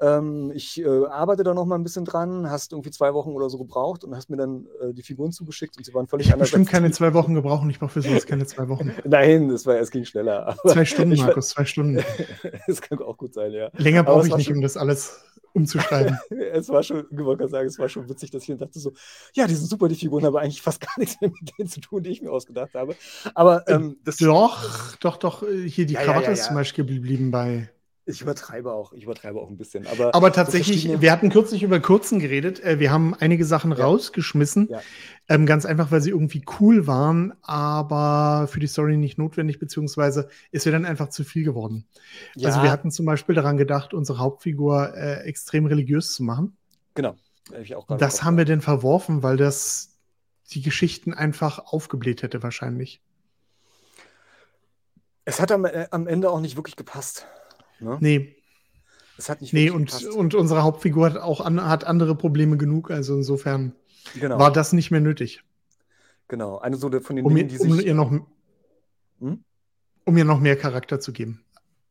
Ähm, 0.00 0.50
ich 0.54 0.80
äh, 0.80 1.06
arbeite 1.06 1.44
da 1.44 1.54
noch 1.54 1.66
mal 1.66 1.76
ein 1.76 1.84
bisschen 1.84 2.04
dran, 2.04 2.50
hast 2.50 2.72
irgendwie 2.72 2.90
zwei 2.90 3.14
Wochen 3.14 3.30
oder 3.30 3.48
so 3.48 3.58
gebraucht 3.58 4.02
und 4.02 4.16
hast 4.16 4.28
mir 4.28 4.36
dann 4.36 4.66
äh, 4.80 4.92
die 4.92 5.02
Figuren 5.02 5.30
zugeschickt 5.30 5.76
und 5.76 5.86
sie 5.86 5.94
waren 5.94 6.08
völlig 6.08 6.26
ich 6.26 6.32
anders. 6.32 6.48
Ich 6.48 6.52
bestimmt 6.52 6.68
keine 6.68 6.90
zwei 6.90 7.14
Wochen 7.14 7.34
gebraucht 7.34 7.64
ich 7.70 7.78
brauche 7.78 7.92
für 7.92 8.02
sowas 8.02 8.26
keine 8.26 8.44
zwei 8.44 8.68
Wochen. 8.68 8.92
Nein, 9.04 9.48
das 9.48 9.66
war, 9.66 9.76
es 9.76 9.92
ging 9.92 10.04
schneller. 10.04 10.56
zwei 10.66 10.84
Stunden, 10.84 11.16
Markus, 11.20 11.50
zwei 11.50 11.64
Stunden. 11.64 12.04
das 12.66 12.80
kann 12.80 12.98
auch 12.98 13.16
gut 13.16 13.34
sein, 13.34 13.52
ja. 13.52 13.70
Länger 13.76 14.02
brauche 14.02 14.26
ich 14.26 14.36
nicht, 14.36 14.46
schon, 14.46 14.56
um 14.56 14.62
das 14.62 14.76
alles 14.76 15.22
umzuschreiben. 15.54 16.18
es 16.52 16.68
war 16.68 16.82
schon, 16.82 17.06
ich 17.10 17.18
wollte 17.18 17.48
sagen, 17.48 17.66
es 17.66 17.78
war 17.78 17.88
schon 17.88 18.08
witzig, 18.08 18.30
dass 18.30 18.42
ich 18.42 18.48
dann 18.48 18.58
dachte 18.58 18.78
so, 18.78 18.92
ja, 19.34 19.46
die 19.46 19.54
sind 19.54 19.68
super, 19.68 19.88
die 19.88 19.94
Figuren, 19.94 20.26
aber 20.26 20.40
eigentlich 20.40 20.60
fast 20.60 20.80
gar 20.86 20.98
nichts 20.98 21.20
mehr 21.20 21.30
mit 21.30 21.58
denen 21.58 21.68
zu 21.68 21.80
tun, 21.80 22.02
die 22.02 22.10
ich 22.10 22.20
mir 22.20 22.30
ausgedacht 22.30 22.74
habe. 22.74 22.96
Aber 23.34 23.66
ähm, 23.68 23.92
äh, 23.92 24.04
das 24.04 24.16
doch, 24.16 24.96
doch, 24.96 25.16
doch, 25.16 25.44
hier 25.66 25.86
die 25.86 25.94
ja, 25.94 26.02
Krawatte 26.02 26.24
ja, 26.24 26.28
ja, 26.28 26.32
ist 26.32 26.44
zum 26.44 26.56
Beispiel 26.56 26.84
geblieben 26.84 27.30
bei 27.30 27.70
ich 28.06 28.20
übertreibe 28.20 28.72
auch, 28.72 28.92
ich 28.92 29.04
übertreibe 29.04 29.40
auch 29.40 29.48
ein 29.48 29.56
bisschen. 29.56 29.86
Aber, 29.86 30.14
aber 30.14 30.32
tatsächlich, 30.32 30.82
so 30.84 31.00
wir 31.00 31.10
hatten 31.10 31.30
kürzlich 31.30 31.62
über 31.62 31.80
Kurzen 31.80 32.18
geredet. 32.18 32.62
Äh, 32.62 32.78
wir 32.78 32.92
haben 32.92 33.14
einige 33.14 33.46
Sachen 33.46 33.72
ja. 33.72 33.82
rausgeschmissen. 33.82 34.68
Ja. 34.70 34.80
Ähm, 35.28 35.46
ganz 35.46 35.64
einfach, 35.64 35.90
weil 35.90 36.02
sie 36.02 36.10
irgendwie 36.10 36.44
cool 36.60 36.86
waren, 36.86 37.32
aber 37.40 38.46
für 38.48 38.60
die 38.60 38.66
Story 38.66 38.98
nicht 38.98 39.16
notwendig, 39.16 39.58
beziehungsweise 39.58 40.28
ist 40.50 40.66
mir 40.66 40.72
dann 40.72 40.84
einfach 40.84 41.08
zu 41.08 41.24
viel 41.24 41.44
geworden. 41.44 41.86
Ja. 42.36 42.48
Also 42.48 42.62
wir 42.62 42.70
hatten 42.70 42.90
zum 42.90 43.06
Beispiel 43.06 43.34
daran 43.34 43.56
gedacht, 43.56 43.94
unsere 43.94 44.18
Hauptfigur 44.18 44.94
äh, 44.94 45.22
extrem 45.26 45.64
religiös 45.64 46.12
zu 46.12 46.24
machen. 46.24 46.56
Genau. 46.94 47.16
das 47.98 48.22
haben 48.22 48.36
wir 48.36 48.44
denn 48.44 48.60
verworfen, 48.60 49.22
weil 49.22 49.38
das 49.38 49.96
die 50.50 50.60
Geschichten 50.60 51.14
einfach 51.14 51.58
aufgebläht 51.58 52.22
hätte 52.22 52.42
wahrscheinlich. 52.42 53.00
Es 55.24 55.40
hat 55.40 55.50
am, 55.50 55.64
äh, 55.64 55.88
am 55.90 56.06
Ende 56.06 56.30
auch 56.30 56.40
nicht 56.40 56.56
wirklich 56.56 56.76
gepasst. 56.76 57.26
Ne? 57.84 57.98
Nee. 58.00 58.36
Es 59.16 59.28
hat 59.28 59.40
nicht 59.40 59.52
Nee, 59.52 59.70
und, 59.70 60.04
und 60.06 60.34
unsere 60.34 60.62
Hauptfigur 60.62 61.06
hat 61.06 61.16
auch 61.16 61.40
an, 61.40 61.64
hat 61.64 61.84
andere 61.84 62.16
Probleme 62.16 62.56
genug, 62.56 62.90
also 62.90 63.14
insofern 63.14 63.72
genau. 64.18 64.38
war 64.38 64.52
das 64.52 64.72
nicht 64.72 64.90
mehr 64.90 65.00
nötig. 65.00 65.44
Genau, 66.26 66.58
eine 66.58 66.76
so 66.76 66.90
von 67.00 67.16
den 67.16 67.24
um 67.24 67.34
Dingen, 67.34 67.48
die 67.48 67.58
um 67.58 67.72
sich. 67.72 67.86
Ihr 67.86 67.94
noch, 67.94 68.10
hm? 69.20 69.44
Um 70.04 70.16
ihr 70.16 70.24
noch 70.24 70.40
mehr 70.40 70.56
Charakter 70.56 70.98
zu 70.98 71.12
geben. 71.12 71.44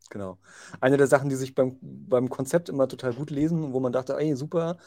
Genau. 0.10 0.38
Eine 0.82 0.98
der 0.98 1.08
Sachen, 1.08 1.30
die 1.30 1.36
sich 1.36 1.56
beim, 1.56 1.78
beim 1.82 2.30
Konzept 2.30 2.70
immer 2.70 2.88
total 2.88 3.14
gut 3.14 3.32
lesen, 3.32 3.74
wo 3.74 3.80
man 3.80 3.94
dachte, 3.94 4.16
ey, 4.18 4.36
super, 4.36 4.78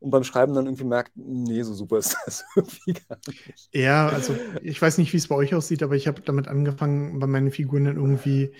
und 0.00 0.10
beim 0.10 0.24
Schreiben 0.24 0.54
dann 0.54 0.64
irgendwie 0.64 0.84
merkt, 0.84 1.12
nee, 1.14 1.62
so 1.62 1.74
super 1.74 1.98
ist 1.98 2.16
das 2.24 2.44
irgendwie 2.56 2.94
gar 2.94 3.18
nicht. 3.26 3.68
Ja, 3.72 4.08
also 4.08 4.34
ich 4.62 4.80
weiß 4.80 4.98
nicht, 4.98 5.12
wie 5.12 5.18
es 5.18 5.28
bei 5.28 5.34
euch 5.34 5.54
aussieht, 5.54 5.82
aber 5.82 5.94
ich 5.94 6.08
habe 6.08 6.22
damit 6.22 6.48
angefangen, 6.48 7.18
bei 7.20 7.26
meinen 7.26 7.50
Figuren 7.50 7.84
dann 7.84 7.96
irgendwie 7.96 8.52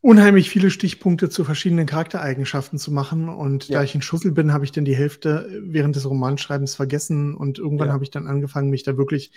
unheimlich 0.00 0.48
viele 0.48 0.70
Stichpunkte 0.70 1.28
zu 1.28 1.44
verschiedenen 1.44 1.86
Charaktereigenschaften 1.86 2.78
zu 2.78 2.92
machen. 2.92 3.28
Und 3.28 3.68
ja. 3.68 3.78
da 3.78 3.84
ich 3.84 3.94
ein 3.94 4.02
Schussel 4.02 4.32
bin, 4.32 4.52
habe 4.52 4.64
ich 4.64 4.72
dann 4.72 4.84
die 4.84 4.96
Hälfte 4.96 5.48
während 5.62 5.96
des 5.96 6.08
Romanschreibens 6.08 6.74
vergessen. 6.74 7.34
Und 7.34 7.58
irgendwann 7.58 7.88
ja. 7.88 7.94
habe 7.94 8.04
ich 8.04 8.10
dann 8.10 8.26
angefangen, 8.26 8.70
mich 8.70 8.84
da 8.84 8.96
wirklich 8.96 9.32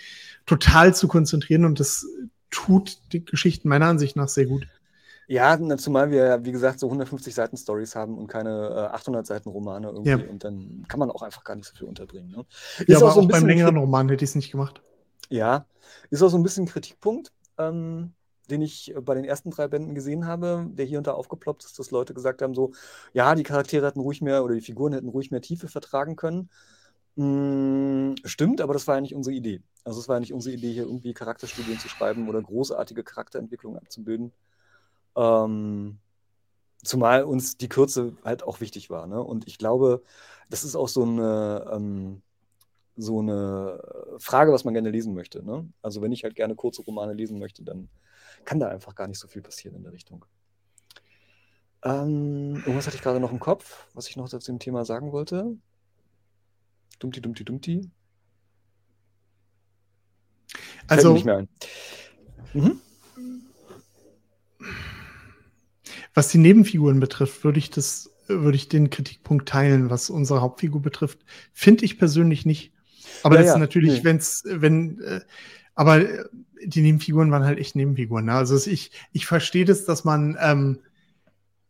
total 0.46 0.94
zu 0.94 1.08
konzentrieren. 1.08 1.64
Und 1.64 1.80
das 1.80 2.06
tut 2.50 2.98
die 3.12 3.24
Geschichten 3.24 3.68
meiner 3.68 3.86
Ansicht 3.86 4.16
nach 4.16 4.28
sehr 4.28 4.46
gut. 4.46 4.66
Ja, 5.28 5.58
zumal 5.78 6.10
wir, 6.10 6.44
wie 6.44 6.52
gesagt, 6.52 6.80
so 6.80 6.86
150 6.86 7.34
Seiten 7.34 7.56
Stories 7.56 7.94
haben 7.94 8.18
und 8.18 8.26
keine 8.26 8.90
äh, 8.90 8.94
800 8.94 9.26
Seiten 9.26 9.48
Romane 9.48 9.88
irgendwie. 9.88 10.10
Ja. 10.10 10.16
Und 10.16 10.44
dann 10.44 10.84
kann 10.88 11.00
man 11.00 11.10
auch 11.10 11.22
einfach 11.22 11.44
gar 11.44 11.56
nicht 11.56 11.66
so 11.66 11.74
viel 11.74 11.86
unterbringen. 11.86 12.30
Ne? 12.30 12.44
ja, 12.86 12.98
aber 12.98 13.08
auch, 13.08 13.14
so 13.14 13.20
auch 13.22 13.28
beim 13.28 13.46
längeren 13.46 13.76
Roman 13.76 14.08
hätte 14.08 14.24
ich 14.24 14.30
es 14.30 14.34
nicht 14.34 14.50
gemacht. 14.50 14.82
Ja, 15.30 15.64
ist 16.10 16.22
auch 16.22 16.28
so 16.28 16.36
ein 16.36 16.42
bisschen 16.42 16.64
ein 16.64 16.68
Kritikpunkt, 16.68 17.32
ähm, 17.56 18.12
den 18.50 18.62
ich 18.62 18.94
bei 19.02 19.14
den 19.14 19.24
ersten 19.24 19.50
drei 19.50 19.68
Bänden 19.68 19.94
gesehen 19.94 20.26
habe, 20.26 20.66
der 20.70 20.84
hier 20.84 20.98
und 20.98 21.06
da 21.06 21.12
aufgeploppt 21.12 21.64
ist, 21.64 21.78
dass 21.78 21.90
Leute 21.90 22.14
gesagt 22.14 22.42
haben, 22.42 22.54
so, 22.54 22.72
ja, 23.12 23.34
die 23.34 23.42
Charaktere 23.42 23.86
hätten 23.86 24.00
ruhig 24.00 24.20
mehr 24.20 24.44
oder 24.44 24.54
die 24.54 24.60
Figuren 24.60 24.92
hätten 24.92 25.08
ruhig 25.08 25.30
mehr 25.30 25.40
Tiefe 25.40 25.68
vertragen 25.68 26.16
können. 26.16 26.50
Hm, 27.16 28.14
stimmt, 28.24 28.60
aber 28.60 28.72
das 28.72 28.86
war 28.86 28.94
ja 28.96 29.00
nicht 29.00 29.14
unsere 29.14 29.34
Idee. 29.34 29.62
Also 29.84 30.00
es 30.00 30.08
war 30.08 30.16
ja 30.16 30.20
nicht 30.20 30.32
unsere 30.32 30.54
Idee, 30.54 30.72
hier 30.72 30.84
irgendwie 30.84 31.12
Charakterstudien 31.12 31.78
zu 31.78 31.88
schreiben 31.88 32.28
oder 32.28 32.40
großartige 32.42 33.04
Charakterentwicklungen 33.04 33.78
abzubilden. 33.78 34.32
Ähm, 35.16 35.98
zumal 36.82 37.24
uns 37.24 37.56
die 37.56 37.68
Kürze 37.68 38.16
halt 38.24 38.42
auch 38.42 38.60
wichtig 38.60 38.90
war. 38.90 39.06
Ne? 39.06 39.22
Und 39.22 39.46
ich 39.46 39.58
glaube, 39.58 40.02
das 40.50 40.64
ist 40.64 40.76
auch 40.76 40.88
so 40.88 41.02
eine, 41.04 41.70
ähm, 41.72 42.22
so 42.96 43.20
eine 43.20 43.80
Frage, 44.18 44.52
was 44.52 44.64
man 44.64 44.74
gerne 44.74 44.90
lesen 44.90 45.14
möchte. 45.14 45.44
Ne? 45.44 45.68
Also 45.82 46.02
wenn 46.02 46.12
ich 46.12 46.24
halt 46.24 46.34
gerne 46.34 46.54
kurze 46.54 46.82
Romane 46.82 47.14
lesen 47.14 47.38
möchte, 47.38 47.62
dann 47.62 47.88
kann 48.44 48.60
da 48.60 48.68
einfach 48.68 48.94
gar 48.94 49.08
nicht 49.08 49.18
so 49.18 49.28
viel 49.28 49.42
passieren 49.42 49.76
in 49.76 49.82
der 49.82 49.92
Richtung. 49.92 50.24
Ähm, 51.84 52.56
irgendwas 52.56 52.86
hatte 52.86 52.96
ich 52.96 53.02
gerade 53.02 53.20
noch 53.20 53.32
im 53.32 53.40
Kopf, 53.40 53.88
was 53.94 54.08
ich 54.08 54.16
noch 54.16 54.28
zu 54.28 54.38
dem 54.38 54.58
Thema 54.58 54.84
sagen 54.84 55.12
wollte. 55.12 55.56
Dummti, 56.98 57.20
dummti, 57.20 57.44
dummti. 57.44 57.90
Also, 60.86 61.12
nicht 61.12 61.24
mehr 61.24 61.38
ein. 61.38 61.48
Mhm. 62.52 62.80
Was 66.14 66.28
die 66.28 66.38
Nebenfiguren 66.38 67.00
betrifft, 67.00 67.42
würde 67.42 67.58
ich 67.58 67.70
das, 67.70 68.10
würde 68.28 68.56
ich 68.56 68.68
den 68.68 68.90
Kritikpunkt 68.90 69.48
teilen, 69.48 69.90
was 69.90 70.10
unsere 70.10 70.40
Hauptfigur 70.40 70.82
betrifft. 70.82 71.20
Finde 71.52 71.84
ich 71.84 71.98
persönlich 71.98 72.44
nicht. 72.44 72.72
Aber 73.22 73.36
ja, 73.36 73.42
das 73.42 73.52
ist 73.52 73.58
natürlich, 73.58 73.98
nee. 73.98 74.04
wenn's, 74.04 74.44
wenn, 74.46 75.00
äh, 75.00 75.20
aber 75.74 75.98
äh, 75.98 76.24
die 76.64 76.82
Nebenfiguren 76.82 77.30
waren 77.30 77.44
halt 77.44 77.58
echt 77.58 77.76
Nebenfiguren. 77.76 78.26
Ne? 78.26 78.34
Also 78.34 78.70
ich, 78.70 78.92
ich 79.12 79.26
verstehe 79.26 79.64
das, 79.64 79.84
dass 79.84 80.04
man, 80.04 80.36
ähm, 80.40 80.78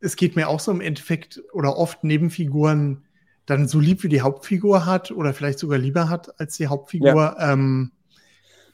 es 0.01 0.17
geht 0.17 0.37
mir 0.37 0.49
auch 0.49 0.61
so 0.61 0.73
im 0.73 0.81
Endeffekt 0.81 1.43
oder 1.53 1.77
oft 1.77 2.05
Nebenfiguren 2.05 3.05
dann 3.47 3.69
so 3.69 3.81
lieb 3.81 4.03
wie 4.03 4.09
die 4.09 4.21
Hauptfigur 4.21 4.87
hat 4.87 5.11
oder 5.11 5.35
vielleicht 5.35 5.59
sogar 5.59 5.79
lieber 5.79 6.09
hat 6.09 6.39
als 6.41 6.57
die 6.57 6.67
Hauptfigur. 6.67 7.37
Ja. 7.39 7.53
Ähm, 7.53 7.93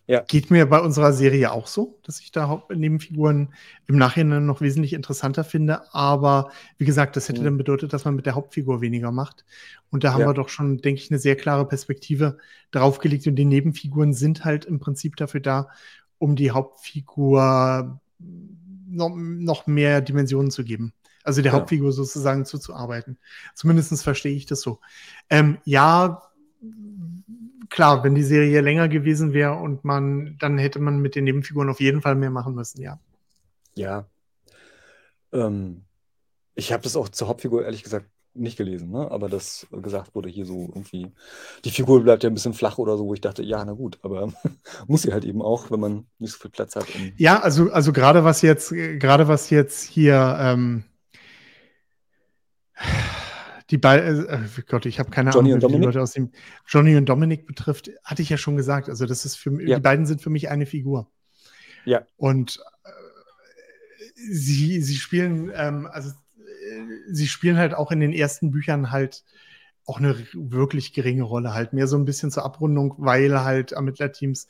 ja. 0.09 0.23
Geht 0.27 0.51
mir 0.51 0.65
bei 0.65 0.81
unserer 0.81 1.13
Serie 1.13 1.53
auch 1.53 1.67
so, 1.67 1.99
dass 2.03 2.21
ich 2.21 2.33
da 2.33 2.63
Nebenfiguren 2.75 3.51
im 3.87 3.99
Nachhinein 3.99 4.47
noch 4.47 4.63
wesentlich 4.63 4.95
interessanter 4.95 5.45
finde. 5.45 5.95
Aber 5.95 6.51
wie 6.79 6.87
gesagt, 6.87 7.15
das 7.17 7.29
hätte 7.29 7.43
mhm. 7.43 7.45
dann 7.45 7.57
bedeutet, 7.59 7.93
dass 7.93 8.07
man 8.07 8.17
mit 8.17 8.25
der 8.25 8.35
Hauptfigur 8.35 8.81
weniger 8.81 9.13
macht. 9.13 9.45
Und 9.91 10.05
da 10.05 10.15
haben 10.15 10.23
ja. 10.23 10.29
wir 10.29 10.33
doch 10.33 10.49
schon, 10.49 10.79
denke 10.79 11.03
ich, 11.03 11.11
eine 11.11 11.19
sehr 11.19 11.37
klare 11.37 11.69
Perspektive 11.69 12.39
draufgelegt. 12.71 13.27
Und 13.27 13.37
die 13.37 13.45
Nebenfiguren 13.45 14.15
sind 14.15 14.47
halt 14.47 14.65
im 14.65 14.81
Prinzip 14.81 15.17
dafür 15.17 15.41
da, 15.41 15.69
um 16.17 16.37
die 16.37 16.53
Hauptfigur 16.53 18.01
noch, 18.89 19.11
noch 19.15 19.67
mehr 19.67 20.01
Dimensionen 20.01 20.51
zu 20.51 20.65
geben. 20.65 20.95
Also 21.23 21.43
der 21.43 21.53
ja. 21.53 21.59
Hauptfigur 21.59 21.93
sozusagen 21.93 22.47
zuzuarbeiten. 22.47 23.19
Zumindest 23.55 24.03
verstehe 24.03 24.35
ich 24.35 24.47
das 24.47 24.63
so. 24.63 24.81
Ähm, 25.29 25.59
ja, 25.67 26.23
klar, 27.71 28.05
wenn 28.05 28.15
die 28.15 28.23
Serie 28.23 28.61
länger 28.61 28.89
gewesen 28.89 29.33
wäre 29.33 29.55
und 29.55 29.85
man, 29.85 30.37
dann 30.39 30.59
hätte 30.59 30.79
man 30.79 31.01
mit 31.01 31.15
den 31.15 31.25
Nebenfiguren 31.25 31.69
auf 31.69 31.81
jeden 31.81 32.03
Fall 32.03 32.15
mehr 32.15 32.31
machen 32.31 32.55
müssen, 32.55 32.81
ja. 32.81 32.99
Ja. 33.75 34.07
Ähm, 35.33 35.85
ich 36.55 36.73
habe 36.73 36.83
das 36.83 36.97
auch 36.97 37.09
zur 37.09 37.29
Hauptfigur 37.29 37.65
ehrlich 37.65 37.83
gesagt 37.83 38.07
nicht 38.35 38.57
gelesen, 38.57 38.91
ne? 38.91 39.11
aber 39.11 39.29
das 39.29 39.67
gesagt 39.71 40.15
wurde 40.15 40.29
hier 40.29 40.47
so 40.47 40.69
irgendwie, 40.69 41.11
die 41.65 41.71
Figur 41.71 42.03
bleibt 42.03 42.23
ja 42.23 42.31
ein 42.31 42.35
bisschen 42.35 42.55
flach 42.55 42.79
oder 42.79 42.97
so, 42.97 43.07
wo 43.07 43.15
ich 43.15 43.21
dachte, 43.21 43.43
ja, 43.43 43.65
na 43.65 43.73
gut, 43.73 43.99
aber 44.03 44.33
muss 44.87 45.03
sie 45.03 45.13
halt 45.13 45.25
eben 45.25 45.43
auch, 45.43 45.71
wenn 45.71 45.81
man 45.81 46.07
nicht 46.19 46.33
so 46.33 46.39
viel 46.39 46.51
Platz 46.51 46.77
hat. 46.77 46.87
ja, 47.17 47.41
also, 47.41 47.71
also 47.71 47.93
gerade 47.93 48.25
was 48.25 48.43
jetzt, 48.43 48.71
gerade 48.71 49.29
was 49.29 49.51
jetzt 49.51 49.83
hier 49.83 50.37
ähm, 50.41 50.85
die 53.71 53.79
beiden, 53.79 54.27
äh, 54.27 54.35
äh, 54.35 54.63
Gott, 54.67 54.87
ich 54.87 54.99
habe 54.99 55.11
keine 55.11 55.31
Johnny 55.31 55.53
Ahnung, 55.53 55.71
wie 55.71 55.77
die 55.77 55.85
Leute 55.85 56.01
aus 56.01 56.13
dem 56.13 56.31
Johnny 56.67 56.97
und 56.97 57.07
Dominic 57.07 57.47
betrifft, 57.47 57.91
hatte 58.03 58.23
ich 58.23 58.31
ja 58.31 58.39
schon 58.39 58.57
gesagt. 58.57 58.89
Also 58.89 59.07
das 59.07 59.25
ist 59.25 59.37
für 59.37 59.51
ja. 59.63 59.77
die 59.77 59.83
beiden 59.83 60.07
sind 60.07 60.23
für 60.23 60.31
mich 60.31 60.49
eine 60.49 60.67
Figur. 60.67 61.11
Ja. 61.85 62.03
Und 62.17 62.61
äh, 62.85 62.91
sie, 64.31 64.81
sie 64.81 64.97
spielen, 64.97 65.53
ähm, 65.55 65.89
also 65.91 66.11
äh, 66.11 67.13
sie 67.13 67.27
spielen 67.27 67.59
halt 67.59 67.75
auch 67.75 67.91
in 67.91 68.01
den 68.01 68.13
ersten 68.13 68.51
Büchern 68.51 68.91
halt 68.91 69.25
auch 69.85 69.99
eine 69.99 70.17
wirklich 70.35 70.93
geringe 70.93 71.23
Rolle, 71.23 71.55
halt 71.55 71.73
mehr 71.73 71.87
so 71.87 71.97
ein 71.97 72.05
bisschen 72.05 72.31
zur 72.31 72.45
Abrundung, 72.45 72.95
weil 72.99 73.41
halt 73.43 73.73
Ermittlerteams 73.73 74.47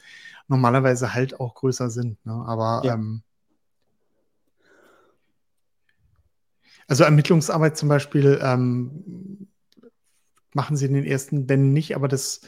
normalerweise 0.48 1.14
halt 1.14 1.38
auch 1.38 1.54
größer 1.54 1.90
sind. 1.90 2.24
Ne? 2.26 2.32
Aber 2.32 2.82
ja. 2.84 2.94
ähm, 2.94 3.22
Also 6.88 7.04
Ermittlungsarbeit 7.04 7.76
zum 7.76 7.88
Beispiel 7.88 8.40
ähm, 8.42 9.48
machen 10.54 10.76
sie 10.76 10.86
in 10.86 10.94
den 10.94 11.04
ersten 11.04 11.46
Bänden 11.46 11.72
nicht, 11.72 11.94
aber 11.94 12.08
das 12.08 12.40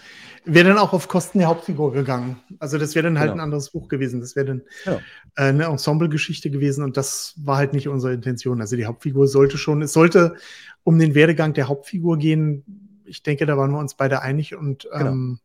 wäre 0.44 0.68
dann 0.68 0.78
auch 0.78 0.94
auf 0.94 1.08
Kosten 1.08 1.38
der 1.38 1.48
Hauptfigur 1.48 1.92
gegangen. 1.92 2.40
Also 2.58 2.78
das 2.78 2.94
wäre 2.94 3.04
dann 3.04 3.18
halt 3.18 3.30
genau. 3.30 3.42
ein 3.42 3.44
anderes 3.44 3.70
Buch 3.70 3.88
gewesen. 3.88 4.20
Das 4.20 4.34
wäre 4.34 4.46
dann 4.46 4.62
ja. 4.86 4.94
äh, 5.36 5.48
eine 5.50 5.64
Ensemble-Geschichte 5.64 6.50
gewesen 6.50 6.82
und 6.82 6.96
das 6.96 7.34
war 7.36 7.58
halt 7.58 7.74
nicht 7.74 7.88
unsere 7.88 8.14
Intention. 8.14 8.60
Also 8.60 8.76
die 8.76 8.86
Hauptfigur 8.86 9.28
sollte 9.28 9.58
schon, 9.58 9.82
es 9.82 9.92
sollte 9.92 10.36
um 10.82 10.98
den 10.98 11.14
Werdegang 11.14 11.52
der 11.52 11.68
Hauptfigur 11.68 12.16
gehen. 12.16 13.02
Ich 13.04 13.22
denke, 13.22 13.44
da 13.44 13.58
waren 13.58 13.70
wir 13.70 13.78
uns 13.78 13.94
beide 13.94 14.22
einig 14.22 14.56
und 14.56 14.88
genau. 14.90 15.10
ähm, 15.10 15.38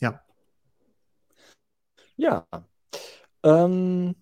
ja. 0.00 0.22
Ja. 2.18 2.46
Ähm, 3.42 4.14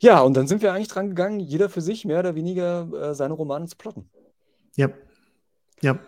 ja, 0.00 0.20
und 0.20 0.36
dann 0.36 0.46
sind 0.46 0.62
wir 0.62 0.72
eigentlich 0.72 0.88
dran 0.88 1.08
gegangen, 1.08 1.40
jeder 1.40 1.68
für 1.68 1.80
sich 1.80 2.04
mehr 2.04 2.20
oder 2.20 2.34
weniger 2.34 2.88
äh, 2.92 3.14
seine 3.14 3.34
Romane 3.34 3.66
zu 3.66 3.76
plotten. 3.76 4.08
Ja. 4.76 4.88
Ja. 5.80 5.98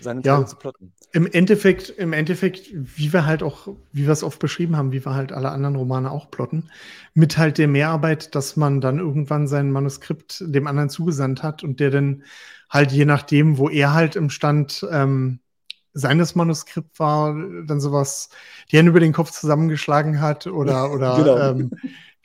Seine 0.00 0.22
Teile 0.22 0.40
ja. 0.40 0.46
zu 0.46 0.56
plotten. 0.56 0.92
Im 1.12 1.26
Endeffekt, 1.26 1.88
im 1.88 2.12
Endeffekt, 2.12 2.68
wie 2.72 3.12
wir 3.12 3.24
halt 3.24 3.42
auch, 3.42 3.68
wie 3.92 4.04
wir 4.04 4.12
es 4.12 4.22
oft 4.22 4.38
beschrieben 4.38 4.76
haben, 4.76 4.92
wie 4.92 5.04
wir 5.04 5.14
halt 5.14 5.32
alle 5.32 5.50
anderen 5.50 5.76
Romane 5.76 6.10
auch 6.10 6.30
plotten, 6.30 6.70
mit 7.14 7.38
halt 7.38 7.58
der 7.58 7.68
Mehrarbeit, 7.68 8.34
dass 8.34 8.56
man 8.56 8.80
dann 8.80 8.98
irgendwann 8.98 9.46
sein 9.46 9.70
Manuskript 9.70 10.44
dem 10.46 10.66
anderen 10.66 10.90
zugesandt 10.90 11.42
hat 11.42 11.64
und 11.64 11.80
der 11.80 11.90
dann 11.90 12.24
halt 12.68 12.92
je 12.92 13.04
nachdem, 13.04 13.58
wo 13.58 13.70
er 13.70 13.94
halt 13.94 14.16
im 14.16 14.28
Stand 14.28 14.86
ähm, 14.90 15.40
seines 15.92 16.34
Manuskript 16.34 16.98
war, 16.98 17.34
dann 17.66 17.80
sowas, 17.80 18.28
die 18.70 18.76
Hände 18.76 18.90
über 18.90 19.00
den 19.00 19.14
Kopf 19.14 19.30
zusammengeschlagen 19.30 20.20
hat 20.20 20.46
oder, 20.46 20.92
oder 20.92 21.16
genau. 21.16 21.38
ähm, 21.38 21.70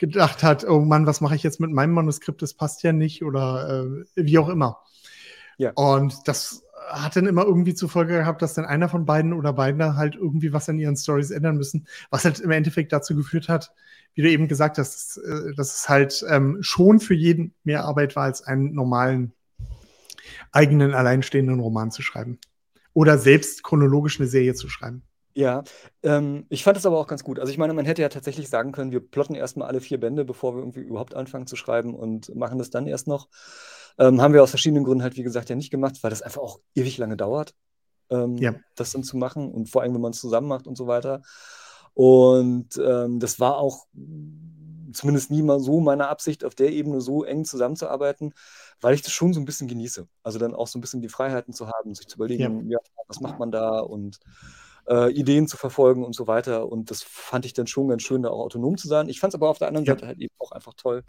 gedacht 0.02 0.42
hat, 0.42 0.68
oh 0.68 0.80
Mann, 0.80 1.06
was 1.06 1.22
mache 1.22 1.36
ich 1.36 1.44
jetzt 1.44 1.60
mit 1.60 1.70
meinem 1.70 1.94
Manuskript, 1.94 2.42
das 2.42 2.56
passt 2.56 2.82
ja 2.82 2.92
nicht 2.92 3.24
oder 3.24 3.86
äh, 3.86 4.06
wie 4.16 4.40
auch 4.40 4.50
immer. 4.50 4.80
Ja. 5.58 5.72
Und 5.76 6.28
das 6.28 6.64
hat 6.90 7.16
dann 7.16 7.28
immer 7.28 7.46
irgendwie 7.46 7.76
zur 7.76 7.88
Folge 7.88 8.18
gehabt, 8.18 8.42
dass 8.42 8.56
dann 8.56 8.66
einer 8.66 8.90
von 8.90 9.06
beiden 9.06 9.32
oder 9.32 9.54
beiden 9.54 9.96
halt 9.96 10.16
irgendwie 10.16 10.54
was 10.54 10.68
an 10.68 10.80
ihren 10.80 10.98
Stories 10.98 11.30
ändern 11.30 11.56
müssen, 11.56 11.86
was 12.10 12.26
halt 12.26 12.40
im 12.40 12.50
Endeffekt 12.50 12.92
dazu 12.92 13.16
geführt 13.16 13.48
hat, 13.48 13.74
wie 14.16 14.24
du 14.24 14.30
eben 14.30 14.48
gesagt 14.48 14.80
hast, 14.80 15.18
dass, 15.18 15.24
äh, 15.24 15.54
dass 15.56 15.76
es 15.76 15.88
halt 15.88 16.26
ähm, 16.28 16.58
schon 16.62 17.00
für 17.00 17.14
jeden 17.14 17.54
mehr 17.64 17.86
Arbeit 17.86 18.16
war, 18.16 18.24
als 18.24 18.42
einen 18.42 18.74
normalen 18.74 19.34
eigenen 20.52 20.96
alleinstehenden 20.96 21.60
Roman 21.60 21.92
zu 21.92 22.02
schreiben. 22.02 22.40
Oder 22.94 23.20
selbst 23.20 23.64
chronologisch 23.64 24.20
eine 24.20 24.28
Serie 24.28 24.56
zu 24.56 24.68
schreiben. 24.68 25.04
Ja, 25.34 25.64
ähm, 26.04 26.46
ich 26.50 26.64
fand 26.64 26.78
es 26.78 26.86
aber 26.86 26.98
auch 27.00 27.08
ganz 27.08 27.24
gut. 27.24 27.40
Also 27.40 27.52
ich 27.52 27.58
meine, 27.58 27.74
man 27.74 27.86
hätte 27.86 28.02
ja 28.02 28.10
tatsächlich 28.10 28.50
sagen 28.50 28.72
können, 28.72 28.92
wir 28.92 29.00
plotten 29.00 29.36
erstmal 29.36 29.68
alle 29.68 29.82
vier 29.82 30.00
Bände, 30.00 30.26
bevor 30.26 30.56
wir 30.56 30.60
irgendwie 30.60 30.82
überhaupt 30.82 31.16
anfangen 31.16 31.48
zu 31.48 31.56
schreiben 31.56 31.96
und 31.96 32.36
machen 32.36 32.58
das 32.58 32.70
dann 32.70 32.88
erst 32.88 33.08
noch. 33.08 33.28
Ähm, 33.98 34.22
haben 34.22 34.34
wir 34.34 34.44
aus 34.44 34.50
verschiedenen 34.50 34.84
Gründen 34.84 35.04
halt, 35.04 35.16
wie 35.18 35.24
gesagt, 35.24 35.50
ja 35.50 35.56
nicht 35.56 35.72
gemacht, 35.72 35.98
weil 36.02 36.10
das 36.10 36.22
einfach 36.22 36.42
auch 36.42 36.60
ewig 36.76 36.98
lange 36.98 37.18
dauert, 37.18 37.54
ähm, 38.10 38.38
Ja. 38.38 38.56
das 38.76 38.92
dann 38.92 39.04
zu 39.04 39.18
machen 39.18 39.52
und 39.52 39.70
vor 39.70 39.82
allem, 39.82 39.94
wenn 39.94 40.02
man 40.02 40.12
es 40.12 40.20
zusammen 40.20 40.48
macht 40.48 40.68
und 40.68 40.78
so 40.78 40.88
weiter. 40.88 41.22
Und 41.94 42.70
ähm, 42.84 43.20
das 43.20 43.40
war 43.40 43.58
auch 43.58 43.86
zumindest 44.94 45.32
nie 45.32 45.42
mal 45.42 45.60
so 45.60 45.80
meine 45.80 46.08
Absicht, 46.08 46.44
auf 46.44 46.56
der 46.56 46.72
Ebene 46.72 47.02
so 47.02 47.24
eng 47.24 47.46
zusammenzuarbeiten, 47.46 48.34
weil 48.82 48.94
ich 48.94 49.02
das 49.02 49.14
schon 49.14 49.34
so 49.34 49.40
ein 49.40 49.46
bisschen 49.46 49.68
genieße. 49.68 50.08
Also 50.24 50.40
dann 50.40 50.54
auch 50.54 50.68
so 50.68 50.78
ein 50.78 50.82
bisschen 50.82 51.02
die 51.02 51.10
Freiheiten 51.10 51.54
zu 51.54 51.68
haben, 51.70 51.94
sich 51.96 52.08
zu 52.08 52.16
überlegen, 52.16 52.70
ja, 52.70 52.80
was 53.08 53.20
macht 53.22 53.40
man 53.40 53.52
da 53.52 53.80
und 53.80 54.20
äh, 54.88 55.12
Ideen 55.12 55.48
zu 55.48 55.58
verfolgen 55.58 56.04
und 56.04 56.14
so 56.14 56.28
weiter. 56.28 56.70
Und 56.70 56.92
das 56.92 57.04
fand 57.04 57.46
ich 57.46 57.54
dann 57.54 57.68
schon 57.68 57.88
ganz 57.88 58.04
schön, 58.04 58.24
da 58.24 58.30
auch 58.30 58.40
autonom 58.40 58.78
zu 58.78 58.88
sein. 58.88 59.10
Ich 59.10 59.20
fand 59.20 59.34
es 59.34 59.36
aber 59.36 59.50
auf 59.50 59.58
der 59.58 59.68
anderen 59.68 59.86
ja. 59.86 59.94
Seite 59.94 60.08
halt 60.08 60.20
eben 60.20 60.34
auch 60.40 60.52
einfach 60.52 60.74
toll, 60.74 61.04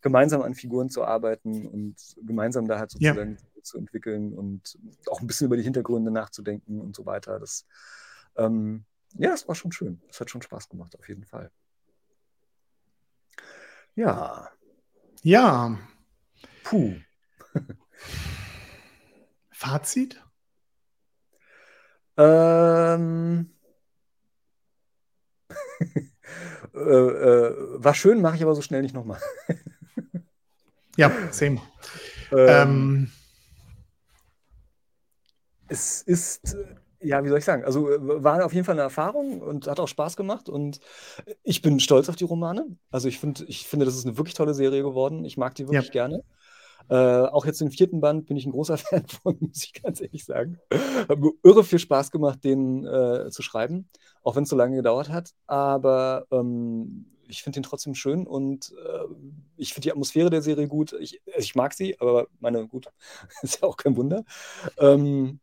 gemeinsam 0.00 0.42
an 0.42 0.54
Figuren 0.54 0.88
zu 0.88 1.04
arbeiten 1.04 1.66
und 1.66 1.96
gemeinsam 2.22 2.68
da 2.68 2.78
halt 2.78 2.90
sozusagen 2.90 3.36
ja. 3.36 3.62
zu 3.62 3.78
entwickeln 3.78 4.32
und 4.32 4.78
auch 5.10 5.20
ein 5.20 5.26
bisschen 5.26 5.46
über 5.46 5.56
die 5.56 5.62
Hintergründe 5.62 6.10
nachzudenken 6.10 6.80
und 6.80 6.94
so 6.94 7.06
weiter. 7.06 7.38
Das, 7.38 7.66
ähm, 8.36 8.84
ja, 9.14 9.32
es 9.32 9.48
war 9.48 9.54
schon 9.54 9.72
schön. 9.72 10.00
Es 10.08 10.20
hat 10.20 10.30
schon 10.30 10.42
Spaß 10.42 10.68
gemacht, 10.68 10.96
auf 10.98 11.08
jeden 11.08 11.24
Fall. 11.24 11.50
Ja. 13.94 14.50
Ja. 15.22 15.78
Puh. 16.62 16.94
Fazit? 19.50 20.22
Ähm. 22.16 23.50
äh, 26.74 26.78
äh, 26.78 27.54
war 27.84 27.94
schön, 27.94 28.20
mache 28.20 28.36
ich 28.36 28.42
aber 28.42 28.54
so 28.54 28.62
schnell 28.62 28.82
nicht 28.82 28.94
nochmal. 28.94 29.20
ja, 30.96 31.10
same. 31.30 31.60
Ähm, 32.32 32.48
ähm, 32.48 33.10
es 35.68 36.02
ist, 36.02 36.56
ja, 37.00 37.22
wie 37.24 37.28
soll 37.28 37.38
ich 37.38 37.44
sagen, 37.44 37.64
also 37.64 37.86
war 37.86 38.44
auf 38.44 38.52
jeden 38.52 38.64
Fall 38.64 38.74
eine 38.74 38.82
Erfahrung 38.82 39.40
und 39.40 39.66
hat 39.66 39.80
auch 39.80 39.88
Spaß 39.88 40.16
gemacht 40.16 40.48
und 40.48 40.80
ich 41.42 41.62
bin 41.62 41.80
stolz 41.80 42.08
auf 42.08 42.16
die 42.16 42.24
Romane. 42.24 42.66
Also 42.90 43.08
ich, 43.08 43.18
find, 43.18 43.44
ich 43.48 43.66
finde, 43.66 43.86
das 43.86 43.96
ist 43.96 44.06
eine 44.06 44.16
wirklich 44.16 44.34
tolle 44.34 44.54
Serie 44.54 44.82
geworden. 44.82 45.24
Ich 45.24 45.36
mag 45.36 45.54
die 45.54 45.66
wirklich 45.66 45.86
ja. 45.86 45.92
gerne. 45.92 46.22
Äh, 46.88 46.94
auch 46.94 47.46
jetzt 47.46 47.60
im 47.62 47.70
vierten 47.70 48.00
Band 48.00 48.26
bin 48.26 48.36
ich 48.36 48.46
ein 48.46 48.52
großer 48.52 48.76
Fan 48.78 49.06
von, 49.06 49.36
muss 49.40 49.64
ich 49.64 49.82
ganz 49.82 50.00
ehrlich 50.00 50.24
sagen. 50.24 50.58
Hat 51.08 51.18
mir 51.18 51.32
irre 51.42 51.64
viel 51.64 51.78
Spaß 51.78 52.10
gemacht, 52.10 52.44
den 52.44 52.86
äh, 52.86 53.30
zu 53.30 53.42
schreiben, 53.42 53.88
auch 54.22 54.36
wenn 54.36 54.44
es 54.44 54.48
so 54.48 54.56
lange 54.56 54.76
gedauert 54.76 55.08
hat. 55.10 55.34
Aber 55.46 56.26
ähm, 56.30 57.06
ich 57.28 57.42
finde 57.42 57.60
ihn 57.60 57.64
trotzdem 57.64 57.94
schön 57.94 58.26
und 58.26 58.72
äh, 58.72 59.04
ich 59.56 59.72
finde 59.72 59.86
die 59.86 59.92
Atmosphäre 59.92 60.30
der 60.30 60.42
Serie 60.42 60.68
gut. 60.68 60.92
Ich, 61.00 61.20
ich 61.36 61.54
mag 61.54 61.72
sie, 61.72 61.98
aber 62.00 62.28
meine, 62.40 62.66
gut, 62.68 62.88
ist 63.42 63.60
ja 63.60 63.68
auch 63.68 63.76
kein 63.76 63.96
Wunder. 63.96 64.24
Ähm, 64.78 65.40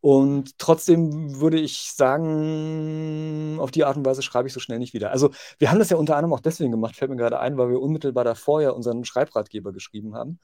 und 0.00 0.58
trotzdem 0.58 1.40
würde 1.40 1.58
ich 1.58 1.92
sagen, 1.92 3.58
auf 3.60 3.70
die 3.70 3.84
Art 3.84 3.96
und 3.96 4.06
Weise 4.06 4.22
schreibe 4.22 4.48
ich 4.48 4.54
so 4.54 4.60
schnell 4.60 4.78
nicht 4.78 4.94
wieder. 4.94 5.10
Also, 5.10 5.30
wir 5.58 5.70
haben 5.70 5.78
das 5.78 5.90
ja 5.90 5.96
unter 5.96 6.16
anderem 6.16 6.32
auch 6.32 6.40
deswegen 6.40 6.70
gemacht, 6.70 6.96
fällt 6.96 7.10
mir 7.10 7.16
gerade 7.16 7.38
ein, 7.38 7.58
weil 7.58 7.68
wir 7.68 7.80
unmittelbar 7.80 8.24
davor 8.24 8.62
ja 8.62 8.70
unseren 8.70 9.04
Schreibratgeber 9.04 9.72
geschrieben 9.72 10.14
haben. 10.14 10.38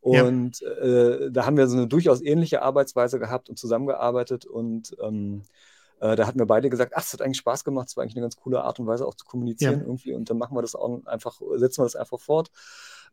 Und 0.00 0.60
ja. 0.60 0.68
äh, 0.68 1.30
da 1.30 1.46
haben 1.46 1.56
wir 1.56 1.66
so 1.66 1.76
eine 1.76 1.88
durchaus 1.88 2.22
ähnliche 2.22 2.62
Arbeitsweise 2.62 3.18
gehabt 3.18 3.48
und 3.48 3.58
zusammengearbeitet. 3.58 4.44
Und 4.44 4.96
ähm, 5.02 5.42
äh, 6.00 6.14
da 6.14 6.26
hatten 6.26 6.38
wir 6.38 6.46
beide 6.46 6.70
gesagt, 6.70 6.92
ach, 6.94 7.02
es 7.02 7.12
hat 7.12 7.22
eigentlich 7.22 7.38
Spaß 7.38 7.64
gemacht, 7.64 7.88
es 7.88 7.96
war 7.96 8.02
eigentlich 8.02 8.16
eine 8.16 8.24
ganz 8.24 8.36
coole 8.36 8.62
Art 8.62 8.78
und 8.78 8.86
Weise 8.86 9.06
auch 9.06 9.14
zu 9.14 9.24
kommunizieren 9.24 9.80
ja. 9.80 9.86
irgendwie. 9.86 10.14
Und 10.14 10.30
dann 10.30 10.38
machen 10.38 10.56
wir 10.56 10.62
das 10.62 10.74
auch 10.74 11.04
einfach, 11.06 11.40
setzen 11.56 11.80
wir 11.80 11.86
das 11.86 11.96
einfach 11.96 12.20
fort. 12.20 12.50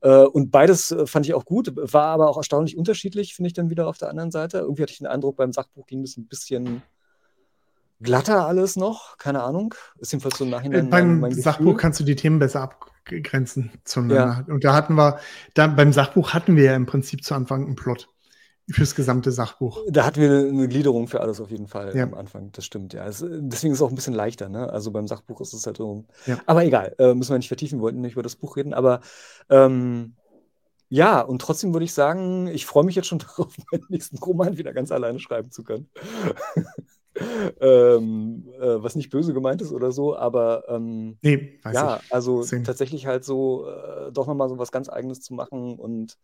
Äh, 0.01 0.23
und 0.23 0.51
beides 0.51 0.91
äh, 0.91 1.05
fand 1.05 1.25
ich 1.25 1.33
auch 1.33 1.45
gut, 1.45 1.71
war 1.75 2.07
aber 2.07 2.29
auch 2.29 2.37
erstaunlich 2.37 2.77
unterschiedlich, 2.77 3.35
finde 3.35 3.47
ich 3.47 3.53
dann 3.53 3.69
wieder 3.69 3.87
auf 3.87 3.97
der 3.97 4.09
anderen 4.09 4.31
Seite. 4.31 4.59
Irgendwie 4.59 4.83
hatte 4.83 4.91
ich 4.91 4.99
den 4.99 5.07
Eindruck, 5.07 5.37
beim 5.37 5.51
Sachbuch 5.51 5.85
ging 5.87 6.01
das 6.01 6.17
ein 6.17 6.27
bisschen 6.27 6.81
glatter 8.01 8.45
alles 8.45 8.75
noch, 8.75 9.17
keine 9.17 9.43
Ahnung. 9.43 9.73
Ist 9.99 10.11
jedenfalls 10.11 10.37
so 10.37 10.45
im 10.45 10.51
Nachhinein. 10.51 10.87
Äh, 10.87 10.89
beim 10.89 11.19
mein 11.19 11.33
Sachbuch 11.33 11.77
kannst 11.77 11.99
du 11.99 12.03
die 12.03 12.15
Themen 12.15 12.39
besser 12.39 12.61
abgrenzen 12.61 13.71
zueinander. 13.83 14.45
Ja. 14.47 14.53
Und 14.53 14.63
da 14.63 14.73
hatten 14.73 14.95
wir, 14.95 15.19
da, 15.53 15.67
beim 15.67 15.93
Sachbuch 15.93 16.33
hatten 16.33 16.55
wir 16.55 16.65
ja 16.65 16.75
im 16.75 16.85
Prinzip 16.85 17.23
zu 17.23 17.35
Anfang 17.35 17.65
einen 17.65 17.75
Plot 17.75 18.09
fürs 18.69 18.95
gesamte 18.95 19.31
Sachbuch. 19.31 19.83
Da 19.87 20.05
hatten 20.05 20.21
wir 20.21 20.29
eine 20.31 20.67
Gliederung 20.67 21.07
für 21.07 21.21
alles 21.21 21.39
auf 21.39 21.51
jeden 21.51 21.67
Fall 21.67 21.95
ja. 21.95 22.03
am 22.03 22.15
Anfang, 22.15 22.51
das 22.51 22.65
stimmt, 22.65 22.93
ja. 22.93 23.05
Es, 23.05 23.19
deswegen 23.19 23.73
ist 23.73 23.79
es 23.79 23.81
auch 23.81 23.89
ein 23.89 23.95
bisschen 23.95 24.13
leichter, 24.13 24.49
ne? 24.49 24.69
Also 24.69 24.91
beim 24.91 25.07
Sachbuch 25.07 25.41
ist 25.41 25.53
es 25.53 25.65
halt 25.67 25.77
so. 25.77 26.05
Ja. 26.25 26.39
Aber 26.45 26.65
egal, 26.65 26.95
äh, 26.97 27.13
müssen 27.13 27.31
wir 27.31 27.37
nicht 27.37 27.47
vertiefen, 27.47 27.79
wir 27.79 27.83
wollten 27.83 28.01
nicht 28.01 28.13
über 28.13 28.23
das 28.23 28.35
Buch 28.35 28.57
reden, 28.57 28.73
aber 28.73 29.01
ähm, 29.49 30.15
ja, 30.89 31.21
und 31.21 31.41
trotzdem 31.41 31.73
würde 31.73 31.85
ich 31.85 31.93
sagen, 31.93 32.47
ich 32.47 32.65
freue 32.65 32.83
mich 32.83 32.95
jetzt 32.95 33.07
schon 33.07 33.19
darauf, 33.37 33.55
meinen 33.71 33.85
nächsten 33.89 34.17
Roman 34.17 34.57
wieder 34.57 34.73
ganz 34.73 34.91
alleine 34.91 35.19
schreiben 35.19 35.51
zu 35.51 35.63
können. 35.63 35.89
ähm, 37.61 38.49
äh, 38.59 38.83
was 38.83 38.95
nicht 38.95 39.09
böse 39.09 39.33
gemeint 39.33 39.61
ist 39.61 39.71
oder 39.71 39.91
so, 39.91 40.17
aber 40.17 40.63
ähm, 40.67 41.17
nee, 41.21 41.59
ja, 41.71 41.99
ich. 42.03 42.13
also 42.13 42.41
Sehen. 42.41 42.63
tatsächlich 42.63 43.05
halt 43.05 43.23
so 43.23 43.67
äh, 43.67 44.11
doch 44.11 44.27
nochmal 44.27 44.49
so 44.49 44.57
was 44.57 44.71
ganz 44.71 44.89
Eigenes 44.89 45.21
zu 45.21 45.33
machen 45.33 45.77
und 45.77 46.17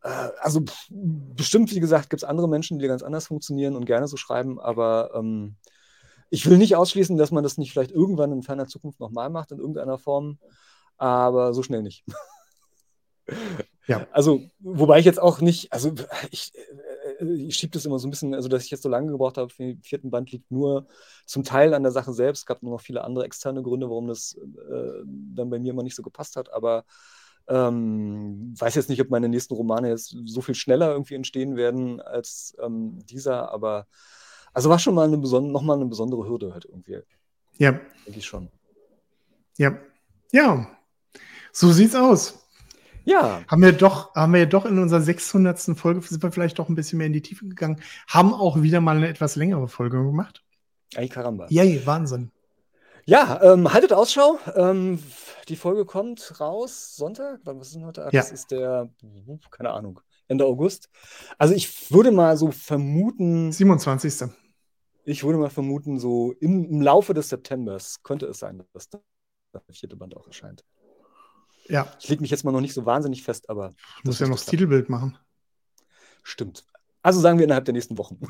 also 0.00 0.62
bestimmt, 0.90 1.74
wie 1.74 1.80
gesagt, 1.80 2.10
gibt 2.10 2.22
es 2.22 2.28
andere 2.28 2.48
Menschen, 2.48 2.78
die 2.78 2.86
ganz 2.86 3.02
anders 3.02 3.26
funktionieren 3.26 3.76
und 3.76 3.84
gerne 3.84 4.08
so 4.08 4.16
schreiben, 4.16 4.60
aber 4.60 5.10
ähm, 5.14 5.56
ich 6.30 6.48
will 6.48 6.58
nicht 6.58 6.76
ausschließen, 6.76 7.16
dass 7.16 7.30
man 7.30 7.42
das 7.42 7.58
nicht 7.58 7.72
vielleicht 7.72 7.90
irgendwann 7.90 8.32
in 8.32 8.42
ferner 8.42 8.66
Zukunft 8.66 9.00
nochmal 9.00 9.30
macht, 9.30 9.50
in 9.50 9.58
irgendeiner 9.58 9.98
Form, 9.98 10.38
aber 10.96 11.54
so 11.54 11.62
schnell 11.62 11.82
nicht. 11.82 12.04
ja. 13.86 14.06
Also, 14.12 14.42
wobei 14.58 14.98
ich 14.98 15.04
jetzt 15.04 15.20
auch 15.20 15.40
nicht, 15.40 15.72
also 15.72 15.92
ich, 16.30 16.52
äh, 17.20 17.24
ich 17.24 17.56
schiebe 17.56 17.72
das 17.72 17.86
immer 17.86 17.98
so 17.98 18.06
ein 18.06 18.10
bisschen, 18.10 18.34
also 18.34 18.48
dass 18.48 18.64
ich 18.64 18.70
jetzt 18.70 18.82
so 18.82 18.88
lange 18.88 19.10
gebraucht 19.10 19.38
habe 19.38 19.48
für 19.48 19.62
den 19.62 19.82
vierten 19.82 20.10
Band, 20.10 20.30
liegt 20.30 20.50
nur 20.50 20.86
zum 21.26 21.44
Teil 21.44 21.74
an 21.74 21.82
der 21.82 21.92
Sache 21.92 22.12
selbst. 22.12 22.40
Es 22.40 22.46
gab 22.46 22.62
nur 22.62 22.72
noch 22.72 22.80
viele 22.80 23.04
andere 23.04 23.24
externe 23.24 23.62
Gründe, 23.62 23.88
warum 23.88 24.08
das 24.08 24.36
äh, 24.36 25.02
dann 25.34 25.50
bei 25.50 25.58
mir 25.58 25.72
immer 25.72 25.82
nicht 25.82 25.96
so 25.96 26.02
gepasst 26.02 26.36
hat, 26.36 26.52
aber 26.52 26.84
ähm, 27.48 28.54
weiß 28.58 28.74
jetzt 28.74 28.88
nicht, 28.88 29.00
ob 29.00 29.10
meine 29.10 29.28
nächsten 29.28 29.54
Romane 29.54 29.88
jetzt 29.88 30.16
so 30.24 30.40
viel 30.40 30.54
schneller 30.54 30.92
irgendwie 30.92 31.14
entstehen 31.14 31.56
werden 31.56 32.00
als 32.00 32.56
ähm, 32.62 32.98
dieser, 33.06 33.52
aber 33.52 33.86
also 34.52 34.70
war 34.70 34.78
schon 34.78 34.94
mal 34.94 35.06
eine 35.06 35.18
nochmal 35.18 35.76
eine 35.76 35.86
besondere 35.86 36.28
Hürde 36.28 36.52
halt 36.52 36.64
irgendwie. 36.64 37.00
Ja. 37.56 37.72
Denke 38.06 38.18
ich 38.18 38.26
schon. 38.26 38.48
Ja. 39.56 39.78
Ja. 40.32 40.68
So 41.52 41.72
sieht's 41.72 41.94
aus. 41.94 42.48
Ja. 43.04 43.42
Haben 43.48 43.62
wir 43.62 43.72
doch, 43.72 44.14
haben 44.14 44.34
wir 44.34 44.46
doch 44.46 44.66
in 44.66 44.78
unserer 44.78 45.00
600. 45.00 45.78
Folge 45.78 46.02
sind 46.02 46.22
wir 46.22 46.30
vielleicht 46.30 46.58
doch 46.58 46.68
ein 46.68 46.74
bisschen 46.74 46.98
mehr 46.98 47.06
in 47.06 47.14
die 47.14 47.22
Tiefe 47.22 47.48
gegangen, 47.48 47.80
haben 48.06 48.34
auch 48.34 48.60
wieder 48.62 48.80
mal 48.80 48.96
eine 48.96 49.08
etwas 49.08 49.34
längere 49.34 49.66
Folge 49.66 49.96
gemacht. 49.96 50.44
Ey, 50.94 51.08
Karamba. 51.08 51.46
Yay, 51.48 51.84
Wahnsinn. 51.86 52.30
Ja, 53.08 53.40
ähm, 53.42 53.72
haltet 53.72 53.94
Ausschau. 53.94 54.38
Ähm, 54.54 55.02
die 55.48 55.56
Folge 55.56 55.86
kommt 55.86 56.38
raus 56.40 56.94
Sonntag. 56.94 57.40
Was 57.44 57.68
ist 57.68 57.76
denn 57.76 57.86
heute? 57.86 58.02
ja. 58.02 58.10
Das 58.10 58.30
ist 58.30 58.50
der, 58.50 58.90
keine 59.50 59.70
Ahnung, 59.70 60.02
Ende 60.26 60.44
August. 60.44 60.90
Also 61.38 61.54
ich 61.54 61.90
würde 61.90 62.10
mal 62.10 62.36
so 62.36 62.50
vermuten. 62.50 63.50
27. 63.50 64.28
Ich 65.04 65.24
würde 65.24 65.38
mal 65.38 65.48
vermuten, 65.48 65.98
so 65.98 66.32
im, 66.32 66.66
im 66.66 66.82
Laufe 66.82 67.14
des 67.14 67.30
Septembers 67.30 68.02
könnte 68.02 68.26
es 68.26 68.40
sein, 68.40 68.62
dass 68.74 68.90
der 68.90 69.00
vierte 69.70 69.96
Band 69.96 70.14
auch 70.14 70.26
erscheint. 70.26 70.62
Ja. 71.66 71.90
Ich 72.00 72.10
lege 72.10 72.20
mich 72.20 72.30
jetzt 72.30 72.44
mal 72.44 72.52
noch 72.52 72.60
nicht 72.60 72.74
so 72.74 72.84
wahnsinnig 72.84 73.22
fest, 73.22 73.48
aber. 73.48 73.72
Ich 74.00 74.04
muss 74.04 74.18
ja 74.18 74.28
noch 74.28 74.36
das 74.36 74.44
Titelbild 74.44 74.90
machen. 74.90 75.16
Stimmt. 76.22 76.66
Also 77.00 77.20
sagen 77.20 77.38
wir 77.38 77.44
innerhalb 77.44 77.64
der 77.64 77.72
nächsten 77.72 77.96
Wochen. 77.96 78.20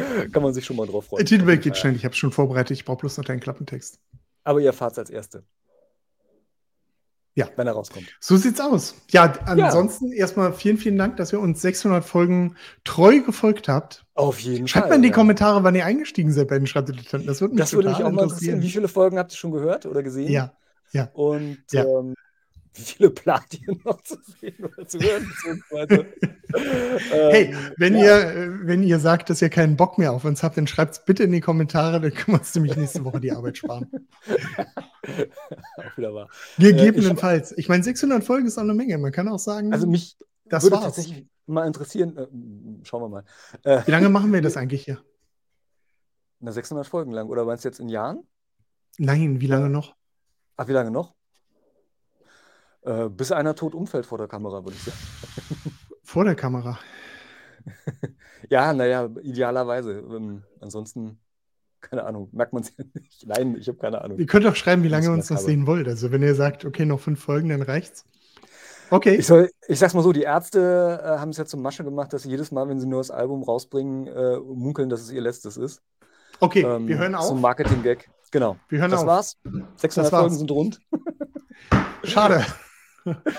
Kann 0.32 0.42
man 0.42 0.54
sich 0.54 0.64
schon 0.64 0.76
mal 0.76 0.86
drauf 0.86 1.06
freuen. 1.06 1.24
Titelbild 1.24 1.62
geht 1.62 1.76
schnell, 1.76 1.94
ich 1.94 2.04
habe 2.04 2.12
es 2.12 2.18
schon 2.18 2.32
vorbereitet, 2.32 2.76
ich 2.76 2.84
brauche 2.84 2.98
bloß 2.98 3.18
noch 3.18 3.24
deinen 3.24 3.40
Klappentext. 3.40 3.98
Aber 4.44 4.60
ihr 4.60 4.72
fahrt 4.72 4.98
als 4.98 5.10
Erste. 5.10 5.44
Ja. 7.38 7.48
Wenn 7.54 7.68
er 7.68 7.74
rauskommt. 7.74 8.08
So 8.18 8.36
sieht's 8.36 8.60
aus. 8.60 8.96
Ja, 9.10 9.32
ansonsten 9.44 10.08
ja. 10.08 10.16
erstmal 10.16 10.52
vielen, 10.52 10.76
vielen 10.76 10.98
Dank, 10.98 11.18
dass 11.18 11.32
ihr 11.32 11.38
uns 11.38 11.62
600 11.62 12.04
Folgen 12.04 12.56
treu 12.82 13.20
gefolgt 13.20 13.68
habt. 13.68 14.04
Auf 14.14 14.40
jeden 14.40 14.66
Schreibt 14.66 14.70
Fall. 14.70 14.80
Schreibt 14.80 14.90
mal 14.90 14.96
in 14.96 15.02
die 15.02 15.08
ja. 15.10 15.14
Kommentare, 15.14 15.62
wann 15.62 15.76
ihr 15.76 15.84
eingestiegen 15.84 16.32
seid 16.32 16.48
bei 16.48 16.58
den 16.58 16.66
Schreibdilettanten. 16.66 17.28
Das 17.28 17.40
würde 17.40 17.54
mich 17.54 17.62
das 17.62 17.72
würde 17.74 17.90
mich 17.90 18.02
auch 18.02 18.10
mal 18.10 18.24
interessieren. 18.24 18.60
Wie 18.60 18.70
viele 18.70 18.88
Folgen 18.88 19.18
habt 19.18 19.32
ihr 19.32 19.36
schon 19.36 19.52
gehört 19.52 19.86
oder 19.86 20.02
gesehen? 20.02 20.32
Ja. 20.32 20.52
Ja. 20.90 21.10
Und 21.12 21.58
ja. 21.70 21.84
Ähm, 21.84 22.14
wie 22.74 22.82
viele 22.82 23.10
plant 23.10 23.46
ihr 23.60 23.76
noch 23.84 24.00
zu 24.02 24.16
sehen 24.40 24.64
oder 24.64 24.86
zu 24.86 24.98
hören? 24.98 25.32
hey, 27.10 27.44
ähm, 27.44 27.56
wenn, 27.76 27.96
ja. 27.96 28.32
ihr, 28.32 28.58
wenn 28.62 28.82
ihr 28.82 28.98
sagt, 28.98 29.30
dass 29.30 29.42
ihr 29.42 29.48
keinen 29.48 29.76
Bock 29.76 29.98
mehr 29.98 30.12
auf 30.12 30.24
uns 30.24 30.42
habt, 30.42 30.56
dann 30.56 30.66
schreibt 30.66 30.92
es 30.92 31.04
bitte 31.04 31.24
in 31.24 31.32
die 31.32 31.40
Kommentare, 31.40 32.00
dann 32.00 32.12
können 32.12 32.36
wir 32.36 32.40
uns 32.40 32.54
nämlich 32.54 32.76
nächste 32.76 33.04
Woche 33.04 33.20
die 33.20 33.32
Arbeit 33.32 33.58
sparen. 33.58 33.88
auch 35.76 35.96
wieder 35.96 36.14
wahr. 36.14 36.28
Gegebenenfalls. 36.58 37.56
Ich, 37.56 37.68
meine, 37.68 37.82
600 37.82 38.24
Folgen 38.24 38.46
ist 38.46 38.58
auch 38.58 38.62
eine 38.62 38.74
Menge. 38.74 38.98
Man 38.98 39.12
kann 39.12 39.28
auch 39.28 39.38
sagen, 39.38 39.72
also 39.72 39.86
mich 39.86 40.16
das 40.48 40.62
würde 40.64 40.76
war's. 40.76 40.84
tatsächlich 40.84 41.26
mal 41.46 41.66
interessieren. 41.66 42.16
Äh, 42.16 42.84
schauen 42.84 43.02
wir 43.02 43.08
mal. 43.08 43.24
Äh, 43.62 43.82
wie 43.86 43.90
lange 43.90 44.08
machen 44.08 44.32
wir 44.32 44.42
das 44.42 44.56
eigentlich 44.56 44.84
hier? 44.84 45.02
Na, 46.40 46.52
600 46.52 46.86
Folgen 46.86 47.12
lang. 47.12 47.28
Oder 47.28 47.44
meinst 47.44 47.64
du 47.64 47.68
jetzt 47.68 47.80
in 47.80 47.88
Jahren? 47.88 48.26
Nein, 48.98 49.40
wie 49.40 49.46
lange 49.46 49.68
noch? 49.68 49.94
Ach, 50.56 50.68
wie 50.68 50.72
lange 50.72 50.90
noch? 50.90 51.14
Äh, 52.88 53.10
bis 53.10 53.32
einer 53.32 53.54
tot 53.54 53.74
umfällt 53.74 54.06
vor 54.06 54.16
der 54.16 54.28
Kamera, 54.28 54.64
würde 54.64 54.76
ich 54.76 54.82
sagen. 54.82 54.96
Vor 56.02 56.24
der 56.24 56.34
Kamera? 56.34 56.78
ja, 58.48 58.72
naja, 58.72 59.10
idealerweise. 59.20 59.98
Ähm, 59.98 60.42
ansonsten, 60.58 61.18
keine 61.82 62.04
Ahnung, 62.04 62.30
merkt 62.32 62.54
man 62.54 62.62
es 62.62 62.72
ja 62.78 62.84
nicht. 62.94 63.26
Nein, 63.26 63.56
ich 63.60 63.68
habe 63.68 63.76
keine 63.76 64.00
Ahnung. 64.00 64.18
Ihr 64.18 64.24
könnt 64.24 64.46
doch 64.46 64.56
schreiben, 64.56 64.82
wie 64.84 64.88
lange 64.88 65.08
ihr 65.08 65.12
uns 65.12 65.28
noch 65.28 65.36
sehen 65.36 65.66
wollt. 65.66 65.86
Also, 65.86 66.10
wenn 66.12 66.22
ihr 66.22 66.34
sagt, 66.34 66.64
okay, 66.64 66.86
noch 66.86 66.98
fünf 66.98 67.22
Folgen, 67.22 67.50
dann 67.50 67.60
reicht's. 67.60 68.06
Okay. 68.88 69.16
Ich, 69.16 69.26
soll, 69.26 69.50
ich 69.66 69.78
sag's 69.78 69.92
mal 69.92 70.02
so: 70.02 70.12
Die 70.12 70.22
Ärzte 70.22 70.98
äh, 71.04 71.18
haben 71.18 71.28
es 71.28 71.36
ja 71.36 71.44
zum 71.44 71.60
Masche 71.60 71.84
gemacht, 71.84 72.14
dass 72.14 72.22
sie 72.22 72.30
jedes 72.30 72.52
Mal, 72.52 72.66
wenn 72.70 72.80
sie 72.80 72.86
nur 72.86 73.00
das 73.00 73.10
Album 73.10 73.42
rausbringen, 73.42 74.06
äh, 74.06 74.38
munkeln, 74.38 74.88
dass 74.88 75.02
es 75.02 75.10
ihr 75.10 75.20
letztes 75.20 75.58
ist. 75.58 75.82
Okay, 76.40 76.62
ähm, 76.62 76.88
wir 76.88 76.96
hören 76.96 77.14
auf. 77.14 77.26
Zum 77.26 77.42
Marketing-Gag. 77.42 78.08
Genau. 78.30 78.56
Wir 78.70 78.80
hören 78.80 78.90
das 78.90 79.00
auf. 79.00 79.06
war's. 79.06 79.36
600 79.76 80.10
das 80.10 80.18
Folgen 80.18 80.34
sind 80.34 80.50
rund. 80.50 80.80
Schade. 82.04 82.46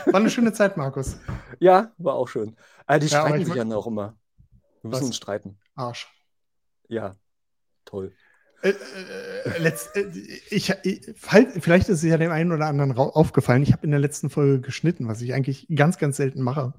War 0.05 0.15
eine 0.15 0.29
schöne 0.29 0.53
Zeit, 0.53 0.77
Markus. 0.77 1.17
Ja, 1.59 1.91
war 1.97 2.15
auch 2.15 2.27
schön. 2.27 2.55
Also 2.85 3.07
die 3.07 3.13
ja, 3.13 3.21
streiten 3.21 3.45
sich 3.45 3.55
ja 3.55 3.75
auch 3.75 3.87
immer. 3.87 4.17
Wir 4.81 4.89
müssen 4.89 5.05
uns 5.05 5.17
streiten. 5.17 5.57
Arsch. 5.75 6.07
Ja, 6.87 7.15
toll. 7.85 8.13
Äh, 8.61 8.69
äh, 8.71 9.57
letzt, 9.59 9.95
äh, 9.95 10.09
ich, 10.49 10.73
ich, 10.83 11.01
vielleicht 11.15 11.87
ist 11.87 12.03
es 12.03 12.03
ja 12.03 12.17
dem 12.17 12.31
einen 12.31 12.51
oder 12.51 12.65
anderen 12.65 12.91
aufgefallen. 12.97 13.63
Ich 13.63 13.71
habe 13.71 13.85
in 13.85 13.91
der 13.91 14.01
letzten 14.01 14.29
Folge 14.29 14.59
geschnitten, 14.59 15.07
was 15.07 15.21
ich 15.21 15.33
eigentlich 15.33 15.67
ganz, 15.73 15.97
ganz 15.97 16.17
selten 16.17 16.41
mache. 16.41 16.73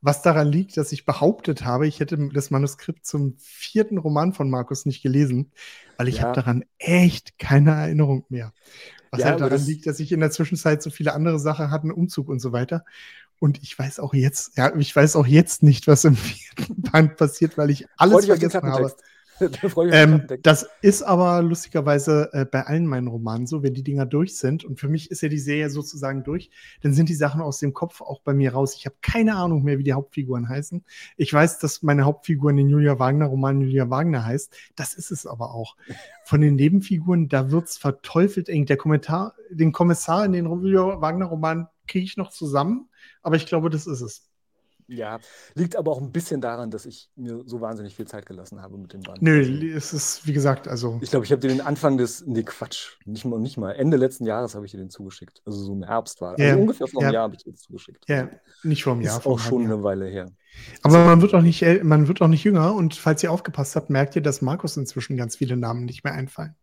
Was 0.00 0.22
daran 0.22 0.46
liegt, 0.46 0.76
dass 0.76 0.92
ich 0.92 1.04
behauptet 1.04 1.64
habe, 1.64 1.88
ich 1.88 1.98
hätte 1.98 2.16
das 2.32 2.50
Manuskript 2.50 3.04
zum 3.04 3.34
vierten 3.38 3.98
Roman 3.98 4.32
von 4.32 4.48
Markus 4.48 4.86
nicht 4.86 5.02
gelesen, 5.02 5.50
weil 5.96 6.06
ich 6.06 6.18
ja. 6.18 6.22
habe 6.24 6.34
daran 6.34 6.64
echt 6.78 7.36
keine 7.38 7.72
Erinnerung 7.72 8.24
mehr. 8.28 8.52
Was 9.10 9.20
ja, 9.20 9.26
halt 9.26 9.40
daran 9.40 9.52
das 9.52 9.66
liegt, 9.66 9.86
dass 9.86 10.00
ich 10.00 10.12
in 10.12 10.20
der 10.20 10.30
Zwischenzeit 10.30 10.82
so 10.82 10.90
viele 10.90 11.14
andere 11.14 11.38
Sachen 11.38 11.70
hatte, 11.70 11.94
Umzug 11.94 12.28
und 12.28 12.40
so 12.40 12.52
weiter. 12.52 12.84
Und 13.38 13.62
ich 13.62 13.78
weiß 13.78 14.00
auch 14.00 14.14
jetzt, 14.14 14.56
ja, 14.56 14.74
ich 14.76 14.94
weiß 14.94 15.16
auch 15.16 15.26
jetzt 15.26 15.62
nicht, 15.62 15.86
was 15.86 16.04
im 16.04 16.16
vierten 16.16 16.82
Band 16.82 17.16
passiert, 17.16 17.56
weil 17.56 17.70
ich 17.70 17.86
alles 17.96 18.26
vergessen 18.26 18.62
habe. 18.62 18.94
ähm, 19.92 20.26
das 20.42 20.68
ist 20.82 21.02
aber 21.02 21.42
lustigerweise 21.42 22.30
äh, 22.32 22.44
bei 22.44 22.66
allen 22.66 22.86
meinen 22.86 23.08
Romanen 23.08 23.46
so, 23.46 23.62
wenn 23.62 23.74
die 23.74 23.82
Dinger 23.82 24.06
durch 24.06 24.36
sind. 24.36 24.64
Und 24.64 24.78
für 24.80 24.88
mich 24.88 25.10
ist 25.10 25.22
ja 25.22 25.28
die 25.28 25.38
Serie 25.38 25.70
sozusagen 25.70 26.24
durch, 26.24 26.50
dann 26.82 26.92
sind 26.92 27.08
die 27.08 27.14
Sachen 27.14 27.40
aus 27.40 27.58
dem 27.58 27.74
Kopf 27.74 28.00
auch 28.00 28.20
bei 28.20 28.34
mir 28.34 28.52
raus. 28.52 28.74
Ich 28.76 28.86
habe 28.86 28.96
keine 29.00 29.36
Ahnung 29.36 29.62
mehr, 29.62 29.78
wie 29.78 29.84
die 29.84 29.92
Hauptfiguren 29.92 30.48
heißen. 30.48 30.84
Ich 31.16 31.32
weiß, 31.32 31.58
dass 31.58 31.82
meine 31.82 32.04
Hauptfigur 32.04 32.50
in 32.50 32.56
den 32.56 32.68
Julia 32.68 32.98
Wagner-Roman 32.98 33.60
Julia 33.60 33.90
Wagner 33.90 34.24
heißt. 34.24 34.54
Das 34.76 34.94
ist 34.94 35.10
es 35.10 35.26
aber 35.26 35.54
auch. 35.54 35.76
Von 36.24 36.40
den 36.40 36.56
Nebenfiguren, 36.56 37.28
da 37.28 37.50
wird 37.50 37.68
es 37.68 37.78
verteufelt 37.78 38.48
eng. 38.48 38.66
Der 38.66 38.76
Kommentar, 38.76 39.34
den 39.50 39.72
Kommissar 39.72 40.24
in 40.24 40.32
den 40.32 40.46
Julia 40.46 41.00
Wagner-Roman 41.00 41.68
kriege 41.86 42.04
ich 42.04 42.16
noch 42.16 42.30
zusammen, 42.30 42.88
aber 43.22 43.36
ich 43.36 43.46
glaube, 43.46 43.70
das 43.70 43.86
ist 43.86 44.00
es. 44.00 44.27
Ja, 44.90 45.20
liegt 45.54 45.76
aber 45.76 45.92
auch 45.92 46.00
ein 46.00 46.12
bisschen 46.12 46.40
daran, 46.40 46.70
dass 46.70 46.86
ich 46.86 47.10
mir 47.14 47.42
so 47.44 47.60
wahnsinnig 47.60 47.94
viel 47.94 48.06
Zeit 48.06 48.24
gelassen 48.24 48.62
habe 48.62 48.78
mit 48.78 48.94
dem 48.94 49.02
Band. 49.02 49.20
Nö, 49.20 49.38
also, 49.38 49.76
es 49.76 49.92
ist, 49.92 50.26
wie 50.26 50.32
gesagt, 50.32 50.66
also. 50.66 50.98
Ich 51.02 51.10
glaube, 51.10 51.26
ich 51.26 51.32
habe 51.32 51.40
dir 51.40 51.48
den 51.48 51.60
Anfang 51.60 51.98
des, 51.98 52.24
nee, 52.26 52.42
Quatsch, 52.42 52.96
nicht 53.04 53.26
mal, 53.26 53.38
nicht 53.38 53.58
mal, 53.58 53.72
Ende 53.72 53.98
letzten 53.98 54.24
Jahres 54.24 54.54
habe 54.54 54.64
ich 54.64 54.72
dir 54.72 54.78
den 54.78 54.88
zugeschickt. 54.88 55.42
Also 55.44 55.62
so 55.62 55.74
im 55.74 55.82
Herbst 55.82 56.22
war. 56.22 56.30
Also 56.32 56.42
ja, 56.42 56.56
ungefähr 56.56 56.86
vor 56.86 57.02
einem 57.02 57.10
ja. 57.10 57.14
Jahr 57.14 57.22
habe 57.24 57.34
ich 57.34 57.44
dir 57.44 57.52
den 57.52 57.58
zugeschickt. 57.58 58.08
Ja, 58.08 58.30
nicht 58.62 58.82
vor 58.82 58.94
einem 58.94 59.02
Jahr. 59.02 59.18
Ist 59.18 59.26
auch 59.26 59.38
schon 59.38 59.62
Jahr. 59.62 59.74
eine 59.74 59.82
Weile 59.82 60.06
her. 60.06 60.32
Aber 60.82 61.04
man 61.04 61.20
wird, 61.20 61.34
auch 61.34 61.42
nicht, 61.42 61.62
man 61.84 62.08
wird 62.08 62.22
auch 62.22 62.28
nicht 62.28 62.44
jünger 62.44 62.74
und 62.74 62.94
falls 62.94 63.22
ihr 63.22 63.30
aufgepasst 63.30 63.76
habt, 63.76 63.90
merkt 63.90 64.16
ihr, 64.16 64.22
dass 64.22 64.40
Markus 64.40 64.78
inzwischen 64.78 65.18
ganz 65.18 65.36
viele 65.36 65.58
Namen 65.58 65.84
nicht 65.84 66.02
mehr 66.02 66.14
einfallen. 66.14 66.56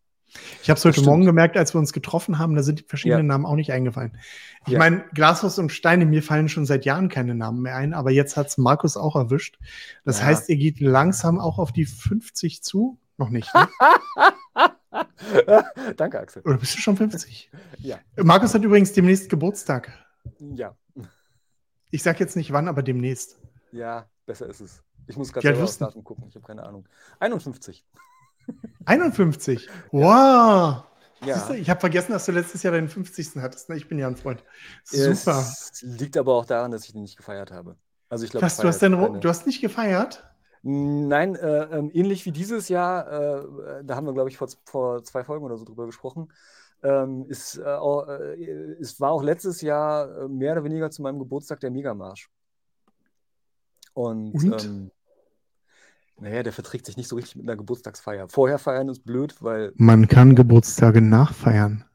Ich 0.62 0.70
habe 0.70 0.78
es 0.78 0.86
heute 0.86 1.02
Morgen 1.04 1.26
gemerkt, 1.26 1.58
als 1.58 1.74
wir 1.74 1.80
uns 1.80 1.94
getroffen 1.94 2.40
haben, 2.40 2.56
da 2.56 2.64
sind 2.64 2.80
die 2.80 2.84
verschiedenen 2.84 3.28
ja. 3.28 3.34
Namen 3.34 3.46
auch 3.46 3.56
nicht 3.56 3.72
eingefallen. 3.72 4.18
Ich 4.66 4.74
ja. 4.74 4.80
meine, 4.80 5.06
Glashaus 5.14 5.60
und 5.60 5.72
Steine, 5.72 6.06
mir 6.06 6.24
fallen 6.24 6.50
schon 6.50 6.66
seit 6.66 6.86
Jahren 6.86 7.10
keine 7.10 7.36
Namen 7.36 7.62
mehr 7.62 7.76
ein, 7.76 7.94
aber 7.94 8.12
jetzt 8.12 8.36
hat 8.38 8.48
es 8.48 8.58
Markus 8.58 8.98
auch 8.98 9.16
erwischt. 9.16 9.58
Das 10.04 10.20
ja. 10.20 10.26
heißt, 10.26 10.50
ihr 10.50 10.58
geht 10.58 10.80
langsam 10.80 11.40
auch 11.40 11.60
auf 11.60 11.72
die 11.72 11.86
50 11.86 12.64
zu? 12.64 12.98
Noch 13.18 13.30
nicht. 13.30 13.54
Ne? 13.54 13.68
Danke, 15.98 16.20
Axel. 16.20 16.42
Oder 16.44 16.58
bist 16.58 16.76
du 16.76 16.80
schon 16.80 16.98
50? 16.98 17.50
ja. 17.80 18.00
Markus 18.18 18.54
hat 18.54 18.64
übrigens 18.64 18.94
demnächst 18.94 19.30
Geburtstag. 19.30 19.92
Ja. 20.40 20.76
Ich 21.92 22.04
sag 22.04 22.20
jetzt 22.20 22.36
nicht 22.36 22.52
wann, 22.52 22.68
aber 22.68 22.84
demnächst. 22.84 23.40
Ja, 23.72 24.10
besser 24.26 24.48
ist 24.48 24.60
es. 24.60 24.84
Ich 25.08 25.18
muss 25.18 25.32
gerade 25.32 25.62
aufs 25.62 25.78
Datum 25.78 26.04
gucken, 26.04 26.26
ich 26.28 26.36
habe 26.36 26.46
keine 26.46 26.64
Ahnung. 26.64 26.88
51. 27.20 27.86
51? 28.86 29.70
Wow! 29.92 30.84
Ja. 31.24 31.48
Du, 31.48 31.54
ich 31.54 31.70
habe 31.70 31.80
vergessen, 31.80 32.12
dass 32.12 32.26
du 32.26 32.32
letztes 32.32 32.64
Jahr 32.64 32.74
deinen 32.74 32.90
50. 32.90 33.38
hattest. 33.38 33.70
Ne? 33.70 33.78
Ich 33.78 33.88
bin 33.88 33.98
ja 33.98 34.08
ein 34.08 34.16
Freund. 34.16 34.44
Super. 34.84 35.40
Es 35.40 35.82
liegt 35.82 36.18
aber 36.18 36.34
auch 36.34 36.46
daran, 36.46 36.72
dass 36.72 36.86
ich 36.86 36.94
den 36.94 37.02
nicht 37.02 37.18
gefeiert 37.18 37.52
habe. 37.52 37.78
Also 38.10 38.26
ich 38.26 38.32
glaube, 38.32 38.46
du 38.46 38.68
hast, 38.68 38.82
deine, 38.82 39.20
du 39.20 39.30
hast 39.30 39.48
nicht 39.48 39.62
gefeiert? 39.62 40.24
Nein, 40.62 41.36
äh, 41.36 41.64
äh, 41.64 41.90
ähnlich 41.94 42.26
wie 42.26 42.32
dieses 42.32 42.70
Jahr, 42.70 43.08
äh, 43.12 43.84
da 43.84 43.96
haben 43.96 44.08
wir, 44.08 44.14
glaube 44.14 44.30
ich, 44.30 44.38
vor, 44.38 44.50
vor, 44.66 45.04
zwei 45.04 45.24
Folgen 45.24 45.46
oder 45.46 45.58
so 45.58 45.66
drüber 45.66 45.86
gesprochen. 45.86 46.32
Ähm, 46.84 47.26
ist, 47.30 47.58
äh, 47.58 47.64
auch, 47.64 48.08
äh, 48.08 48.76
es 48.80 49.00
war 49.00 49.12
auch 49.12 49.24
letztes 49.24 49.62
Jahr 49.62 50.24
äh, 50.24 50.28
mehr 50.28 50.54
oder 50.54 50.64
weniger 50.64 50.92
zu 50.92 51.02
meinem 51.02 51.20
Geburtstag 51.20 51.60
der 51.60 51.72
Megamarsch. 51.72 52.30
Und, 53.94 54.34
Und? 54.34 54.66
Ähm, 54.66 54.92
naja, 56.20 56.44
der 56.44 56.54
verträgt 56.54 56.86
sich 56.86 56.98
nicht 56.98 57.10
so 57.10 57.16
richtig 57.16 57.36
mit 57.36 57.48
einer 57.48 57.58
Geburtstagsfeier. 57.58 58.30
Vorher 58.30 58.58
feiern 58.58 58.88
ist 58.88 59.04
blöd, 59.04 59.36
weil. 59.42 59.74
Man 59.76 60.08
kann 60.08 60.36
Geburtstage 60.36 61.02
nachfeiern. 61.02 61.86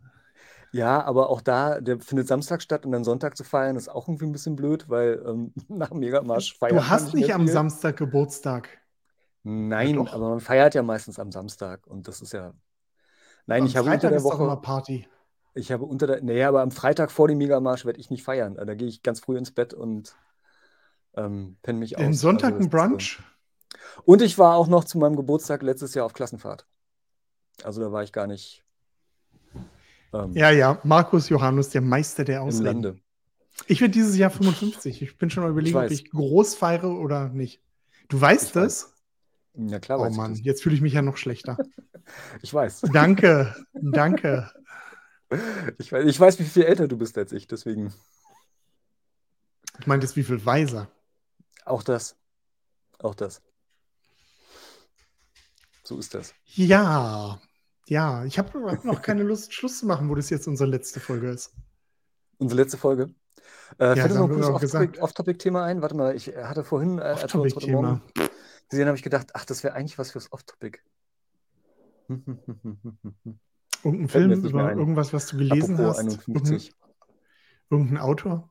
Ja, 0.72 1.02
aber 1.02 1.30
auch 1.30 1.40
da, 1.40 1.80
der 1.80 1.98
findet 2.00 2.28
Samstag 2.28 2.62
statt 2.62 2.86
und 2.86 2.92
dann 2.92 3.02
Sonntag 3.02 3.36
zu 3.36 3.42
feiern, 3.42 3.76
ist 3.76 3.88
auch 3.88 4.06
irgendwie 4.06 4.26
ein 4.26 4.32
bisschen 4.32 4.54
blöd, 4.54 4.88
weil 4.88 5.22
ähm, 5.26 5.52
nach 5.68 5.90
Megamarsch 5.90 6.56
feiert 6.56 6.76
Du 6.76 6.88
hast 6.88 7.14
nicht, 7.14 7.26
nicht 7.26 7.34
am 7.34 7.48
Samstag 7.48 7.96
Geburtstag. 7.96 8.68
Nein, 9.42 9.94
ja, 9.94 10.12
aber 10.12 10.30
man 10.30 10.40
feiert 10.40 10.74
ja 10.74 10.82
meistens 10.82 11.18
am 11.18 11.32
Samstag 11.32 11.86
und 11.86 12.06
das 12.06 12.20
ist 12.20 12.32
ja. 12.32 12.52
Nein, 13.46 13.62
am 13.62 13.66
ich 13.66 13.76
habe 13.76 13.88
Freitag 13.88 14.12
unter 14.12 14.22
der 14.22 14.24
Woche. 14.24 14.60
Party. 14.60 15.08
Ich 15.54 15.72
habe 15.72 15.86
unter 15.86 16.06
der. 16.06 16.22
Naja, 16.22 16.48
aber 16.48 16.60
am 16.60 16.70
Freitag 16.70 17.10
vor 17.10 17.26
dem 17.26 17.38
Megamarsch 17.38 17.84
werde 17.84 17.98
ich 17.98 18.10
nicht 18.10 18.22
feiern. 18.22 18.54
Da 18.54 18.74
gehe 18.74 18.86
ich 18.86 19.02
ganz 19.02 19.18
früh 19.20 19.38
ins 19.38 19.50
Bett 19.50 19.74
und 19.74 20.14
ähm, 21.16 21.56
penne 21.62 21.78
mich 21.78 21.96
aus. 21.96 22.02
Den 22.02 22.14
Sonntag 22.14 22.52
also, 22.52 22.64
ein 22.64 22.70
Brunch? 22.70 23.18
Und 24.04 24.22
ich 24.22 24.38
war 24.38 24.56
auch 24.56 24.68
noch 24.68 24.84
zu 24.84 24.98
meinem 24.98 25.16
Geburtstag 25.16 25.62
letztes 25.62 25.94
Jahr 25.94 26.06
auf 26.06 26.12
Klassenfahrt. 26.12 26.66
Also 27.62 27.80
da 27.80 27.92
war 27.92 28.02
ich 28.02 28.12
gar 28.12 28.26
nicht. 28.26 28.64
Ähm, 30.12 30.32
ja, 30.32 30.50
ja, 30.50 30.80
Markus 30.82 31.28
Johannes, 31.28 31.70
der 31.70 31.80
Meister 31.80 32.24
der 32.24 32.42
Ausreden. 32.42 33.02
Ich 33.66 33.80
werde 33.80 33.92
dieses 33.92 34.16
Jahr 34.16 34.30
55. 34.30 35.02
Ich 35.02 35.18
bin 35.18 35.30
schon 35.30 35.42
mal 35.42 35.50
überlegen, 35.50 35.76
ich 35.78 35.84
ob 35.84 35.90
ich 35.90 36.10
groß 36.10 36.54
feiere 36.54 36.90
oder 36.98 37.28
nicht. 37.28 37.62
Du 38.08 38.20
weißt 38.20 38.46
ich 38.46 38.52
das? 38.52 38.84
Weiß. 38.84 39.70
Ja, 39.70 39.78
klar. 39.78 40.00
Oh 40.00 40.10
Mann, 40.10 40.34
jetzt 40.36 40.62
fühle 40.62 40.74
ich 40.74 40.80
mich 40.80 40.94
ja 40.94 41.02
noch 41.02 41.16
schlechter. 41.16 41.58
ich 42.42 42.52
weiß. 42.52 42.82
Danke, 42.92 43.54
danke. 43.74 44.50
Ich 45.78 45.92
weiß, 45.92 46.06
ich 46.06 46.18
weiß, 46.18 46.38
wie 46.40 46.44
viel 46.44 46.64
älter 46.64 46.88
du 46.88 46.96
bist 46.96 47.16
als 47.18 47.32
ich, 47.32 47.46
deswegen. 47.46 47.92
Ich 49.78 49.86
meine, 49.86 50.02
das 50.02 50.16
wie 50.16 50.24
viel 50.24 50.44
weiser. 50.44 50.90
Auch 51.64 51.82
das. 51.82 52.16
Auch 52.98 53.14
das. 53.14 53.42
So 55.90 55.98
ist 55.98 56.14
das. 56.14 56.34
Ja, 56.44 57.40
ja. 57.88 58.24
Ich 58.24 58.38
habe 58.38 58.60
noch 58.84 59.02
keine 59.02 59.24
Lust, 59.24 59.52
Schluss 59.54 59.80
zu 59.80 59.86
machen, 59.86 60.08
wo 60.08 60.14
das 60.14 60.30
jetzt 60.30 60.46
unsere 60.46 60.70
letzte 60.70 61.00
Folge 61.00 61.30
ist. 61.30 61.52
Unsere 62.38 62.62
letzte 62.62 62.78
Folge? 62.78 63.12
Äh, 63.80 63.96
ja, 63.96 64.06
fällt 64.06 64.14
noch 64.14 64.30
ein 64.30 64.40
cooles 64.40 65.00
Off-Topic-Thema 65.00 65.64
ein? 65.64 65.82
Warte 65.82 65.96
mal, 65.96 66.14
ich 66.14 66.28
hatte 66.28 66.62
vorhin, 66.62 67.00
äh, 67.00 67.16
Morgen 67.34 68.02
gesehen 68.68 68.86
habe 68.86 68.96
ich 68.96 69.02
gedacht, 69.02 69.30
ach, 69.34 69.44
das 69.44 69.64
wäre 69.64 69.74
eigentlich 69.74 69.98
was 69.98 70.12
fürs 70.12 70.32
Off-Topic. 70.32 70.78
Irgendein 73.82 74.08
Film 74.08 74.44
über 74.44 74.70
irgendwas, 74.70 75.12
was 75.12 75.26
du 75.26 75.38
gelesen 75.38 75.74
Apropos 75.74 75.98
hast? 75.98 76.28
51. 76.28 76.72
Irgendein 77.68 77.98
Autor? 77.98 78.48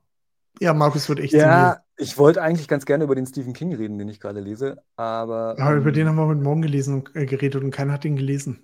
Ja, 0.60 0.74
Markus 0.74 1.08
wird 1.10 1.20
echt. 1.20 1.34
Ja, 1.34 1.82
ich 1.98 2.18
wollte 2.18 2.42
eigentlich 2.42 2.68
ganz 2.68 2.86
gerne 2.86 3.04
über 3.04 3.16
den 3.16 3.26
Stephen 3.26 3.54
King 3.54 3.74
reden, 3.74 3.98
den 3.98 4.10
ich 4.10 4.20
gerade 4.20 4.40
lese, 4.40 4.82
aber. 4.96 5.56
Ja, 5.58 5.72
ähm, 5.72 5.80
über 5.80 5.92
den 5.92 6.08
haben 6.08 6.16
wir 6.16 6.28
heute 6.28 6.42
Morgen 6.42 6.62
gelesen 6.62 6.96
und 6.96 7.16
äh, 7.16 7.26
geredet 7.26 7.64
und 7.64 7.72
keiner 7.72 7.94
hat 7.94 8.06
ihn 8.06 8.16
gelesen. 8.16 8.64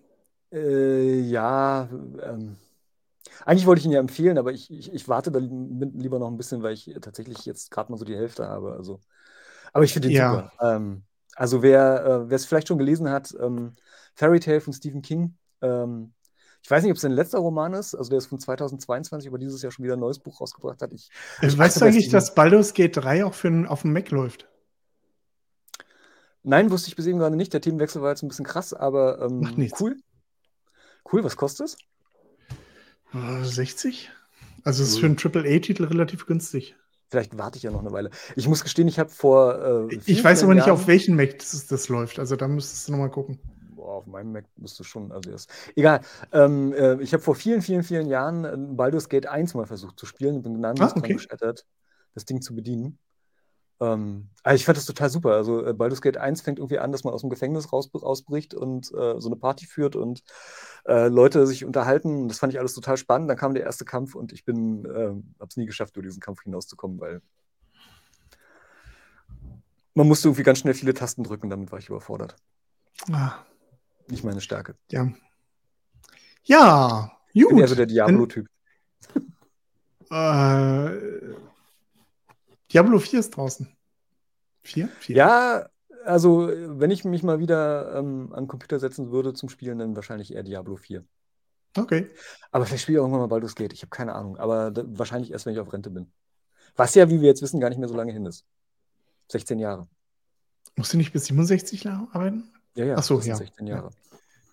Äh, 0.51 1.19
ja, 1.21 1.89
ähm, 2.21 2.57
eigentlich 3.45 3.65
wollte 3.65 3.79
ich 3.79 3.85
ihn 3.85 3.91
ja 3.91 3.99
empfehlen, 3.99 4.37
aber 4.37 4.51
ich, 4.51 4.71
ich, 4.71 4.93
ich 4.93 5.07
warte 5.07 5.31
da 5.31 5.39
lieber 5.39 6.19
noch 6.19 6.29
ein 6.29 6.37
bisschen, 6.37 6.63
weil 6.63 6.73
ich 6.73 6.95
tatsächlich 7.01 7.45
jetzt 7.45 7.71
gerade 7.71 7.91
mal 7.91 7.97
so 7.97 8.05
die 8.05 8.15
Hälfte 8.15 8.47
habe. 8.47 8.73
Also. 8.73 8.99
Aber 9.73 9.83
ich 9.83 9.93
finde 9.93 10.07
ihn 10.07 10.15
ja. 10.15 10.31
super. 10.31 10.75
Ähm, 10.75 11.03
also 11.35 11.61
wer 11.61 12.27
äh, 12.29 12.33
es 12.33 12.45
vielleicht 12.45 12.69
schon 12.69 12.77
gelesen 12.77 13.09
hat, 13.09 13.35
ähm, 13.39 13.73
Fairy 14.15 14.39
Tale 14.39 14.61
von 14.61 14.73
Stephen 14.73 15.01
King, 15.01 15.35
ähm, 15.61 16.13
ich 16.65 16.71
weiß 16.71 16.81
nicht, 16.81 16.89
ob 16.89 16.95
es 16.95 17.03
sein 17.03 17.11
letzter 17.11 17.37
Roman 17.37 17.75
ist, 17.75 17.93
also 17.93 18.09
der 18.09 18.17
ist 18.17 18.25
von 18.25 18.39
2022, 18.39 19.29
aber 19.29 19.37
dieses 19.37 19.61
Jahr 19.61 19.71
schon 19.71 19.85
wieder 19.85 19.93
ein 19.93 19.99
neues 19.99 20.17
Buch 20.17 20.41
rausgebracht 20.41 20.81
hat. 20.81 20.91
Ich, 20.93 21.11
ich 21.43 21.55
weißt 21.55 21.79
du 21.79 21.85
eigentlich, 21.85 22.09
dass 22.09 22.33
Baldur's 22.33 22.73
Gate 22.73 22.97
3 22.97 23.23
auch 23.23 23.35
für 23.35 23.69
auf 23.69 23.83
dem 23.83 23.93
Mac 23.93 24.09
läuft? 24.09 24.47
Nein, 26.41 26.71
wusste 26.71 26.87
ich 26.87 26.95
bis 26.95 27.05
eben 27.05 27.19
gerade 27.19 27.35
nicht. 27.35 27.53
Der 27.53 27.61
Themenwechsel 27.61 28.01
war 28.01 28.09
jetzt 28.09 28.23
ein 28.23 28.29
bisschen 28.29 28.45
krass, 28.45 28.73
aber 28.73 29.21
ähm, 29.21 29.41
Macht 29.41 29.59
nichts. 29.59 29.79
cool. 29.79 29.95
Cool, 31.13 31.23
was 31.23 31.37
kostet 31.37 31.67
es? 31.67 31.77
60? 33.43 34.09
Also 34.63 34.81
es 34.81 34.89
ist 34.89 34.97
für 34.97 35.05
einen 35.05 35.19
AAA-Titel 35.19 35.83
relativ 35.83 36.25
günstig. 36.25 36.75
Vielleicht 37.11 37.37
warte 37.37 37.57
ich 37.57 37.63
ja 37.63 37.69
noch 37.69 37.81
eine 37.81 37.91
Weile. 37.91 38.09
Ich 38.35 38.47
muss 38.47 38.63
gestehen, 38.63 38.87
ich 38.87 38.97
habe 38.97 39.11
vor. 39.11 39.87
Äh, 39.91 39.99
ich 40.07 40.23
weiß 40.23 40.41
aber 40.41 40.55
nicht, 40.55 40.65
Jahren... 40.65 40.79
auf 40.79 40.87
welchen 40.87 41.15
Mac 41.15 41.37
das, 41.37 41.67
das 41.67 41.89
läuft. 41.89 42.17
Also 42.17 42.35
da 42.35 42.47
müsstest 42.47 42.87
du 42.87 42.93
nochmal 42.93 43.11
gucken 43.11 43.39
auf 43.87 44.07
meinem 44.07 44.31
Mac 44.31 44.45
müsste 44.55 44.83
schon, 44.83 45.11
also 45.11 45.31
das, 45.31 45.47
egal. 45.75 46.01
Ähm, 46.31 46.73
äh, 46.73 47.01
ich 47.01 47.13
habe 47.13 47.23
vor 47.23 47.35
vielen, 47.35 47.61
vielen, 47.61 47.83
vielen 47.83 48.07
Jahren 48.07 48.45
äh, 48.45 48.55
Baldur's 48.57 49.09
Gate 49.09 49.27
1 49.27 49.53
mal 49.53 49.65
versucht 49.65 49.99
zu 49.99 50.05
spielen 50.05 50.37
und 50.37 50.43
bin 50.43 50.55
genau 50.55 50.73
ah, 50.79 50.93
okay. 50.95 51.13
gescheitert, 51.13 51.65
das 52.13 52.25
Ding 52.25 52.41
zu 52.41 52.55
bedienen. 52.55 52.99
Ähm, 53.81 54.29
also 54.43 54.55
ich 54.55 54.65
fand 54.65 54.77
das 54.77 54.85
total 54.85 55.09
super. 55.09 55.31
Also 55.31 55.65
äh, 55.65 55.73
Baldur's 55.73 56.01
Gate 56.01 56.17
1 56.17 56.41
fängt 56.41 56.59
irgendwie 56.59 56.79
an, 56.79 56.91
dass 56.91 57.03
man 57.03 57.13
aus 57.13 57.21
dem 57.21 57.29
Gefängnis 57.29 57.71
raus, 57.73 57.89
ausbricht 57.93 58.53
und 58.53 58.91
äh, 58.93 59.19
so 59.19 59.29
eine 59.29 59.35
Party 59.35 59.65
führt 59.65 59.95
und 59.95 60.23
äh, 60.85 61.07
Leute 61.07 61.45
sich 61.47 61.65
unterhalten. 61.65 62.27
Das 62.27 62.39
fand 62.39 62.53
ich 62.53 62.59
alles 62.59 62.73
total 62.73 62.97
spannend. 62.97 63.29
Dann 63.29 63.37
kam 63.37 63.53
der 63.53 63.63
erste 63.63 63.85
Kampf 63.85 64.15
und 64.15 64.31
ich 64.31 64.45
bin, 64.45 64.85
äh, 64.85 65.39
habe 65.39 65.49
es 65.49 65.57
nie 65.57 65.65
geschafft, 65.65 65.97
über 65.97 66.03
diesen 66.03 66.21
Kampf 66.21 66.43
hinauszukommen, 66.43 66.99
weil 66.99 67.21
man 69.93 70.07
musste 70.07 70.27
irgendwie 70.27 70.43
ganz 70.43 70.59
schnell 70.59 70.73
viele 70.73 70.93
Tasten 70.93 71.23
drücken, 71.23 71.49
damit 71.49 71.71
war 71.71 71.79
ich 71.79 71.89
überfordert. 71.89 72.35
Ah. 73.11 73.33
Nicht 74.07 74.23
meine 74.23 74.41
Stärke. 74.41 74.75
Ja. 74.91 75.11
Ja, 76.43 77.11
Ich 77.33 77.41
gut. 77.43 77.49
bin 77.51 77.59
eher 77.59 77.67
so 77.67 77.75
der 77.75 77.85
Diablo-Typ. 77.87 78.47
Äh, 80.11 80.91
Diablo 82.71 82.99
4 82.99 83.19
ist 83.19 83.31
draußen. 83.31 83.75
4? 84.63 84.87
4. 84.99 85.15
Ja, 85.15 85.69
also 86.05 86.47
wenn 86.47 86.91
ich 86.91 87.03
mich 87.05 87.23
mal 87.23 87.39
wieder 87.39 87.95
ähm, 87.95 88.31
an 88.31 88.43
den 88.43 88.47
Computer 88.47 88.79
setzen 88.79 89.11
würde 89.11 89.33
zum 89.33 89.49
Spielen, 89.49 89.79
dann 89.79 89.95
wahrscheinlich 89.95 90.33
eher 90.33 90.43
Diablo 90.43 90.75
4. 90.75 91.03
Okay. 91.75 92.07
Aber 92.51 92.65
vielleicht 92.65 92.83
spiele 92.83 92.99
ich 92.99 93.01
irgendwann 93.01 93.21
mal 93.21 93.27
Baldur's 93.27 93.55
Gate. 93.55 93.73
Ich 93.73 93.81
habe 93.81 93.89
keine 93.89 94.13
Ahnung. 94.13 94.37
Aber 94.37 94.69
da, 94.71 94.83
wahrscheinlich 94.85 95.31
erst, 95.31 95.47
wenn 95.47 95.53
ich 95.53 95.59
auf 95.59 95.73
Rente 95.73 95.89
bin. 95.89 96.11
Was 96.75 96.93
ja, 96.95 97.09
wie 97.09 97.19
wir 97.21 97.27
jetzt 97.27 97.41
wissen, 97.41 97.59
gar 97.59 97.69
nicht 97.69 97.79
mehr 97.79 97.89
so 97.89 97.95
lange 97.95 98.13
hin 98.13 98.25
ist. 98.27 98.45
16 99.31 99.57
Jahre. 99.59 99.87
Musst 100.75 100.93
du 100.93 100.97
nicht 100.97 101.13
bis 101.13 101.25
67 101.25 101.83
Jahre 101.83 102.07
arbeiten? 102.11 102.51
Ja, 102.75 102.85
ja. 102.85 102.95
Ach 102.97 103.03
so, 103.03 103.19
ja. 103.21 103.35
16 103.35 103.67
Jahre. 103.67 103.89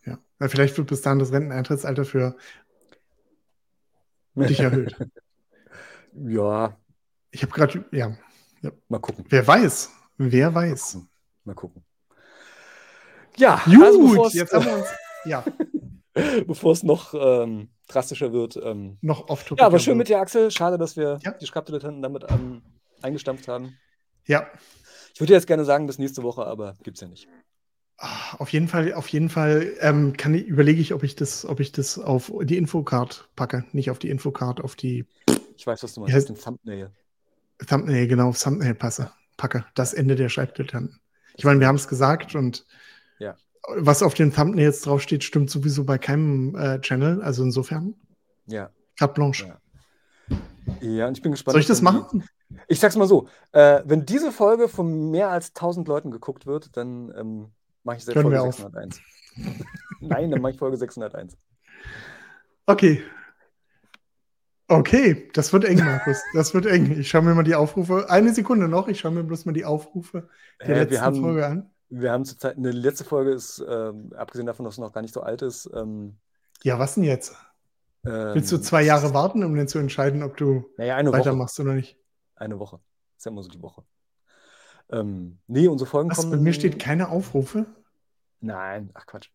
Ja. 0.07 0.19
Weil 0.39 0.49
vielleicht 0.49 0.77
wird 0.79 0.89
bis 0.89 1.03
dahin 1.03 1.19
das 1.19 1.33
Renteneintrittsalter 1.33 2.05
für 2.05 2.37
dich 4.35 4.61
erhöht. 4.61 4.97
Ja, 6.15 6.77
Ich 7.31 7.43
habe 7.43 7.53
gerade, 7.53 7.85
ja, 7.93 8.17
mal 8.89 8.99
gucken. 8.99 9.25
wer 9.29 9.47
weiß, 9.47 9.91
wer 10.19 10.55
weiß. 10.55 10.99
Mal 11.45 11.55
gucken. 11.55 11.83
Ja, 13.37 13.63
also 13.67 13.99
Gut, 13.99 14.11
bevor's, 14.11 14.35
jetzt 14.35 14.53
haben 14.53 14.67
wir 14.67 14.75
uns, 14.77 14.87
ja, 15.25 15.45
bevor 16.47 16.73
es 16.73 16.83
noch 16.83 17.15
ähm, 17.15 17.71
drastischer 17.89 18.33
wird. 18.33 18.57
Ähm, 18.57 18.99
noch 19.01 19.27
topic. 19.27 19.57
ja, 19.59 19.67
aber 19.67 19.79
schön 19.79 19.97
mit 19.97 20.09
dir, 20.09 20.21
Axel. 20.21 20.51
Schade, 20.51 20.77
dass 20.77 20.97
wir 20.97 21.19
Ja. 21.23 21.33
die 21.33 21.47
Schreibdilettanten 21.47 22.03
damit 22.03 22.25
ähm, 22.31 22.63
eingestampft 23.01 23.49
haben. 23.49 23.79
Ja, 24.27 24.47
Ich 25.15 25.21
würde 25.21 25.33
jetzt 25.33 25.47
gerne 25.47 25.65
sagen, 25.65 25.87
bis 25.87 25.99
nächste 25.99 26.23
Woche, 26.23 26.45
aber 26.47 26.77
gibt's 26.83 27.01
ja 27.01 27.09
nicht. 27.09 27.27
Ah, 27.99 28.37
auf 28.39 28.49
jeden 28.53 28.67
Fall, 28.69 28.95
auf 28.95 29.09
jeden 29.09 29.29
Fall 29.29 29.73
ähm, 29.81 30.17
kann 30.17 30.35
ich, 30.35 30.47
überlege 30.47 30.81
ich, 30.81 30.93
ob 30.93 31.03
ich 31.05 31.15
das, 31.15 31.45
ob 31.47 31.61
ich 31.61 31.71
das 31.73 31.99
auf 31.99 32.33
die 32.43 32.57
Infocard 32.57 33.29
packe, 33.37 33.65
nicht 33.73 33.91
auf 33.91 33.99
die 33.99 34.11
Infocard, 34.11 34.61
auf 34.61 34.75
die 34.75 35.07
Ich 35.57 35.67
weiß, 35.67 35.83
was 35.85 35.95
du 35.95 36.01
meinst. 36.01 36.13
Ja. 36.15 36.19
auf 36.21 36.27
den 36.27 36.37
Thumbnail. 36.37 36.91
Thumbnail, 37.67 38.09
genau, 38.09 38.31
auf 38.31 38.43
Thumbnail 38.43 38.75
passe, 38.75 39.13
packe. 39.37 39.65
Das 39.75 39.93
Ende 39.95 40.17
der 40.17 40.29
Schreibdilettanten. 40.29 41.01
Ich 41.37 41.45
meine, 41.45 41.61
wir 41.61 41.69
haben 41.69 41.77
es 41.77 41.87
gesagt 41.87 42.35
und 42.35 42.67
Ja. 43.21 43.37
was 43.77 44.03
auf 44.03 44.15
den 44.15 44.33
Thumbnails 44.33 44.81
draufsteht, 44.81 45.23
stimmt 45.23 45.51
sowieso 45.51 45.85
bei 45.85 45.99
keinem 45.99 46.57
äh, 46.57 46.81
Channel. 46.81 47.23
Also 47.23 47.45
insofern, 47.45 47.95
Ja. 48.47 48.71
carte 48.99 49.15
blanche. 49.15 49.47
Ja. 49.47 49.59
Ja, 50.81 51.09
und 51.09 51.17
ich 51.17 51.23
bin 51.23 51.33
gespannt. 51.33 51.53
Soll 51.53 51.61
ich 51.61 51.67
das 51.67 51.83
machen? 51.83 52.21
Die, 52.51 52.57
ich 52.69 52.81
sag's 52.81 52.97
mal 52.97 53.07
so: 53.07 53.29
äh, 53.53 53.83
Wenn 53.85 54.07
diese 54.07 54.33
Folge 54.33 54.69
von 54.69 55.11
mehr 55.11 55.29
als 55.29 55.49
1000 55.55 55.87
Leuten 55.89 56.11
geguckt 56.11 56.47
wird, 56.47 56.77
dann 56.77 57.13
ähm, 57.17 57.53
mache 57.85 57.97
ich 57.99 58.05
Folge 58.05 58.31
wir 58.31 58.43
auf. 58.43 58.57
601. 58.57 59.01
Nein, 60.01 60.31
dann 60.31 60.41
mache 60.41 60.53
ich 60.53 60.59
Folge 60.59 60.77
601. 60.77 61.37
Okay. 62.67 63.03
Okay, 64.69 65.29
das 65.35 65.53
wird 65.53 65.65
eng, 65.65 65.79
Markus. 65.85 66.23
Das 66.33 66.55
wird 66.55 66.67
eng. 66.67 66.99
Ich 66.99 67.09
schaue 67.11 67.23
mir 67.23 67.35
mal 67.35 67.43
die 67.43 67.55
Aufrufe. 67.55 68.09
Eine 68.09 68.33
Sekunde 68.33 68.69
noch, 68.69 68.89
ich 68.89 69.01
schaue 69.01 69.11
mir 69.13 69.23
bloß 69.25 69.45
mal 69.45 69.53
die 69.53 69.65
Aufrufe 69.67 70.29
der 70.61 70.69
Äh, 70.69 70.79
letzten 70.81 70.91
wir 70.93 71.01
haben, 71.03 71.21
Folge 71.21 71.47
an. 71.47 71.71
Wir 71.91 72.11
haben 72.13 72.25
zurzeit, 72.25 72.57
eine 72.57 72.71
letzte 72.71 73.05
Folge 73.05 73.33
ist, 73.33 73.63
ähm, 73.69 74.13
abgesehen 74.17 74.47
davon, 74.47 74.65
dass 74.65 74.75
es 74.75 74.79
noch 74.79 74.93
gar 74.93 75.03
nicht 75.03 75.13
so 75.13 75.21
alt 75.21 75.43
ist, 75.43 75.69
ähm, 75.75 76.17
Ja, 76.63 76.79
was 76.79 76.95
denn 76.95 77.05
jetzt? 77.05 77.35
ähm, 78.07 78.35
Willst 78.35 78.51
du 78.51 78.59
zwei 78.59 78.83
Jahre 78.83 79.13
warten, 79.13 79.45
um 79.45 79.55
dann 79.55 79.69
zu 79.69 79.79
entscheiden, 79.79 80.23
ob 80.23 80.39
du 80.39 80.65
Naja, 80.79 80.97
eine 80.97 81.11
Woche. 81.11 81.19
weitermachst 81.19 81.61
oder 81.61 81.75
nicht? 81.75 81.99
Eine 82.37 82.59
Woche. 82.59 82.81
Ist 83.19 83.27
ja 83.27 83.31
immer 83.31 83.43
so 83.43 83.51
die 83.51 83.61
Woche. 83.61 83.85
Ähm, 84.93 85.39
nee, 85.47 85.69
unsere 85.69 85.89
Folgen 85.89 86.11
Was, 86.11 86.19
kommen. 86.19 86.31
bei 86.33 86.37
mir 86.39 86.53
steht 86.53 86.79
keine 86.79 87.09
Aufrufe. 87.09 87.67
Nein, 88.41 88.91
ach 88.95 89.07
Quatsch. 89.07 89.31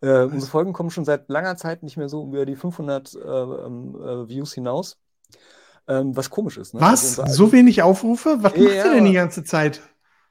Äh, 0.00 0.22
unsere 0.24 0.50
Folgen 0.50 0.72
kommen 0.72 0.90
schon 0.90 1.04
seit 1.04 1.28
langer 1.28 1.56
Zeit 1.56 1.82
nicht 1.82 1.96
mehr 1.96 2.08
so 2.08 2.24
über 2.26 2.46
die 2.46 2.56
500 2.56 3.14
äh, 3.14 3.18
ähm, 3.18 3.94
äh, 3.96 4.28
Views 4.28 4.52
hinaus. 4.54 4.98
Ähm, 5.88 6.16
was 6.16 6.30
komisch 6.30 6.58
ist. 6.58 6.74
Ne? 6.74 6.80
Was? 6.80 7.18
Also, 7.18 7.46
So 7.46 7.52
wenig 7.52 7.82
Aufrufe? 7.82 8.38
Was 8.40 8.52
Ja, 8.56 8.62
macht 8.62 8.74
ihr 8.86 8.92
denn 8.94 9.04
die 9.04 9.12
ganze 9.12 9.44
Zeit? 9.44 9.80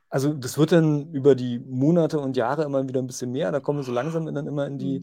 also 0.09 0.33
das 0.33 0.57
wird 0.57 0.71
dann 0.73 1.11
über 1.13 1.35
die 1.35 1.59
Monate 1.59 2.19
und 2.19 2.35
Jahre 2.35 2.63
immer 2.63 2.87
wieder 2.87 3.01
ein 3.01 3.07
bisschen 3.07 3.31
mehr. 3.31 3.51
Da 3.51 3.59
kommen 3.59 3.79
wir 3.79 3.83
so 3.83 3.91
langsam 3.93 4.25
dann 4.33 4.47
immer 4.47 4.65
in 4.67 4.77
die 4.77 5.01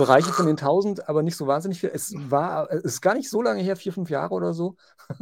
Bereiche 0.00 0.32
von 0.32 0.46
den 0.46 0.56
1000, 0.56 1.08
aber 1.08 1.22
nicht 1.22 1.36
so 1.36 1.46
wahnsinnig 1.46 1.80
viel. 1.80 1.90
Es 1.92 2.12
war, 2.16 2.70
es 2.72 2.82
ist 2.84 3.00
gar 3.00 3.14
nicht 3.14 3.28
so 3.30 3.42
lange 3.42 3.62
her, 3.62 3.76
vier, 3.76 3.92
fünf 3.92 4.10
Jahre 4.10 4.34
oder 4.34 4.52
so. 4.54 4.76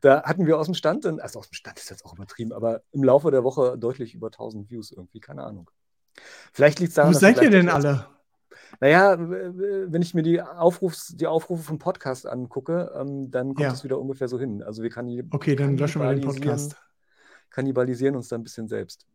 da 0.00 0.22
hatten 0.22 0.46
wir 0.46 0.58
aus 0.58 0.66
dem 0.66 0.74
Stand, 0.74 1.04
dann, 1.04 1.20
also 1.20 1.38
aus 1.38 1.48
dem 1.48 1.54
Stand 1.54 1.78
ist 1.78 1.90
jetzt 1.90 2.04
auch 2.04 2.14
übertrieben, 2.14 2.52
aber 2.52 2.82
im 2.92 3.02
Laufe 3.04 3.30
der 3.30 3.44
Woche 3.44 3.76
deutlich 3.78 4.14
über 4.14 4.28
1000 4.28 4.70
Views 4.70 4.92
irgendwie, 4.92 5.20
keine 5.20 5.44
Ahnung. 5.44 5.70
Vielleicht 6.52 6.78
liegt 6.78 6.90
es 6.90 6.94
daran, 6.94 7.14
Wo 7.14 7.18
seid 7.18 7.40
ihr 7.42 7.50
denn 7.50 7.68
alle? 7.68 8.06
Naja, 8.80 9.16
wenn 9.18 10.02
ich 10.02 10.14
mir 10.14 10.22
die, 10.22 10.40
Aufrufs, 10.40 11.08
die 11.16 11.26
Aufrufe 11.26 11.62
vom 11.62 11.78
Podcast 11.78 12.26
angucke, 12.26 12.92
ähm, 12.98 13.30
dann 13.30 13.48
kommt 13.48 13.60
Ja. 13.60 13.72
es 13.72 13.84
wieder 13.84 13.98
ungefähr 14.00 14.28
so 14.28 14.38
hin. 14.38 14.62
Also 14.62 14.82
wir 14.82 14.90
kann 14.90 15.08
Okay, 15.30 15.56
dann 15.56 15.76
löschen 15.76 16.02
wir 16.02 16.12
den 16.14 16.24
Podcast. 16.24 16.76
kannibalisieren 17.50 18.16
uns 18.16 18.28
da 18.28 18.36
ein 18.36 18.42
bisschen 18.42 18.68
selbst. 18.68 19.06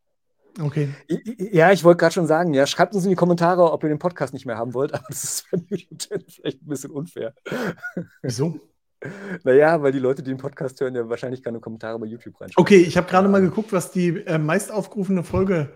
Okay. 0.59 0.89
Ja, 1.37 1.71
ich 1.71 1.83
wollte 1.83 1.99
gerade 1.99 2.13
schon 2.13 2.27
sagen, 2.27 2.53
ja, 2.53 2.65
schreibt 2.65 2.93
uns 2.93 3.03
in 3.03 3.09
die 3.09 3.15
Kommentare, 3.15 3.71
ob 3.71 3.83
ihr 3.83 3.89
den 3.89 3.99
Podcast 3.99 4.33
nicht 4.33 4.45
mehr 4.45 4.57
haben 4.57 4.73
wollt, 4.73 4.93
aber 4.95 5.05
das 5.09 5.23
ist 5.23 5.51
beim 5.51 5.65
YouTube-Channel 5.67 6.25
vielleicht 6.29 6.61
ein 6.61 6.67
bisschen 6.67 6.91
unfair. 6.91 7.33
Wieso? 8.21 8.59
Naja, 9.45 9.81
weil 9.81 9.93
die 9.93 9.99
Leute, 9.99 10.21
die 10.21 10.31
den 10.31 10.37
Podcast 10.37 10.81
hören, 10.81 10.93
ja 10.93 11.07
wahrscheinlich 11.07 11.41
keine 11.41 11.61
Kommentare 11.61 11.97
bei 11.99 12.05
YouTube 12.05 12.33
reinschreiben. 12.41 12.61
Okay, 12.61 12.81
ich 12.81 12.97
habe 12.97 13.07
gerade 13.07 13.29
mal 13.29 13.39
geguckt, 13.39 13.71
was 13.71 13.91
die 13.91 14.09
äh, 14.09 14.37
meist 14.37 14.73
aufgerufene 14.73 15.23
Folge 15.23 15.69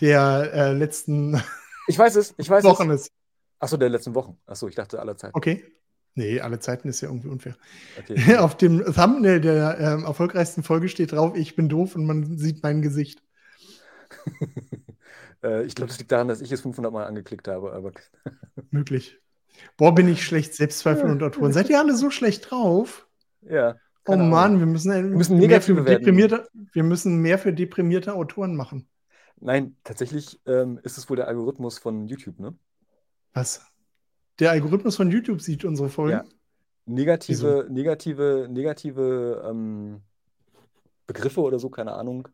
der 0.00 0.50
äh, 0.52 0.72
letzten 0.72 1.40
Ich 1.86 1.96
weiß 1.96 2.16
es, 2.16 2.34
ich 2.36 2.50
weiß 2.50 2.64
Wochen 2.64 2.90
es. 2.90 3.02
ist. 3.02 3.12
Achso, 3.60 3.76
der 3.76 3.90
letzten 3.90 4.16
Wochen. 4.16 4.36
Achso, 4.46 4.66
ich 4.66 4.74
dachte 4.74 4.98
aller 4.98 5.16
Zeit. 5.16 5.30
Okay. 5.34 5.64
Nee, 6.16 6.40
alle 6.40 6.60
Zeiten 6.60 6.88
ist 6.88 7.00
ja 7.00 7.08
irgendwie 7.08 7.28
unfair. 7.28 7.56
Okay. 7.98 8.36
Auf 8.36 8.56
dem 8.56 8.84
Thumbnail 8.84 9.40
der 9.40 9.78
ähm, 9.80 10.04
erfolgreichsten 10.04 10.62
Folge 10.62 10.88
steht 10.88 11.12
drauf, 11.12 11.36
ich 11.36 11.56
bin 11.56 11.68
doof 11.68 11.96
und 11.96 12.06
man 12.06 12.38
sieht 12.38 12.62
mein 12.62 12.82
Gesicht. 12.82 13.22
äh, 15.42 15.64
ich 15.64 15.74
glaube, 15.74 15.88
das 15.88 15.98
liegt 15.98 16.12
daran, 16.12 16.28
dass 16.28 16.40
ich 16.40 16.52
es 16.52 16.60
500 16.60 16.92
Mal 16.92 17.04
angeklickt 17.04 17.48
habe, 17.48 17.72
aber 17.72 17.92
Möglich. 18.70 19.18
Boah, 19.76 19.94
bin 19.94 20.08
ich 20.08 20.24
schlecht, 20.24 20.54
Selbstzweifel 20.54 21.10
und 21.10 21.22
Autoren. 21.22 21.52
Seid 21.52 21.70
ihr 21.70 21.78
alle 21.78 21.96
so 21.96 22.10
schlecht 22.10 22.50
drauf? 22.50 23.08
ja. 23.42 23.76
Oh 24.06 24.16
Mann, 24.16 24.58
wir 24.58 24.66
müssen, 24.66 24.92
wir 24.92 25.16
müssen 25.16 25.38
mehr 25.38 25.62
für 25.62 25.82
deprimierte, 25.82 26.46
wir 26.72 26.82
müssen 26.82 27.22
mehr 27.22 27.38
für 27.38 27.54
deprimierte 27.54 28.12
Autoren 28.12 28.54
machen. 28.54 28.86
Nein, 29.40 29.76
tatsächlich 29.82 30.40
ähm, 30.46 30.78
ist 30.82 30.98
es 30.98 31.08
wohl 31.08 31.16
der 31.16 31.28
Algorithmus 31.28 31.78
von 31.78 32.06
YouTube, 32.06 32.38
ne? 32.38 32.54
Was? 33.32 33.64
Der 34.40 34.50
Algorithmus 34.50 34.96
von 34.96 35.10
YouTube 35.10 35.40
sieht 35.40 35.64
unsere 35.64 35.88
Folgen? 35.88 36.18
Ja. 36.18 36.24
Negative, 36.86 37.66
negative, 37.70 38.46
negative 38.50 39.42
ähm, 39.48 40.02
Begriffe 41.06 41.40
oder 41.40 41.58
so, 41.58 41.70
keine 41.70 41.92
Ahnung, 41.92 42.28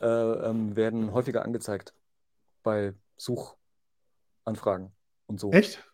äh, 0.00 0.06
ähm, 0.06 0.76
werden 0.76 1.12
häufiger 1.12 1.44
angezeigt 1.44 1.94
bei 2.62 2.94
Suchanfragen 3.16 4.92
und 5.26 5.40
so. 5.40 5.50
Echt? 5.50 5.84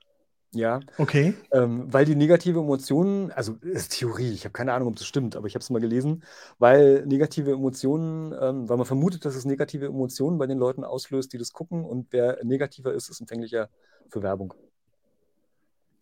Ja, 0.53 0.81
Okay. 0.97 1.35
ähm, 1.53 1.93
weil 1.93 2.07
die 2.07 2.15
negative 2.15 2.61
Emotionen, 2.61 3.31
also 3.33 3.57
ist 3.61 3.99
Theorie, 3.99 4.33
ich 4.33 4.45
habe 4.45 4.53
keine 4.53 4.73
Ahnung, 4.73 4.89
ob 4.89 4.97
das 4.97 5.07
stimmt, 5.07 5.37
aber 5.37 5.47
ich 5.49 5.55
habe 5.55 5.63
es 5.63 5.69
mal 5.71 5.81
gelesen, 5.81 6.25
weil 6.59 7.05
negative 7.05 7.53
Emotionen, 7.53 8.33
ähm, 8.41 8.69
weil 8.69 8.77
man 8.79 8.87
vermutet, 8.87 9.25
dass 9.25 9.35
es 9.35 9.45
negative 9.45 9.87
Emotionen 9.87 10.39
bei 10.39 10.47
den 10.47 10.57
Leuten 10.57 10.85
auslöst, 10.85 11.33
die 11.33 11.39
das 11.39 11.53
gucken 11.53 11.85
und 11.85 12.07
wer 12.11 12.43
negativer 12.45 12.95
ist, 12.95 13.11
ist 13.11 13.21
empfänglicher 13.21 13.69
für 14.09 14.23
Werbung. 14.23 14.55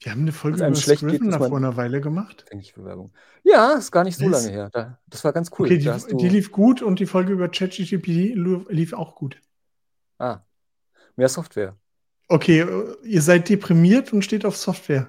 Wir 0.00 0.12
haben 0.12 0.22
eine 0.22 0.32
Folge 0.32 0.58
über 0.58 0.74
schlecht 0.74 1.00
geht, 1.00 1.10
Scrivener 1.10 1.30
muss 1.32 1.38
man- 1.40 1.48
vor 1.48 1.58
einer 1.58 1.76
Weile 1.76 2.00
gemacht. 2.00 2.40
Empfänglich 2.42 2.72
für 2.74 2.84
Werbung. 2.84 3.12
Ja, 3.42 3.74
ist 3.74 3.90
gar 3.90 4.04
nicht 4.04 4.18
so 4.18 4.30
Was? 4.30 4.44
lange 4.44 4.54
her. 4.54 4.70
Da, 4.72 4.98
das 5.06 5.24
war 5.24 5.32
ganz 5.32 5.50
cool. 5.58 5.66
Okay, 5.66 5.78
die, 5.78 6.16
die 6.16 6.28
lief 6.28 6.52
gut 6.52 6.82
und 6.82 6.98
die 6.98 7.06
Folge 7.06 7.32
über 7.32 7.48
ChatGPT 7.48 8.34
lief 8.70 8.92
auch 8.92 9.14
gut. 9.14 9.40
ah, 10.18 10.40
mehr 11.16 11.28
Software. 11.28 11.76
Okay, 12.28 12.60
äh, 12.60 12.96
ihr 13.04 13.22
seid 13.22 13.48
deprimiert 13.48 14.12
und 14.12 14.22
steht 14.22 14.44
auf 14.44 14.56
Software. 14.56 15.08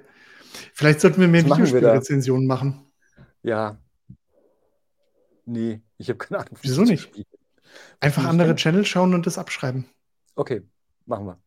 Vielleicht 0.73 1.01
sollten 1.01 1.19
wir 1.21 1.27
mehr? 1.27 1.45
Videospielrezensionen 1.45 2.45
machen. 2.47 2.86
Ja. 3.43 3.77
Nee, 5.45 5.81
ich 5.97 6.09
habe 6.09 6.17
keine 6.17 6.39
Ahnung. 6.41 6.57
wie 6.61 6.67
Wieso 6.69 6.81
das 6.81 6.89
nicht? 6.89 7.11
Einfach 7.99 8.25
andere. 8.25 8.55
Channels 8.55 8.88
schauen 8.88 9.13
und 9.13 9.25
das 9.27 9.38
abschreiben. 9.38 9.86
Okay, 10.36 10.63
machen 11.05 11.25
wir. 11.27 11.39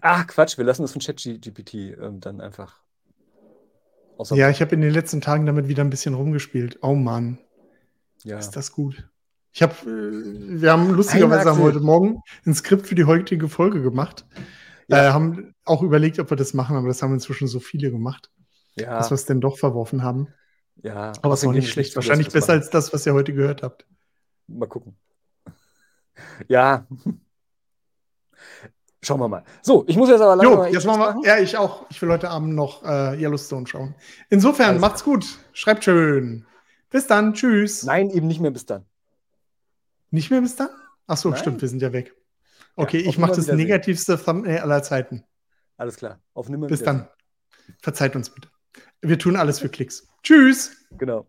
Ach, 0.00 0.26
Quatsch, 0.26 0.58
wir 0.58 0.64
lassen 0.64 0.82
das 0.82 0.92
von 0.92 1.00
ChatGPT 1.00 1.74
ähm, 1.74 2.20
dann 2.20 2.40
einfach 2.40 2.80
Ja, 4.30 4.50
ich 4.50 4.60
habe 4.60 4.74
in 4.74 4.80
den 4.80 4.92
letzten 4.92 5.20
Tagen 5.20 5.46
damit 5.46 5.68
wieder 5.68 5.82
ein 5.82 5.90
bisschen 5.90 6.14
rumgespielt. 6.14 6.78
Oh 6.82 6.94
Mann, 6.94 7.38
ja. 8.22 8.38
ist 8.38 8.50
das 8.52 8.72
gut. 8.72 9.08
Ich 9.52 9.62
habe, 9.62 9.74
äh, 9.82 10.60
wir 10.60 10.72
haben 10.72 10.90
lustigerweise 10.90 11.50
haben 11.50 11.58
heute 11.60 11.80
Morgen 11.80 12.20
ein 12.46 12.54
Skript 12.54 12.86
für 12.86 12.94
die 12.94 13.04
heutige 13.04 13.48
Folge 13.48 13.82
gemacht. 13.82 14.26
Ja. 14.88 15.08
Äh, 15.08 15.12
haben 15.12 15.54
auch 15.64 15.82
überlegt, 15.82 16.18
ob 16.18 16.30
wir 16.30 16.36
das 16.36 16.54
machen, 16.54 16.76
aber 16.76 16.88
das 16.88 17.02
haben 17.02 17.14
inzwischen 17.14 17.48
so 17.48 17.60
viele 17.60 17.90
gemacht, 17.90 18.30
Ja, 18.76 18.96
dass 18.98 19.10
wir 19.10 19.14
es 19.14 19.24
denn 19.24 19.40
doch 19.40 19.58
verworfen 19.58 20.02
haben. 20.02 20.28
ja. 20.82 21.12
Aber 21.22 21.34
es 21.34 21.40
außerdem 21.40 21.56
nicht 21.56 21.70
schlecht. 21.70 21.96
Wahrscheinlich 21.96 22.30
besser 22.30 22.52
als 22.52 22.70
das, 22.70 22.92
was 22.92 23.06
ihr 23.06 23.14
heute 23.14 23.32
gehört 23.32 23.62
habt. 23.62 23.86
machen. 24.48 24.58
Mal 24.58 24.66
gucken. 24.66 24.96
Ja. 26.48 26.86
Schauen 29.02 29.20
wir 29.20 29.28
mal. 29.28 29.44
So, 29.62 29.84
ich 29.88 29.96
muss 29.96 30.10
jetzt 30.10 30.20
aber 30.20 30.36
langsam. 30.36 30.66
Jo, 30.66 30.72
jetzt 30.72 30.84
machen 30.86 31.00
wir. 31.00 31.06
Machen. 31.06 31.22
Ja, 31.24 31.38
ich 31.38 31.56
auch. 31.56 31.86
Ich 31.90 32.00
will 32.02 32.10
heute 32.10 32.28
Abend 32.28 32.54
noch 32.54 32.84
äh, 32.84 33.16
Yellowstone 33.20 33.66
schauen. 33.66 33.94
Insofern, 34.28 34.70
Alles 34.70 34.80
macht's 34.80 35.04
gut. 35.04 35.24
Schreibt 35.52 35.84
schön. 35.84 36.44
Bis 36.90 37.06
dann. 37.06 37.32
Tschüss. 37.32 37.82
Nein, 37.84 38.10
eben 38.10 38.26
nicht 38.26 38.40
mehr 38.40 38.50
bis 38.50 38.66
dann. 38.66 38.84
Nicht 40.10 40.30
mehr 40.30 40.42
bis 40.42 40.56
dann? 40.56 40.68
Ach 41.06 41.16
so, 41.16 41.30
Nein. 41.30 41.38
stimmt, 41.38 41.62
wir 41.62 41.68
sind 41.68 41.80
ja 41.80 41.92
weg. 41.92 42.14
Okay, 42.76 43.02
ja, 43.02 43.08
ich 43.08 43.18
mache 43.18 43.32
das 43.34 43.46
negativste 43.46 44.22
Thumbnail 44.22 44.58
aller 44.58 44.82
Zeiten. 44.82 45.24
Alles 45.76 45.96
klar. 45.96 46.20
Auf 46.34 46.48
nimmer 46.48 46.66
Bis 46.66 46.82
dann. 46.82 47.08
Verzeiht 47.80 48.14
uns 48.16 48.30
bitte. 48.30 48.48
Wir 49.00 49.18
tun 49.18 49.36
alles 49.36 49.60
für 49.60 49.68
Klicks. 49.68 50.08
Tschüss. 50.22 50.76
Genau. 50.98 51.26